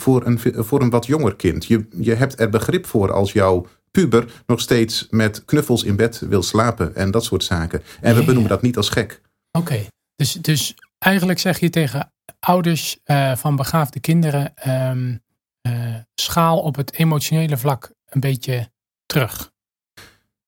voor 0.02 0.26
een, 0.26 0.40
voor 0.66 0.82
een 0.82 0.90
wat 0.90 1.06
jonger 1.06 1.36
kind. 1.36 1.66
Je, 1.66 1.88
je 2.00 2.14
hebt 2.14 2.40
er 2.40 2.50
begrip 2.50 2.86
voor 2.86 3.12
als 3.12 3.32
jouw 3.32 3.68
puber 3.92 4.44
nog 4.46 4.60
steeds 4.60 5.08
met 5.10 5.46
knuffels 5.46 5.84
in 5.84 5.96
bed 5.96 6.20
wil 6.20 6.44
slapen 6.44 6.96
en 6.96 7.12
dat 7.12 7.24
soort 7.24 7.44
zaken. 7.44 7.84
En 8.02 8.14
we 8.14 8.20
Ja. 8.20 8.26
benoemen 8.26 8.50
dat 8.50 8.62
niet 8.62 8.78
als 8.78 8.90
gek. 8.90 9.22
Oké, 9.52 9.86
dus, 10.16 10.32
dus 10.34 10.74
eigenlijk 10.98 11.40
zeg 11.40 11.60
je 11.60 11.70
tegen 11.70 12.12
ouders 12.40 13.00
eh, 13.04 13.36
van 13.36 13.56
begaafde 13.56 14.00
kinderen, 14.00 14.56
ehm, 14.56 15.16
eh, 15.62 15.96
schaal 16.16 16.60
op 16.60 16.76
het 16.76 16.94
emotionele 16.94 17.58
vlak 17.58 17.92
een 18.06 18.20
beetje 18.20 18.72
terug. 19.06 19.52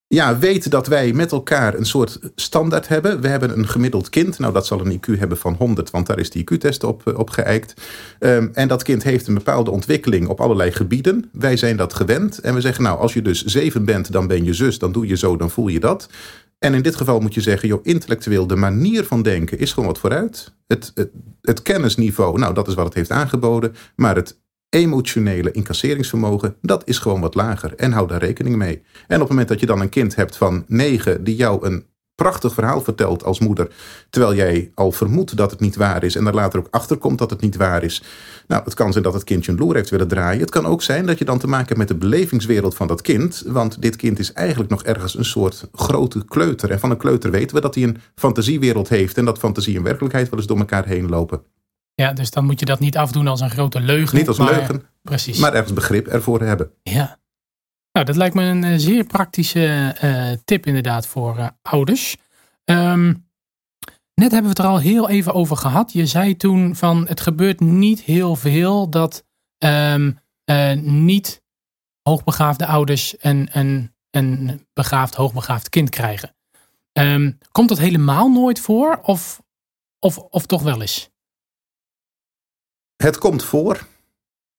Ja, 0.08 0.38
weet 0.38 0.72
dat 0.72 0.88
wij 0.88 1.14
met 1.14 1.32
elkaar 1.32 1.74
een 1.74 1.86
soort 1.86 2.20
standaard 2.36 2.88
hebben. 2.88 3.22
We 3.22 3.28
hebben 3.28 3.58
een 3.58 3.68
gemiddeld 3.68 4.10
kind. 4.10 4.40
Nou, 4.40 4.54
dat 4.54 4.66
zal 4.66 4.86
een 4.86 5.00
IQ 5.00 5.20
hebben 5.20 5.38
van 5.38 5.56
100, 5.58 5.92
want 5.92 6.08
daar 6.08 6.20
is 6.20 6.30
die 6.30 6.44
IQ-test 6.44 6.84
op, 6.84 7.18
op 7.18 7.30
geëikt. 7.30 7.82
Um, 8.20 8.50
en 8.54 8.68
dat 8.68 8.84
kind 8.84 9.04
heeft 9.04 9.28
een 9.28 9.34
bepaalde 9.34 9.72
ontwikkeling 9.72 10.28
op 10.28 10.42
allerlei 10.42 10.72
gebieden. 10.72 11.30
Wij 11.32 11.58
zijn 11.58 11.78
dat 11.78 11.94
gewend. 11.94 12.40
En 12.40 12.54
we 12.54 12.62
zeggen, 12.62 12.84
nou, 12.84 13.00
als 13.00 13.14
je 13.14 13.22
dus 13.22 13.44
7 13.44 13.86
bent, 13.86 14.12
dan 14.12 14.28
ben 14.28 14.44
je 14.44 14.54
zus, 14.54 14.80
dan 14.80 14.92
doe 14.92 15.08
je 15.08 15.18
zo, 15.18 15.38
dan 15.38 15.50
voel 15.50 15.68
je 15.68 15.80
dat. 15.80 16.10
En 16.60 16.74
in 16.74 16.82
dit 16.82 16.96
geval 16.96 17.20
moet 17.20 17.34
je 17.34 17.42
zeggen, 17.42 17.68
joh, 17.68 17.80
intellectueel, 17.84 18.48
de 18.48 18.56
manier 18.56 19.04
van 19.04 19.22
denken 19.22 19.60
is 19.60 19.74
gewoon 19.74 19.90
wat 19.90 20.00
vooruit. 20.00 20.54
Het, 20.68 20.92
het, 20.94 21.10
het 21.42 21.62
kennisniveau, 21.62 22.40
nou, 22.40 22.54
dat 22.54 22.68
is 22.68 22.74
wat 22.74 22.86
het 22.86 22.94
heeft 22.94 23.12
aangeboden. 23.12 23.76
Maar 23.96 24.16
het 24.16 24.38
emotionele 24.70 25.52
incasseringsvermogen, 25.52 26.56
dat 26.62 26.88
is 26.88 26.98
gewoon 26.98 27.22
wat 27.22 27.36
lager. 27.36 27.76
En 27.76 27.92
hou 27.92 28.08
daar 28.08 28.20
rekening 28.20 28.56
mee. 28.56 28.82
En 29.08 29.16
op 29.16 29.22
het 29.22 29.30
moment 29.30 29.48
dat 29.48 29.60
je 29.60 29.66
dan 29.66 29.82
een 29.82 29.90
kind 29.90 30.16
hebt 30.16 30.38
van 30.38 30.64
negen 30.68 31.24
die 31.24 31.36
jou 31.36 31.66
een 31.66 31.86
prachtig 32.16 32.54
verhaal 32.54 32.82
vertelt 32.82 33.24
als 33.24 33.40
moeder, 33.40 33.68
terwijl 34.10 34.36
jij 34.36 34.72
al 34.76 34.92
vermoedt 34.92 35.38
dat 35.38 35.52
het 35.52 35.60
niet 35.60 35.76
waar 35.76 36.04
is 36.04 36.16
en 36.16 36.28
er 36.28 36.34
later 36.34 36.60
ook 36.60 36.68
achterkomt 36.72 37.18
dat 37.18 37.30
het 37.30 37.42
niet 37.42 37.56
waar 37.56 37.84
is. 37.84 38.04
Nou, 38.48 38.64
het 38.64 38.74
kan 38.74 38.92
zijn 38.92 39.04
dat 39.04 39.14
het 39.14 39.24
kindje 39.24 39.52
een 39.52 39.58
loer 39.58 39.76
heeft 39.76 39.90
willen 39.90 40.08
draaien. 40.08 40.40
Het 40.40 40.50
kan 40.50 40.66
ook 40.66 40.82
zijn 40.82 41.06
dat 41.06 41.18
je 41.18 41.26
dan 41.26 41.40
te 41.40 41.48
maken 41.48 41.68
hebt 41.68 41.78
met 41.78 41.88
de 41.88 42.08
belevingswereld 42.08 42.76
van 42.76 42.88
dat 42.88 43.02
kind, 43.02 43.44
want 43.48 43.82
dit 43.82 43.96
kind 43.96 44.20
is 44.20 44.34
eigenlijk 44.34 44.70
nog 44.70 44.84
ergens 44.84 45.18
een 45.18 45.26
soort 45.26 45.70
grote 45.74 46.26
kleuter. 46.26 46.72
En 46.72 46.80
van 46.80 46.92
een 46.92 46.98
kleuter 46.98 47.32
weten 47.32 47.56
we 47.56 47.62
dat 47.62 47.76
hij 47.76 47.84
een 47.84 47.98
fantasiewereld 48.16 48.90
heeft 48.90 49.18
en 49.18 49.26
dat 49.26 49.38
fantasie 49.38 49.78
en 49.78 49.84
werkelijkheid 49.84 50.30
wel 50.30 50.40
eens 50.40 50.48
door 50.48 50.58
elkaar 50.58 50.86
heen 50.86 51.10
lopen. 51.10 51.42
Ja, 52.02 52.14
dus 52.14 52.32
dan 52.32 52.46
moet 52.46 52.60
je 52.60 52.66
dat 52.66 52.80
niet 52.80 52.98
afdoen 52.98 53.28
als 53.28 53.42
een 53.42 53.50
grote 53.50 53.80
leugen. 53.80 54.18
Niet 54.18 54.28
als 54.28 54.38
maar, 54.38 54.52
leugen, 54.52 54.84
precies. 55.02 55.40
maar 55.40 55.54
ergens 55.54 55.74
begrip 55.74 56.08
ervoor 56.08 56.42
hebben. 56.42 56.72
Ja. 56.84 57.20
Nou, 57.92 58.06
dat 58.06 58.16
lijkt 58.16 58.36
me 58.36 58.44
een 58.44 58.64
eh, 58.64 58.74
zeer 58.78 59.04
praktische 59.04 59.96
uh, 60.04 60.32
tip 60.46 60.66
inderdaad 60.66 61.08
voor 61.08 61.38
uh, 61.38 61.48
ouders. 61.62 62.18
Um, 62.66 63.28
net 64.14 64.32
hebben 64.32 64.42
we 64.42 64.48
het 64.48 64.60
er 64.60 64.66
al 64.66 64.80
heel 64.80 65.10
even 65.10 65.34
over 65.34 65.58
gehad. 65.58 65.94
Je 65.94 66.06
zei 66.06 66.38
toen 66.38 66.76
van 66.76 67.08
het 67.08 67.22
gebeurt 67.22 67.60
niet 67.60 68.02
heel 68.02 68.36
veel 68.36 68.90
dat 68.90 69.26
um, 69.58 70.20
niet 70.82 71.44
hoogbegaafde 72.02 72.66
ouders 72.66 73.16
een, 73.20 73.50
een, 73.52 73.94
een 74.10 74.68
begaafd, 74.74 75.16
hoogbegaafd 75.16 75.70
kind 75.70 75.90
krijgen. 75.90 76.36
Um, 76.94 77.38
komt 77.52 77.70
dat 77.70 77.78
helemaal 77.78 78.30
nooit 78.30 78.60
voor 78.60 79.00
of, 79.02 79.42
of, 80.00 80.18
of 80.18 80.46
toch 80.46 80.62
wel 80.62 80.82
eens? 80.82 81.10
Het 82.98 83.18
komt 83.18 83.44
voor. 83.44 83.86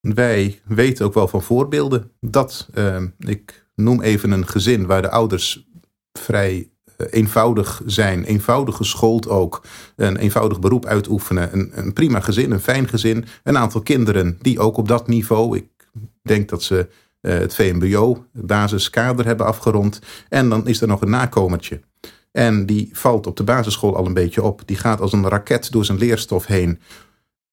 Wij 0.01 0.61
weten 0.65 1.07
ook 1.07 1.15
wel 1.15 1.29
van 1.29 1.43
voorbeelden 1.43 2.11
dat, 2.21 2.69
uh, 2.75 3.03
ik 3.19 3.67
noem 3.75 4.03
even 4.03 4.31
een 4.31 4.47
gezin 4.47 4.87
waar 4.87 5.03
de 5.03 5.11
ouders 5.11 5.67
vrij 6.13 6.71
uh, 6.97 7.07
eenvoudig 7.11 7.83
zijn, 7.87 8.25
eenvoudig 8.25 8.77
geschoold 8.77 9.29
ook, 9.29 9.65
een 9.97 10.17
eenvoudig 10.17 10.59
beroep 10.59 10.87
uitoefenen, 10.87 11.53
een, 11.53 11.71
een, 11.75 11.93
prima 11.93 12.21
gezin, 12.21 12.51
een 12.51 12.61
fijn 12.61 12.89
gezin, 12.89 13.25
een 13.43 13.59
aantal 13.59 13.83
kinderen 13.83 14.39
die 14.41 14.59
ook 14.59 14.77
op 14.77 14.89
dat 14.89 15.09
niveau, 15.09 15.57
ik 15.57 15.89
denk 16.23 16.49
dat 16.49 16.63
ze 16.63 16.89
uh, 17.21 17.39
het 17.39 17.55
VMBO, 17.55 18.27
basiskader 18.33 19.27
hebben 19.27 19.47
afgerond, 19.47 20.01
en 20.29 20.49
dan 20.49 20.67
is 20.67 20.81
er 20.81 20.89
nog 20.89 21.01
een 21.01 21.11
nakomertje. 21.11 21.81
En 22.33 22.67
die 22.67 22.91
valt 22.93 23.27
op 23.27 23.37
de 23.37 23.45
basisschool 23.45 23.97
al 23.97 24.07
een 24.07 24.15
beetje 24.15 24.43
op. 24.43 24.63
Die 24.65 24.77
gaat 24.77 25.01
als 25.01 25.13
een 25.13 25.29
raket 25.29 25.73
door 25.73 25.85
zijn 25.85 25.99
leerstof 25.99 26.47
heen 26.47 26.81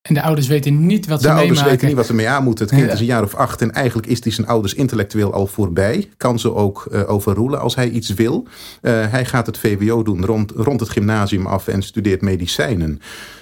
en 0.06 0.13
de 0.13 0.22
ouders 0.22 0.48
weten 0.48 0.86
niet 0.86 1.08
wat 1.08 1.22
ze 1.22 1.28
De 1.28 1.34
meemaken. 1.34 1.56
ouders 1.56 1.72
weten 1.72 1.88
niet 1.88 1.96
wat 1.96 2.06
ze 2.06 2.13
mee 2.13 2.28
aan 2.28 2.44
moeten. 2.44 2.65
Het 2.65 2.74
kind 2.74 2.88
ja. 2.88 2.94
is 2.94 3.00
een 3.00 3.06
jaar 3.06 3.24
of 3.24 3.36
acht 3.36 3.62
en 3.62 3.72
eigenlijk 3.72 4.08
is 4.08 4.22
die 4.22 4.32
zijn 4.32 4.48
ouders 4.48 4.74
intellectueel 4.74 5.34
al 5.34 5.48
voorbij. 5.48 6.10
Kan 6.18 6.39
ze 6.39 6.54
ook 6.54 6.88
uh, 6.91 7.10
overroelen 7.10 7.60
als 7.60 7.76
hij 7.76 7.89
iets 7.89 8.13
wil. 8.13 8.48
Uh, 8.82 8.91
hij 9.08 9.26
gaat 9.26 9.46
het 9.46 9.58
VWO 9.58 10.04
doen 10.04 10.26
rond, 10.26 10.52
rond 10.56 10.80
het 10.80 10.89
gymnasium 10.89 11.46
af 11.46 11.68
en 11.68 11.82
studeert 11.82 12.22
medicijnen. 12.22 13.02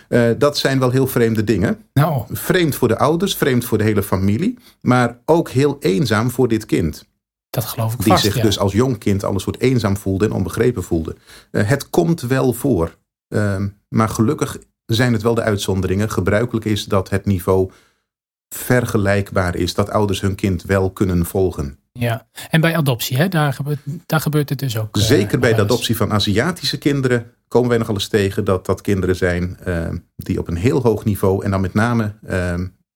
Uh, 0.10 0.30
dat 0.38 0.58
zijn 0.58 0.80
wel 0.80 0.90
heel 0.90 1.08
vreemde 1.08 1.44
dingen. 1.44 1.78
Nou. 1.94 2.24
Vreemd 2.32 2.76
voor 2.76 2.88
de 2.88 2.98
ouders, 2.98 3.36
vreemd 3.36 3.66
voor 3.66 3.78
de 3.78 3.84
hele 3.84 4.04
familie. 4.04 4.58
Maar 4.82 5.18
ook 5.26 5.50
heel 5.50 5.78
eenzaam 5.80 6.32
voor 6.32 6.48
dit 6.48 6.66
kind. 6.66 7.06
Dat 7.50 7.66
geloof 7.66 7.94
ik 7.94 8.00
Die 8.00 8.08
vast, 8.08 8.24
zich 8.24 8.36
ja. 8.36 8.42
dus 8.42 8.60
als 8.60 8.74
jong 8.74 8.98
kind 8.98 9.24
al 9.24 9.34
een 9.34 9.40
soort 9.40 9.60
eenzaam 9.60 9.98
voelde 9.98 10.26
en 10.26 10.32
onbegrepen 10.32 10.84
voelde. 10.84 11.16
het 11.52 11.90
komt 11.90 12.22
wel 12.22 12.54
voor. 12.54 12.98
maar 13.90 14.10
gelukkig 14.10 14.58
zijn 14.86 15.14
het 15.14 15.22
wel 15.22 15.34
de 15.34 15.42
uitzonderingen. 15.42 16.10
Gebruikelijk 16.10 16.66
is 16.66 16.86
dat 16.86 17.10
het 17.10 17.26
niveau 17.26 17.72
vergelijkbaar 18.56 19.56
is. 19.56 19.74
Dat 19.74 19.90
ouders 19.90 20.22
hun 20.22 20.36
kind 20.36 20.64
wel 20.64 20.92
kunnen 20.92 21.26
volgen. 21.26 21.78
Ja, 21.92 22.28
en 22.50 22.62
bij 22.62 22.76
adoptie, 22.76 23.18
hè? 23.18 23.28
Daar, 23.28 23.54
gebeurt, 23.54 23.80
daar 24.06 24.20
gebeurt 24.20 24.50
het 24.50 24.60
dus 24.60 24.78
ook. 24.78 24.98
Zeker 24.98 25.36
uh, 25.36 25.42
bij 25.42 25.54
de 25.54 25.62
adoptie 25.62 25.96
van 25.98 26.12
Aziatische 26.12 26.78
kinderen 26.78 27.32
komen 27.48 27.70
wij 27.70 27.78
nogal 27.78 27.94
eens 27.94 28.08
tegen 28.08 28.44
dat 28.44 28.66
dat 28.66 28.82
kinderen 28.82 29.16
zijn 29.16 29.58
uh, 29.68 29.90
die 30.16 30.40
op 30.40 30.48
een 30.48 30.56
heel 30.56 30.82
hoog 30.82 31.06
niveau 31.06 31.44
en 31.44 31.52
dan 31.52 31.62
met 31.62 31.74
name 31.74 32.14
uh, 32.30 32.54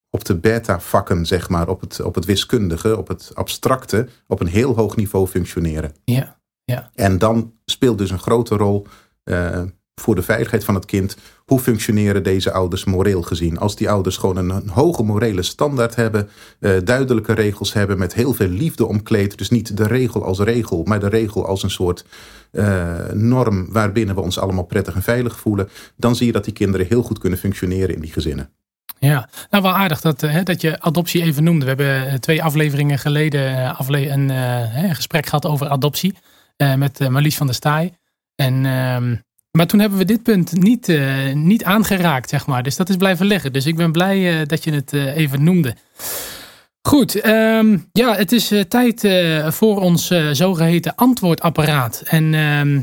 op 0.09 0.25
de 0.25 0.35
beta-vakken, 0.35 1.25
zeg 1.25 1.49
maar, 1.49 1.67
op 1.67 1.81
het, 1.81 2.01
op 2.01 2.15
het 2.15 2.25
wiskundige, 2.25 2.97
op 2.97 3.07
het 3.07 3.31
abstracte, 3.33 4.07
op 4.27 4.39
een 4.39 4.47
heel 4.47 4.75
hoog 4.75 4.95
niveau 4.95 5.27
functioneren. 5.27 5.93
Ja, 6.03 6.39
ja. 6.63 6.91
En 6.95 7.17
dan 7.17 7.53
speelt 7.65 7.97
dus 7.97 8.09
een 8.09 8.19
grote 8.19 8.55
rol 8.55 8.87
uh, 9.23 9.63
voor 10.01 10.15
de 10.15 10.21
veiligheid 10.21 10.63
van 10.63 10.75
het 10.75 10.85
kind. 10.85 11.17
Hoe 11.45 11.59
functioneren 11.59 12.23
deze 12.23 12.51
ouders 12.51 12.83
moreel 12.83 13.21
gezien? 13.21 13.57
Als 13.57 13.75
die 13.75 13.89
ouders 13.89 14.17
gewoon 14.17 14.37
een, 14.37 14.69
hoge 14.69 15.03
morele 15.03 15.43
standaard 15.43 15.95
hebben, 15.95 16.29
uh, 16.59 16.71
duidelijke 16.83 17.33
regels 17.33 17.73
hebben, 17.73 17.97
met 17.97 18.13
heel 18.13 18.33
veel 18.33 18.47
liefde 18.47 18.85
omkleed. 18.85 19.37
Dus 19.37 19.49
niet 19.49 19.77
de 19.77 19.87
regel 19.87 20.23
als 20.23 20.39
regel, 20.39 20.83
maar 20.83 20.99
de 20.99 21.09
regel 21.09 21.45
als 21.45 21.63
een 21.63 21.69
soort 21.69 22.05
uh, 22.51 22.95
norm 23.13 23.71
waarbinnen 23.71 24.15
we 24.15 24.21
ons 24.21 24.39
allemaal 24.39 24.65
prettig 24.65 24.95
en 24.95 25.01
veilig 25.01 25.39
voelen. 25.39 25.69
Dan 25.95 26.15
zie 26.15 26.25
je 26.25 26.31
dat 26.31 26.43
die 26.43 26.53
kinderen 26.53 26.87
heel 26.87 27.03
goed 27.03 27.19
kunnen 27.19 27.39
functioneren 27.39 27.95
in 27.95 28.01
die 28.01 28.11
gezinnen. 28.11 28.49
Ja, 28.99 29.29
nou 29.49 29.63
wel 29.63 29.75
aardig 29.75 30.01
dat, 30.01 30.21
hè, 30.21 30.43
dat 30.43 30.61
je 30.61 30.79
adoptie 30.79 31.21
even 31.21 31.43
noemde. 31.43 31.75
We 31.75 31.83
hebben 31.83 32.21
twee 32.21 32.43
afleveringen 32.43 32.99
geleden 32.99 33.75
een, 33.87 34.95
gesprek 34.95 35.25
gehad 35.25 35.45
over 35.45 35.69
adoptie 35.69 36.15
met 36.77 37.09
Marlies 37.09 37.37
van 37.37 37.45
der 37.45 37.55
Staaij. 37.55 37.93
En 38.35 38.63
uh, 38.63 39.17
maar 39.57 39.67
toen 39.67 39.79
hebben 39.79 39.97
we 39.97 40.05
dit 40.05 40.23
punt 40.23 40.51
niet, 40.51 40.87
uh, 40.87 41.33
niet 41.33 41.63
aangeraakt, 41.63 42.29
zeg 42.29 42.47
maar. 42.47 42.63
Dus 42.63 42.75
dat 42.75 42.89
is 42.89 42.95
blijven 42.95 43.25
liggen. 43.25 43.53
Dus 43.53 43.65
ik 43.65 43.75
ben 43.75 43.91
blij 43.91 44.17
uh, 44.17 44.45
dat 44.45 44.63
je 44.63 44.73
het 44.73 44.93
uh, 44.93 45.17
even 45.17 45.43
noemde. 45.43 45.73
Goed, 46.81 47.25
um, 47.25 47.89
ja, 47.91 48.15
het 48.15 48.31
is 48.31 48.53
tijd 48.67 49.07
voor 49.47 49.81
ons 49.81 50.13
zogeheten 50.31 50.95
antwoordapparaat. 50.95 52.03
En 52.05 52.33
ehm, 52.33 52.79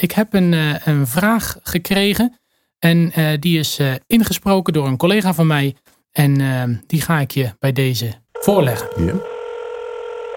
ik 0.00 0.12
heb 0.12 0.34
een, 0.34 0.52
een 0.84 1.06
vraag 1.06 1.56
gekregen. 1.62 2.38
En 2.78 3.12
die 3.40 3.58
is 3.58 3.80
ingesproken 4.06 4.72
door 4.72 4.86
een 4.86 4.96
collega 4.96 5.32
van 5.34 5.46
mij. 5.46 5.76
En 6.12 6.40
ehm, 6.40 6.74
die 6.86 7.00
ga 7.00 7.18
ik 7.18 7.30
je 7.30 7.50
bij 7.58 7.72
deze 7.72 8.12
voorleggen. 8.32 9.06
Ja. 9.06 9.14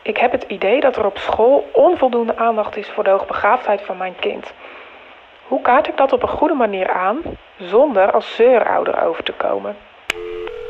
Ik 0.04 0.18
heb 0.18 0.32
het 0.32 0.44
idee 0.48 0.80
dat 0.80 0.96
er 0.96 1.06
op 1.06 1.18
school 1.18 1.70
onvoldoende 1.74 2.38
aandacht 2.38 2.78
is 2.78 2.90
voor 2.90 3.04
de 3.04 3.10
hoogbegaafdheid 3.10 3.82
van 3.82 3.98
mijn 3.98 4.16
kind. 4.20 4.54
Hoe 5.52 5.62
kaart 5.62 5.88
ik 5.88 5.98
dat 5.98 6.12
op 6.12 6.22
een 6.22 6.38
goede 6.38 6.54
manier 6.54 6.90
aan, 6.90 7.18
zonder 7.58 8.12
als 8.12 8.36
zeurouder 8.36 9.04
over 9.04 9.24
te 9.24 9.34
komen? 9.38 9.76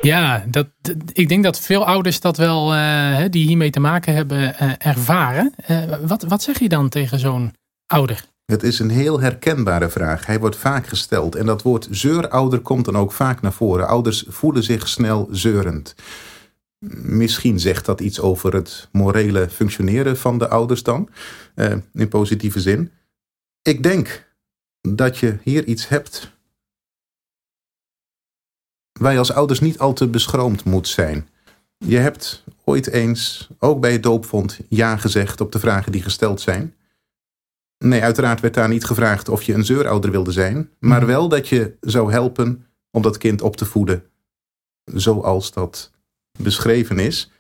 Ja, 0.02 0.44
dat, 0.48 0.68
ik 1.14 1.30
denk 1.30 1.44
dat 1.44 1.60
veel 1.60 1.86
ouders 1.86 2.20
dat 2.20 2.38
wel, 2.38 2.76
uh, 2.76 3.24
die 3.30 3.48
hiermee 3.48 3.70
te 3.70 3.80
maken 3.80 4.14
hebben, 4.14 4.38
uh, 4.38 4.72
ervaren. 4.78 5.54
Uh, 5.72 5.84
wat, 6.06 6.24
wat 6.24 6.42
zeg 6.42 6.60
je 6.60 6.70
dan 6.70 6.90
tegen 6.90 7.20
zo'n 7.20 7.54
ouder? 7.88 8.24
Het 8.46 8.64
is 8.64 8.80
een 8.80 8.90
heel 8.90 9.20
herkenbare 9.20 9.90
vraag. 9.90 10.26
Hij 10.26 10.40
wordt 10.40 10.56
vaak 10.56 10.88
gesteld. 10.88 11.36
En 11.36 11.46
dat 11.46 11.62
woord 11.62 11.88
zeurouder 11.92 12.60
komt 12.60 12.86
dan 12.86 12.98
ook 12.98 13.12
vaak 13.12 13.42
naar 13.42 13.54
voren. 13.54 13.88
Ouders 13.88 14.26
voelen 14.28 14.64
zich 14.64 14.88
snel 14.88 15.28
zeurend. 15.32 15.96
Misschien 17.04 17.60
zegt 17.60 17.86
dat 17.86 18.02
iets 18.02 18.20
over 18.20 18.54
het 18.54 18.90
morele 18.92 19.50
functioneren 19.50 20.18
van 20.18 20.38
de 20.38 20.48
ouders 20.48 20.84
dan. 20.84 21.10
in 21.94 22.08
positieve 22.10 22.60
zin. 22.60 22.92
Ik 23.62 23.84
denk 23.84 24.30
dat 24.82 25.18
je 25.18 25.38
hier 25.44 25.66
iets 25.66 25.88
hebt 25.88 26.32
waar 29.00 29.12
je 29.12 29.18
als 29.18 29.32
ouders 29.32 29.60
niet 29.60 29.80
al 29.80 29.94
te 29.94 30.08
beschroomd 30.08 30.64
moet 30.64 30.88
zijn. 30.88 31.30
Je 31.78 31.98
hebt 31.98 32.44
ooit 32.64 32.88
eens, 32.88 33.50
ook 33.60 33.80
bij 33.80 33.92
het 33.92 34.04
doopvond, 34.04 34.60
ja 34.70 34.98
gezegd 34.98 35.42
op 35.42 35.52
de 35.52 35.60
vragen 35.60 35.92
die 35.92 36.02
gesteld 36.02 36.42
zijn. 36.42 36.76
Nee, 37.78 38.04
uiteraard 38.04 38.40
werd 38.40 38.54
daar 38.54 38.70
niet 38.70 38.86
gevraagd 38.86 39.30
of 39.30 39.44
je 39.44 39.54
een 39.54 39.66
zeurouder 39.66 40.12
wilde 40.12 40.32
zijn, 40.32 40.70
maar 40.80 41.06
wel 41.06 41.30
dat 41.30 41.48
je 41.48 41.78
zou 41.82 42.12
helpen 42.12 42.66
om 42.92 43.02
dat 43.02 43.18
kind 43.18 43.42
op 43.42 43.56
te 43.56 43.66
voeden 43.66 44.04
zoals 44.86 45.52
dat 45.52 45.92
beschreven 46.40 47.00
is. 47.00 47.32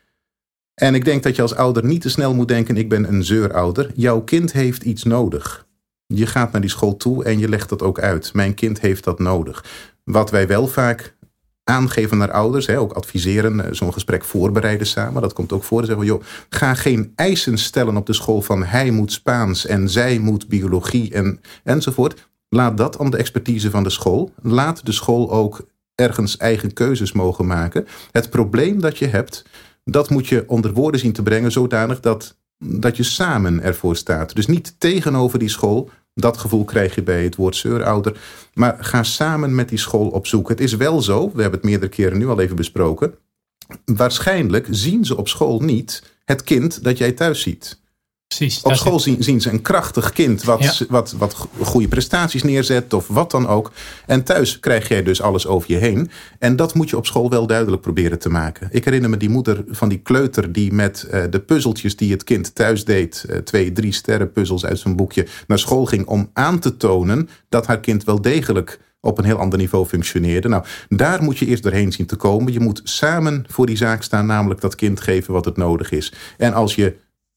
En 0.73 0.95
ik 0.95 1.05
denk 1.05 1.23
dat 1.23 1.35
je 1.35 1.41
als 1.41 1.55
ouder 1.55 1.85
niet 1.85 2.01
te 2.01 2.09
snel 2.09 2.33
moet 2.33 2.47
denken: 2.47 2.77
ik 2.77 2.89
ben 2.89 3.07
een 3.07 3.23
zeurouder. 3.23 3.91
Jouw 3.95 4.21
kind 4.21 4.51
heeft 4.51 4.83
iets 4.83 5.03
nodig. 5.03 5.67
Je 6.13 6.25
gaat 6.25 6.51
naar 6.51 6.61
die 6.61 6.69
school 6.69 6.97
toe 6.97 7.23
en 7.23 7.39
je 7.39 7.49
legt 7.49 7.69
dat 7.69 7.81
ook 7.81 7.99
uit. 7.99 8.33
Mijn 8.33 8.53
kind 8.53 8.79
heeft 8.79 9.03
dat 9.03 9.19
nodig. 9.19 9.65
Wat 10.03 10.31
wij 10.31 10.47
wel 10.47 10.67
vaak 10.67 11.15
aangeven 11.63 12.17
naar 12.17 12.31
ouders, 12.31 12.65
hè, 12.65 12.79
ook 12.79 12.93
adviseren, 12.93 13.65
eh, 13.65 13.73
zo'n 13.73 13.93
gesprek 13.93 14.23
voorbereiden 14.23 14.87
samen. 14.87 15.21
Dat 15.21 15.33
komt 15.33 15.51
ook 15.51 15.63
voor. 15.63 15.85
Zeggen 15.85 16.05
joh, 16.05 16.23
ga 16.49 16.73
geen 16.73 17.11
eisen 17.15 17.57
stellen 17.57 17.97
op 17.97 18.05
de 18.05 18.13
school 18.13 18.41
van 18.41 18.63
hij 18.63 18.91
moet 18.91 19.11
Spaans 19.11 19.65
en 19.65 19.89
zij 19.89 20.19
moet 20.19 20.47
biologie 20.47 21.13
en, 21.13 21.39
enzovoort. 21.63 22.29
Laat 22.49 22.77
dat 22.77 22.99
aan 22.99 23.09
de 23.09 23.17
expertise 23.17 23.69
van 23.69 23.83
de 23.83 23.89
school. 23.89 24.33
Laat 24.41 24.85
de 24.85 24.91
school 24.91 25.31
ook 25.31 25.65
ergens 25.95 26.37
eigen 26.37 26.73
keuzes 26.73 27.11
mogen 27.11 27.47
maken. 27.47 27.87
Het 28.11 28.29
probleem 28.29 28.81
dat 28.81 28.97
je 28.97 29.07
hebt, 29.07 29.45
dat 29.83 30.09
moet 30.09 30.27
je 30.27 30.43
onder 30.47 30.73
woorden 30.73 30.99
zien 30.99 31.13
te 31.13 31.23
brengen 31.23 31.51
zodanig 31.51 31.99
dat, 31.99 32.37
dat 32.57 32.97
je 32.97 33.03
samen 33.03 33.61
ervoor 33.61 33.95
staat. 33.95 34.35
Dus 34.35 34.47
niet 34.47 34.75
tegenover 34.77 35.39
die 35.39 35.49
school, 35.49 35.89
dat 36.13 36.37
gevoel 36.37 36.63
krijg 36.63 36.95
je 36.95 37.03
bij 37.03 37.23
het 37.23 37.35
woord 37.35 37.55
zeurouder. 37.55 38.21
Maar 38.53 38.77
ga 38.79 39.03
samen 39.03 39.55
met 39.55 39.69
die 39.69 39.77
school 39.77 40.07
op 40.07 40.27
zoek. 40.27 40.49
Het 40.49 40.59
is 40.59 40.75
wel 40.75 41.01
zo, 41.01 41.31
we 41.33 41.41
hebben 41.41 41.59
het 41.59 41.69
meerdere 41.69 41.91
keren 41.91 42.17
nu 42.17 42.27
al 42.27 42.39
even 42.39 42.55
besproken. 42.55 43.13
Waarschijnlijk 43.85 44.67
zien 44.69 45.05
ze 45.05 45.17
op 45.17 45.27
school 45.27 45.59
niet 45.59 46.03
het 46.25 46.43
kind 46.43 46.83
dat 46.83 46.97
jij 46.97 47.11
thuis 47.11 47.41
ziet. 47.41 47.80
Precies. 48.37 48.61
Op 48.61 48.75
school 48.75 48.99
zien, 48.99 49.23
zien, 49.23 49.41
ze 49.41 49.49
een 49.49 49.61
krachtig 49.61 50.11
kind 50.11 50.43
wat, 50.43 50.77
Ja. 50.77 50.85
wat, 50.89 51.11
wat 51.17 51.47
goede 51.61 51.87
prestaties 51.87 52.43
neerzet 52.43 52.93
of 52.93 53.07
wat 53.07 53.31
dan 53.31 53.47
ook. 53.47 53.71
En 54.05 54.23
thuis 54.23 54.59
krijg 54.59 54.87
jij 54.87 55.03
dus 55.03 55.21
alles 55.21 55.47
over 55.47 55.71
je 55.71 55.77
heen. 55.77 56.11
En 56.39 56.55
dat 56.55 56.73
moet 56.73 56.89
je 56.89 56.97
op 56.97 57.05
school 57.05 57.29
wel 57.29 57.47
duidelijk 57.47 57.81
proberen 57.81 58.19
te 58.19 58.29
maken. 58.29 58.67
Ik 58.71 58.85
herinner 58.85 59.09
me 59.09 59.17
die 59.17 59.29
moeder 59.29 59.63
van 59.67 59.89
die 59.89 59.97
kleuter 59.97 60.51
die 60.51 60.73
met 60.73 61.03
eh, 61.03 61.23
de 61.29 61.39
puzzeltjes 61.39 61.95
die 61.95 62.11
het 62.11 62.23
kind 62.23 62.55
thuis 62.55 62.85
deed, 62.85 63.25
eh, 63.29 63.37
twee, 63.37 63.71
drie 63.71 63.91
sterren 63.93 64.31
puzzels 64.31 64.65
uit 64.65 64.79
zijn 64.79 64.95
boekje, 64.95 65.27
naar 65.47 65.59
school 65.59 65.85
ging 65.85 66.05
om 66.05 66.29
aan 66.33 66.59
te 66.59 66.77
tonen 66.77 67.29
dat 67.49 67.67
haar 67.67 67.79
kind 67.79 68.03
wel 68.03 68.21
degelijk 68.21 68.79
op 69.01 69.17
een 69.17 69.25
heel 69.25 69.37
ander 69.37 69.59
niveau 69.59 69.85
functioneerde. 69.85 70.47
Nou, 70.47 70.63
daar 70.89 71.23
moet 71.23 71.37
je 71.37 71.45
eerst 71.45 71.63
doorheen 71.63 71.91
zien 71.91 72.05
te 72.05 72.15
komen. 72.15 72.53
Je 72.53 72.59
moet 72.59 72.81
samen 72.83 73.45
voor 73.47 73.65
die 73.65 73.77
zaak 73.77 74.03
staan, 74.03 74.25
namelijk 74.25 74.61
dat 74.61 74.75
kind 74.75 75.01
geven 75.01 75.33
wat 75.33 75.45
het 75.45 75.57
nodig 75.57 75.91
is. 75.91 76.13
En 76.37 76.53
als 76.53 76.75
je 76.75 76.95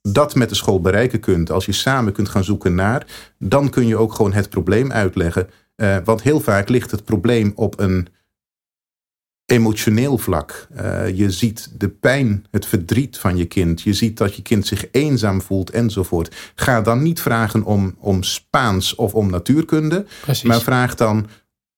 dat 0.08 0.34
met 0.34 0.48
de 0.48 0.54
school 0.54 0.80
bereiken 0.80 1.20
kunt, 1.20 1.50
als 1.50 1.66
je 1.66 1.72
samen 1.72 2.12
kunt 2.12 2.28
gaan 2.28 2.44
zoeken 2.44 2.74
naar, 2.74 3.32
dan 3.38 3.70
kun 3.70 3.86
je 3.86 3.96
ook 3.96 4.14
gewoon 4.14 4.32
het 4.32 4.50
probleem 4.50 4.92
uitleggen. 4.92 5.50
Eh, 5.76 5.96
want 6.04 6.22
heel 6.22 6.40
vaak 6.40 6.68
ligt 6.68 6.90
het 6.90 7.04
probleem 7.04 7.52
op 7.54 7.78
een 7.78 8.08
emotioneel 9.46 10.18
vlak. 10.18 10.66
Eh, 10.74 11.16
je 11.16 11.30
ziet 11.30 11.70
de 11.78 11.88
pijn, 11.88 12.46
het 12.50 12.66
verdriet 12.66 13.18
van 13.18 13.36
je 13.36 13.44
kind. 13.44 13.82
Je 13.82 13.92
ziet 13.92 14.16
dat 14.16 14.34
je 14.36 14.42
kind 14.42 14.66
zich 14.66 14.86
eenzaam 14.90 15.42
voelt 15.42 15.70
enzovoort. 15.70 16.52
Ga 16.54 16.80
dan 16.80 17.02
niet 17.02 17.20
vragen 17.20 17.62
om, 17.62 17.94
om 17.98 18.22
Spaans 18.22 18.94
of 18.94 19.14
om 19.14 19.30
natuurkunde, 19.30 20.06
Precies. 20.22 20.42
maar 20.48 20.60
vraag 20.60 20.94
dan 20.94 21.26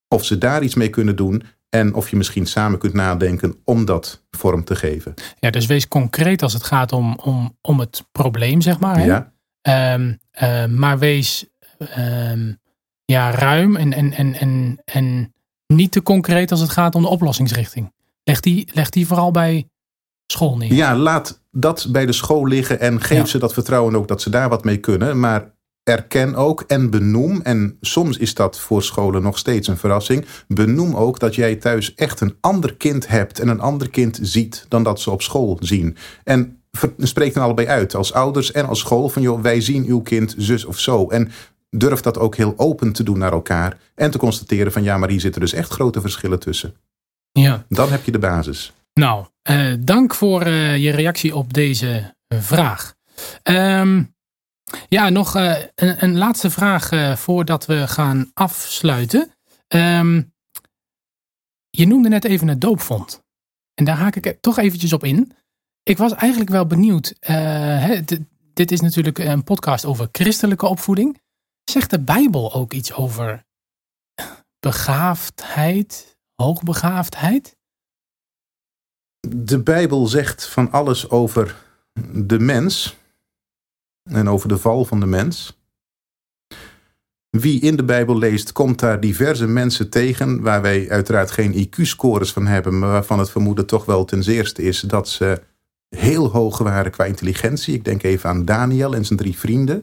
of 0.09 0.25
ze 0.25 0.39
daar 0.39 0.63
iets 0.63 0.75
mee 0.75 0.91
kunnen 0.91 1.17
doen. 1.17 1.43
En 1.69 1.95
of 1.95 2.11
je 2.11 2.17
misschien 2.17 2.47
samen 2.47 2.79
kunt 2.79 2.93
nadenken 2.93 3.55
om 3.65 3.85
dat 3.85 4.25
vorm 4.31 4.65
te 4.65 4.77
geven. 4.77 5.15
Ja, 5.41 5.51
dus 5.51 5.67
wees 5.67 5.89
concreet 5.89 6.43
als 6.43 6.53
het 6.53 6.65
gaat 6.65 6.93
om, 6.93 7.19
om, 7.23 7.57
om 7.61 7.81
het 7.81 8.05
probleem, 8.13 8.61
zeg 8.61 8.79
maar. 8.79 8.97
Hè? 8.99 9.05
Ja, 9.05 9.35
Ehm, 9.67 10.13
eh, 10.31 10.67
maar 10.67 10.99
wees 10.99 11.47
ehm, 11.79 12.53
ja, 13.05 13.31
ruim 13.31 13.77
en, 13.77 13.93
en, 13.93 14.13
en, 14.13 14.35
en, 14.35 14.83
en 14.85 15.35
niet 15.67 15.93
te 15.93 16.03
concreet 16.03 16.51
als 16.51 16.61
het 16.61 16.71
gaat 16.71 16.95
om 16.95 17.03
de 17.03 17.09
oplossingsrichting. 17.09 17.93
Leg 18.25 18.41
die, 18.41 18.69
leg 18.73 18.91
die 18.91 19.07
vooral 19.07 19.31
bij 19.31 19.69
school 20.27 20.57
neer. 20.57 20.73
Ja, 20.73 20.97
laat 20.97 21.43
dat 21.51 21.87
bij 21.91 22.07
de 22.07 22.13
school 22.13 22.47
liggen 22.47 22.81
en 22.81 23.01
geef 23.01 23.19
Ja. 23.19 23.25
ze 23.25 23.39
dat 23.39 23.53
vertrouwen 23.53 23.97
ook 23.97 24.09
dat 24.09 24.23
ze 24.23 24.31
daar 24.31 24.49
wat 24.49 24.65
mee 24.65 24.77
kunnen. 24.79 25.21
Maar 25.21 25.55
erken 25.89 26.35
ook 26.35 26.65
en 26.67 26.91
benoem, 26.91 27.41
en 27.43 27.77
soms 27.81 28.17
is 28.17 28.35
dat 28.35 28.61
voor 28.61 28.83
scholen 28.83 29.23
nog 29.23 29.39
steeds 29.39 29.69
een 29.69 29.77
verrassing, 29.77 30.27
benoem 30.49 30.97
ook 30.97 31.19
dat 31.19 31.35
jij 31.35 31.57
thuis 31.57 31.95
echt 31.95 32.21
een 32.21 32.37
ander 32.41 32.75
kind 32.75 33.09
hebt 33.09 33.41
en 33.41 33.49
een 33.49 33.61
ander 33.61 33.91
kind 33.91 34.19
ziet 34.23 34.67
dan 34.69 34.83
dat 34.83 35.01
ze 35.01 35.11
op 35.11 35.23
school 35.23 35.57
zien. 35.61 35.97
En 36.25 36.63
spreek 36.99 37.35
dan 37.35 37.43
allebei 37.43 37.67
uit, 37.67 37.95
als 37.95 38.13
ouders 38.13 38.53
en 38.53 38.67
als 38.67 38.79
school, 38.79 39.09
van 39.09 39.23
joh, 39.23 39.41
wij 39.41 39.61
zien 39.61 39.85
uw 39.85 40.01
kind 40.01 40.35
zus 40.39 40.65
of 40.65 40.79
zo. 40.79 41.09
En 41.09 41.31
durf 41.71 42.01
dat 42.01 42.19
ook 42.19 42.37
heel 42.37 42.55
open 42.57 42.93
te 42.93 43.03
doen 43.03 43.19
naar 43.19 43.33
elkaar 43.33 43.79
en 43.95 44.11
te 44.11 44.19
constateren 44.19 44.73
van 44.73 44.83
ja, 44.83 44.97
maar 44.99 45.09
hier 45.09 45.21
zitten 45.21 45.41
dus 45.41 45.53
echt 45.53 45.73
grote 45.73 46.01
verschillen 46.01 46.39
tussen. 46.39 46.75
Ja. 47.33 47.65
Dan 47.69 47.91
heb 47.91 48.05
je 48.05 48.13
de 48.13 48.19
basis. 48.19 48.73
Nou, 48.93 49.27
eh, 49.43 49.73
dank 49.81 50.15
voor 50.15 50.43
eh, 50.43 50.77
je 50.77 50.91
reactie 50.91 51.37
op 51.37 51.53
deze 51.53 52.15
eh, 52.27 52.39
vraag. 52.41 52.95
Ehm, 53.43 54.03
ja, 54.89 55.09
nog 55.09 55.37
eh, 55.37 55.59
een, 55.75 56.05
een 56.05 56.17
laatste 56.17 56.51
vraag 56.51 56.91
eh, 56.91 57.17
voordat 57.17 57.67
we 57.67 57.89
gaan 57.89 58.31
afsluiten. 58.35 59.31
Ehm, 59.69 60.23
je 61.71 61.87
noemde 61.87 62.09
net 62.09 62.25
even 62.25 62.49
het 62.49 62.61
doopvond. 62.61 63.25
En 63.75 63.85
daar 63.85 63.97
haak 63.97 64.17
ik 64.17 64.41
toch 64.41 64.59
eventjes 64.59 64.93
op 64.93 65.05
in. 65.05 65.33
Ik 65.83 65.99
was 65.99 66.15
eigenlijk 66.15 66.51
wel 66.51 66.67
benieuwd. 66.67 67.15
eh, 67.21 67.99
dit 68.53 68.71
is 68.71 68.81
natuurlijk 68.81 69.19
een 69.19 69.45
podcast 69.45 69.85
over 69.85 70.09
christelijke 70.13 70.67
opvoeding. 70.67 71.21
Zegt 71.65 71.91
de 71.91 72.01
Bijbel 72.01 72.55
ook 72.55 72.73
iets 72.73 72.93
over 72.93 73.45
begaafdheid, 74.61 76.19
hoogbegaafdheid? 76.35 77.57
de 79.29 79.59
Bijbel 79.63 80.07
zegt 80.07 80.47
van 80.47 80.71
alles 80.73 81.11
over 81.11 81.57
de 82.13 82.39
mens 82.39 82.97
en 84.07 84.29
over 84.29 84.49
de 84.49 84.59
val 84.59 84.85
van 84.85 85.01
de 85.01 85.07
mens. 85.07 85.59
Wie 87.31 87.61
in 87.61 87.77
de 87.77 87.85
Bijbel 87.85 88.19
leest, 88.19 88.53
komt 88.53 88.79
daar 88.79 89.01
diverse 89.01 89.47
mensen 89.47 89.91
tegen, 89.91 90.41
waar 90.41 90.63
wij 90.63 90.91
uiteraard 90.91 91.31
geen 91.31 91.69
IQ-scores 91.69 92.33
van 92.33 92.47
hebben, 92.47 92.79
maar 92.79 92.91
waarvan 92.91 93.19
het 93.19 93.31
vermoeden 93.31 93.67
toch 93.67 93.85
wel 93.85 94.05
ten 94.05 94.23
zeerste 94.23 94.63
is 94.63 94.81
dat 94.81 95.09
ze 95.09 95.43
heel 95.89 96.31
hoog 96.31 96.59
waren 96.59 96.93
qua 96.93 97.05
intelligentie. 97.05 97.75
Ik 97.75 97.85
denk 97.85 98.03
even 98.03 98.29
aan 98.29 98.45
Daniel 98.45 98.95
en 98.95 99.05
zijn 99.05 99.19
drie 99.19 99.39
vrienden. 99.39 99.83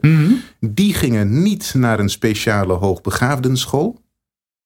Die 0.60 0.94
gingen 0.94 1.42
niet 1.42 1.74
naar 1.74 2.00
een 2.00 2.10
speciale 2.10 2.74
hoogbegaafdenschool. 2.74 4.02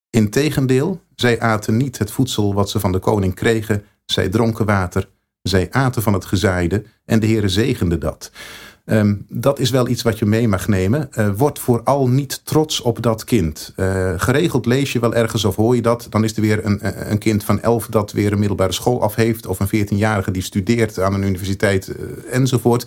Integendeel, 0.10 1.02
zij 1.16 1.40
aten 1.40 1.78
niet 1.78 1.98
het 1.98 2.12
voedsel 2.12 2.54
wat 2.54 2.70
ze 2.70 2.80
van 2.80 2.92
de 2.92 3.00
koning 3.00 3.34
kregen. 3.34 3.84
Zij 4.06 4.30
dronken 4.30 4.66
water. 4.66 5.10
Zij 5.42 5.68
aten 5.72 6.02
van 6.02 6.14
het 6.14 6.26
gezaaide. 6.26 6.84
En 7.06 7.20
de 7.20 7.28
Heere 7.28 7.50
zegende 7.50 7.98
dat. 7.98 8.32
Ehm, 8.88 9.16
dat 9.28 9.60
is 9.60 9.70
wel 9.70 9.88
iets 9.88 10.02
wat 10.02 10.20
je 10.20 10.26
mee 10.26 10.48
mag 10.48 10.68
nemen. 10.68 11.14
Eh, 11.14 11.30
word 11.36 11.60
vooral 11.60 12.10
niet 12.10 12.46
trots 12.46 12.82
op 12.82 13.02
dat 13.02 13.24
kind. 13.24 13.74
Eh, 13.76 14.14
geregeld 14.18 14.66
lees 14.66 14.94
je 14.94 15.00
wel 15.00 15.16
ergens 15.16 15.46
of 15.46 15.56
hoor 15.56 15.76
je 15.76 15.82
dat. 15.82 16.08
Dan 16.10 16.24
is 16.24 16.36
er 16.36 16.42
weer 16.42 16.66
een, 16.66 16.80
een 17.12 17.18
kind 17.18 17.44
van 17.44 17.62
elf 17.62 17.88
dat 17.88 18.12
weer 18.12 18.32
een 18.32 18.40
middelbare 18.40 18.72
school 18.72 19.02
af 19.02 19.16
heeft. 19.16 19.46
Of 19.46 19.60
een 19.60 19.68
veertienjarige 19.68 20.32
die 20.32 20.42
studeert 20.42 21.00
aan 21.00 21.14
een 21.14 21.24
universiteit 21.24 21.88
eh, 21.88 22.06
enzovoort. 22.32 22.86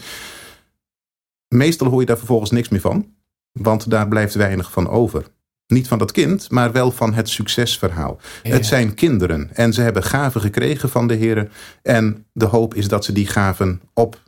Meestal 1.49 1.89
hoor 1.89 2.01
je 2.01 2.07
daar 2.07 2.19
vervolgens 2.19 2.51
niks 2.51 2.69
meer 2.69 2.81
van. 2.81 3.15
Want 3.53 3.91
daar 3.91 4.09
blijft 4.09 4.35
weinig 4.35 4.73
van 4.73 4.89
over. 4.89 5.25
Niet 5.67 5.89
van 5.89 5.99
dat 5.99 6.13
kind, 6.13 6.51
maar 6.51 6.73
wel 6.73 6.91
van 6.91 7.15
het 7.15 7.29
succesverhaal. 7.29 8.21
Ja. 8.43 8.51
Het 8.51 8.67
zijn 8.67 8.95
kinderen 8.95 9.51
en 9.53 9.73
ze 9.73 9.81
hebben 9.81 10.03
gaven 10.03 10.41
gekregen 10.41 10.89
van 10.89 11.07
de 11.07 11.15
Heer. 11.15 11.51
En 11.83 12.27
de 12.33 12.47
hoop 12.47 12.75
is 12.75 12.89
dat 12.89 13.05
ze 13.05 13.13
die 13.13 13.27
gaven 13.27 13.81
op 13.95 14.21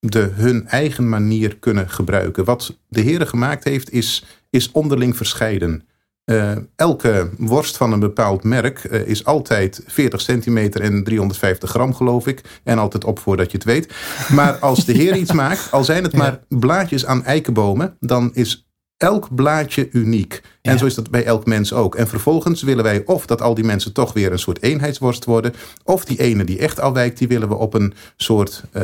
de 0.00 0.30
hun 0.34 0.66
eigen 0.68 1.08
manier 1.08 1.56
kunnen 1.56 1.90
gebruiken. 1.90 2.44
Wat 2.44 2.76
de 2.88 3.00
Heer 3.00 3.26
gemaakt 3.26 3.64
heeft, 3.64 3.92
is, 3.92 4.24
is 4.50 4.70
onderling 4.72 5.16
verscheiden. 5.16 5.82
Eh, 6.24 6.56
elke 6.76 7.30
worst 7.38 7.76
van 7.76 7.92
een 7.92 8.00
bepaald 8.00 8.42
merk 8.44 8.84
eh, 8.84 9.06
is 9.06 9.24
altijd 9.24 9.82
40 9.86 10.20
centimeter 10.20 10.80
en 10.80 11.04
350 11.04 11.70
gram, 11.70 11.94
geloof 11.94 12.26
ik. 12.26 12.40
En 12.64 12.78
altijd 12.78 13.04
op 13.04 13.18
voordat 13.18 13.50
je 13.50 13.56
het 13.56 13.66
weet. 13.66 13.94
Maar 14.28 14.58
als 14.58 14.84
de 14.84 14.92
Heer 14.92 15.16
iets 15.22 15.32
maakt, 15.32 15.68
al 15.70 15.84
zijn 15.84 16.02
het 16.02 16.12
maar 16.12 16.40
blaadjes 16.48 17.06
aan 17.06 17.24
eikenbomen, 17.24 17.96
dan 18.00 18.30
is 18.34 18.66
elk 18.96 19.34
blaadje 19.34 19.88
uniek. 19.92 20.40
En 20.62 20.72
Ja. 20.72 20.78
zo 20.78 20.86
is 20.86 20.94
dat 20.94 21.10
bij 21.10 21.24
elk 21.24 21.46
mens 21.46 21.72
ook. 21.72 21.94
En 21.94 22.08
vervolgens 22.08 22.62
willen 22.62 22.84
wij 22.84 23.02
of 23.04 23.26
dat 23.26 23.42
al 23.42 23.54
die 23.54 23.64
mensen 23.64 23.92
toch 23.92 24.12
weer 24.12 24.32
een 24.32 24.38
soort 24.38 24.62
eenheidsworst 24.62 25.24
worden, 25.24 25.52
of 25.84 26.04
die 26.04 26.20
ene 26.20 26.44
die 26.44 26.58
echt 26.58 26.80
afwijkt, 26.80 27.18
die 27.18 27.28
willen 27.28 27.48
we 27.48 27.54
op 27.54 27.74
een 27.74 27.94
soort 28.16 28.62
eh, 28.72 28.82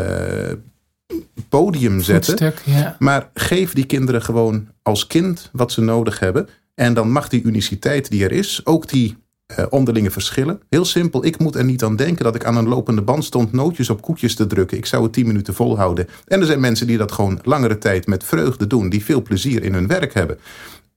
podium 1.48 2.00
zetten. 2.00 2.54
Ja. 2.64 2.96
Maar 2.98 3.30
geef 3.34 3.72
die 3.72 3.86
kinderen 3.86 4.22
gewoon 4.22 4.68
als 4.82 5.06
kind 5.06 5.50
wat 5.52 5.72
ze 5.72 5.80
nodig 5.80 6.18
hebben. 6.18 6.48
En 6.74 6.94
dan 6.94 7.10
mag 7.10 7.28
die 7.28 7.42
uniciteit 7.42 8.10
die 8.10 8.24
er 8.24 8.32
is, 8.32 8.60
ook 8.64 8.88
die 8.88 9.16
eh, 9.46 9.64
onderlinge 9.70 10.10
verschillen. 10.10 10.60
Heel 10.68 10.84
simpel, 10.84 11.24
ik 11.24 11.38
moet 11.38 11.54
er 11.54 11.64
niet 11.64 11.84
aan 11.84 11.96
denken 11.96 12.24
dat 12.24 12.34
ik 12.34 12.44
aan 12.44 12.56
een 12.56 12.68
lopende 12.68 13.02
band 13.02 13.24
stond 13.24 13.52
nootjes 13.52 13.90
op 13.90 14.02
koekjes 14.02 14.34
te 14.34 14.46
drukken. 14.46 14.76
Ik 14.76 14.86
zou 14.86 15.02
het 15.02 15.12
tien 15.12 15.26
minuten 15.26 15.54
volhouden. 15.54 16.08
En 16.26 16.40
er 16.40 16.46
zijn 16.46 16.60
mensen 16.60 16.86
die 16.86 16.98
dat 16.98 17.12
gewoon 17.12 17.38
langere 17.42 17.78
tijd 17.78 18.06
met 18.06 18.24
vreugde 18.24 18.66
doen, 18.66 18.88
die 18.88 19.04
veel 19.04 19.22
plezier 19.22 19.62
in 19.62 19.72
hun 19.74 19.86
werk 19.86 20.14
hebben. 20.14 20.38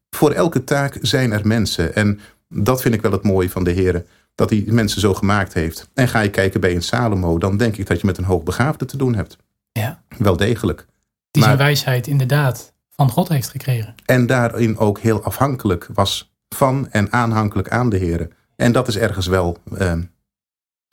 Voor 0.09 0.31
elke 0.31 0.63
taak 0.63 0.97
zijn 1.01 1.31
er 1.31 1.47
mensen. 1.47 1.95
En 1.95 2.19
dat 2.49 2.81
vind 2.81 2.93
ik 2.93 3.01
wel 3.01 3.11
het 3.11 3.23
mooie 3.23 3.49
van 3.49 3.63
de 3.63 3.71
heren. 3.71 4.05
Dat 4.35 4.49
hij 4.49 4.63
mensen 4.67 5.01
zo 5.01 5.13
gemaakt 5.13 5.53
heeft. 5.53 5.89
En 5.93 6.07
ga 6.07 6.19
je 6.19 6.29
kijken 6.29 6.61
bij 6.61 6.75
een 6.75 6.81
Salomo, 6.81 7.37
dan 7.37 7.57
denk 7.57 7.77
ik 7.77 7.87
dat 7.87 7.99
je 7.99 8.05
met 8.05 8.17
een 8.17 8.23
hoogbegaafde 8.23 8.85
te 8.85 8.97
doen 8.97 9.15
hebt. 9.15 9.37
Ja. 9.77 10.01
Wel 10.17 10.37
degelijk. 10.37 10.85
Die 11.31 11.43
zijn 11.43 11.57
wijsheid 11.57 12.07
inderdaad 12.07 12.73
van 12.89 13.09
God 13.09 13.27
heeft 13.27 13.49
gekregen. 13.49 13.95
En 14.05 14.25
daarin 14.25 14.77
ook 14.77 14.99
heel 14.99 15.23
afhankelijk 15.23 15.89
was 15.93 16.33
van 16.49 16.89
en 16.89 17.11
aanhankelijk 17.11 17.69
aan 17.69 17.89
de 17.89 17.97
heren. 17.97 18.31
En 18.55 18.71
dat 18.71 18.87
is 18.87 18.97
ergens 18.97 19.27
wel 19.27 19.57
eh, 19.77 19.93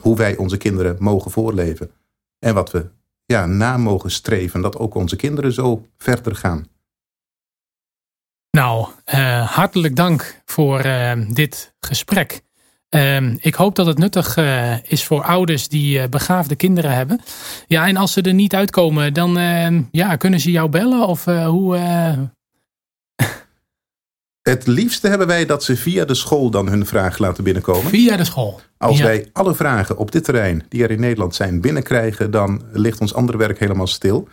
hoe 0.03 0.17
wij 0.17 0.37
onze 0.37 0.57
kinderen 0.57 0.97
mogen 0.99 1.31
voorleven. 1.31 1.91
En 2.39 2.55
wat 2.55 2.71
we 2.71 2.91
ja, 3.25 3.47
na 3.47 3.77
mogen 3.77 4.11
streven, 4.11 4.61
dat 4.61 4.77
ook 4.77 4.95
onze 4.95 5.17
kinderen 5.17 5.53
zo 5.53 5.87
verder 5.99 6.37
gaan. 6.37 6.67
Nou, 8.51 8.89
uh, 9.15 9.49
hartelijk 9.51 9.97
dank 9.97 10.43
voor 10.45 10.85
uh, 10.85 11.13
dit 11.29 11.75
gesprek. 11.81 12.44
Uh, 12.95 13.35
ik 13.39 13.55
hoop 13.55 13.75
dat 13.75 13.87
het 13.87 13.99
nuttig 13.99 14.37
uh, 14.37 14.75
is 14.83 15.05
voor 15.05 15.23
ouders 15.23 15.69
die 15.69 16.09
begaafde 16.09 16.57
kinderen 16.57 16.95
hebben. 16.95 17.21
Ja, 17.67 17.87
en 17.87 17.97
als 17.97 18.13
ze 18.13 18.23
er 18.23 18.35
niet 18.35 18.55
uitkomen, 18.55 19.15
dan 19.15 19.39
ja, 19.91 20.17
kunnen 20.17 20.41
ze 20.41 20.51
jou 20.51 20.69
bellen 20.69 21.07
of 21.07 21.25
hoe. 21.25 21.77
Het 24.43 24.67
liefste 24.67 25.09
hebben 25.09 25.27
wij 25.27 25.47
dat 25.47 25.65
ze 25.65 25.77
via 25.77 26.05
de 26.05 26.15
school 26.15 26.51
dan 26.51 26.69
hun 26.69 26.87
vraag 26.87 27.19
laten 27.19 27.45
binnenkomen. 27.45 27.91
Via 27.91 28.17
de 28.17 28.25
school. 28.25 28.61
Als 28.79 29.01
wij 29.01 29.29
alle 29.33 29.55
vragen 29.55 29.97
op 29.97 30.13
dit 30.13 30.25
terrein 30.25 30.65
die 30.69 30.83
er 30.83 30.91
in 30.91 31.01
Nederland 31.01 31.35
zijn 31.35 31.61
binnenkrijgen, 31.61 32.31
dan 32.31 32.63
ligt 32.73 33.01
ons 33.01 33.15
andere 33.15 33.39
werk 33.39 33.59
helemaal 33.59 33.87
stil. 33.87 34.29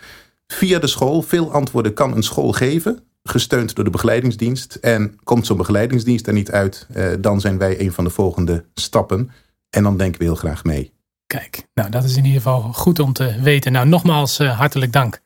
Via 0.47 0.79
de 0.79 0.87
school, 0.87 1.21
veel 1.21 1.51
antwoorden 1.51 1.93
kan 1.93 2.15
een 2.15 2.23
school 2.23 2.51
geven 2.51 3.03
gesteund 3.23 3.75
door 3.75 3.83
de 3.83 3.89
begeleidingsdienst. 3.89 4.75
En 4.75 5.19
komt 5.23 5.45
zo'n 5.45 5.57
begeleidingsdienst 5.57 6.27
er 6.27 6.33
niet 6.33 6.51
uit, 6.51 6.87
eh, 6.93 7.07
dan 7.19 7.41
zijn 7.41 7.57
wij 7.57 7.79
een 7.79 7.91
van 7.91 8.03
de 8.03 8.09
volgende 8.09 8.65
stappen. 8.73 9.31
En 9.69 9.83
dan 9.83 9.97
denken 9.97 10.19
we 10.19 10.25
heel 10.25 10.35
graag 10.35 10.63
mee. 10.63 10.93
Kijk, 11.25 11.67
nou 11.73 11.89
dat 11.89 12.03
is 12.03 12.15
in 12.15 12.25
ieder 12.25 12.41
geval 12.41 12.61
goed 12.61 12.99
om 12.99 13.13
te 13.13 13.35
weten. 13.41 13.71
Nou, 13.71 13.87
nogmaals 13.87 14.39
uh, 14.39 14.57
hartelijk 14.57 14.91
dank. 14.91 15.21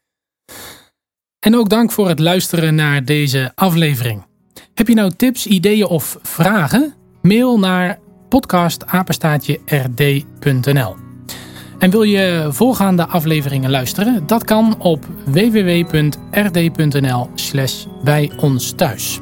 En 1.39 1.55
ook 1.55 1.69
dank 1.69 1.91
voor 1.91 2.07
het 2.07 2.19
luisteren 2.19 2.75
naar 2.75 3.05
deze 3.05 3.51
aflevering. 3.55 4.25
Heb 4.73 4.87
je 4.87 4.93
nou 4.93 5.11
tips, 5.11 5.47
ideeën 5.47 5.85
of 5.85 6.19
vragen? 6.21 6.93
Mail 7.21 7.59
naar 7.59 7.99
podcastapenstaatje.rd.nl 8.29 11.04
en 11.77 11.89
wil 11.89 12.03
je 12.03 12.47
voorgaande 12.49 13.07
afleveringen 13.07 13.69
luisteren? 13.69 14.27
Dat 14.27 14.43
kan 14.43 14.75
op 14.79 15.05
www.rd.nl 15.25 17.29
slash 17.35 17.85
bij 18.03 18.31
ons 18.37 18.71
thuis. 18.71 19.19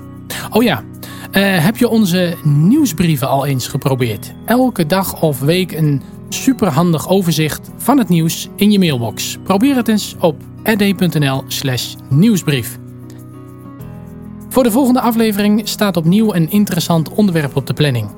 Oh 0.49 0.64
ja, 0.64 0.84
uh, 1.32 1.64
heb 1.64 1.78
je 1.78 1.89
onze 1.89 2.36
nieuwsbrieven 2.43 3.28
al 3.28 3.45
eens 3.45 3.68
geprobeerd? 3.68 4.34
Elke 4.45 4.86
dag 4.86 5.22
of 5.22 5.39
week 5.39 5.72
een 5.72 6.01
superhandig 6.30 7.10
overzicht 7.10 7.72
van 7.78 7.97
het 7.97 8.10
nieuws 8.10 8.49
in 8.56 8.72
je 8.72 8.80
mailbox. 8.80 9.38
Probeer 9.43 9.76
het 9.76 9.88
eens 9.88 10.16
op 10.20 10.41
rd.nl 10.64 11.43
slash 11.47 11.93
nieuwsbrief. 12.10 12.80
Voor 14.49 14.64
de 14.64 14.72
volgende 14.72 15.01
aflevering 15.01 15.68
staat 15.68 15.97
opnieuw 15.97 16.34
een 16.34 16.51
interessant 16.51 17.10
onderwerp 17.10 17.56
op 17.56 17.68
de 17.68 17.74
planning. 17.74 18.10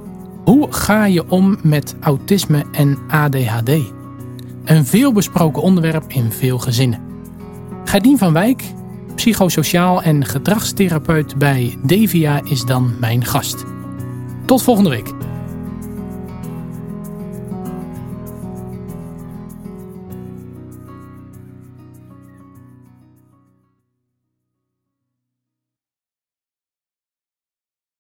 Hoe 0.44 0.68
ga 0.70 1.06
je 1.06 1.30
om 1.30 1.58
met 1.62 1.96
autisme 2.00 2.66
en 2.72 2.98
ADHD? 3.08 3.95
Een 4.66 4.86
veelbesproken 4.86 5.62
onderwerp 5.62 6.04
in 6.08 6.32
veel 6.32 6.58
gezinnen. 6.58 7.00
Gerdien 7.84 8.18
van 8.18 8.34
Wijk, 8.34 8.64
psychosociaal 9.16 10.02
en 10.02 10.26
gedragstherapeut 10.26 11.38
bij 11.38 11.78
Devia, 11.84 12.42
is 12.44 12.66
dan 12.66 12.96
mijn 13.00 13.26
gast. 13.26 13.64
Tot 14.46 14.64
volgende 14.64 14.90
week. 14.90 15.14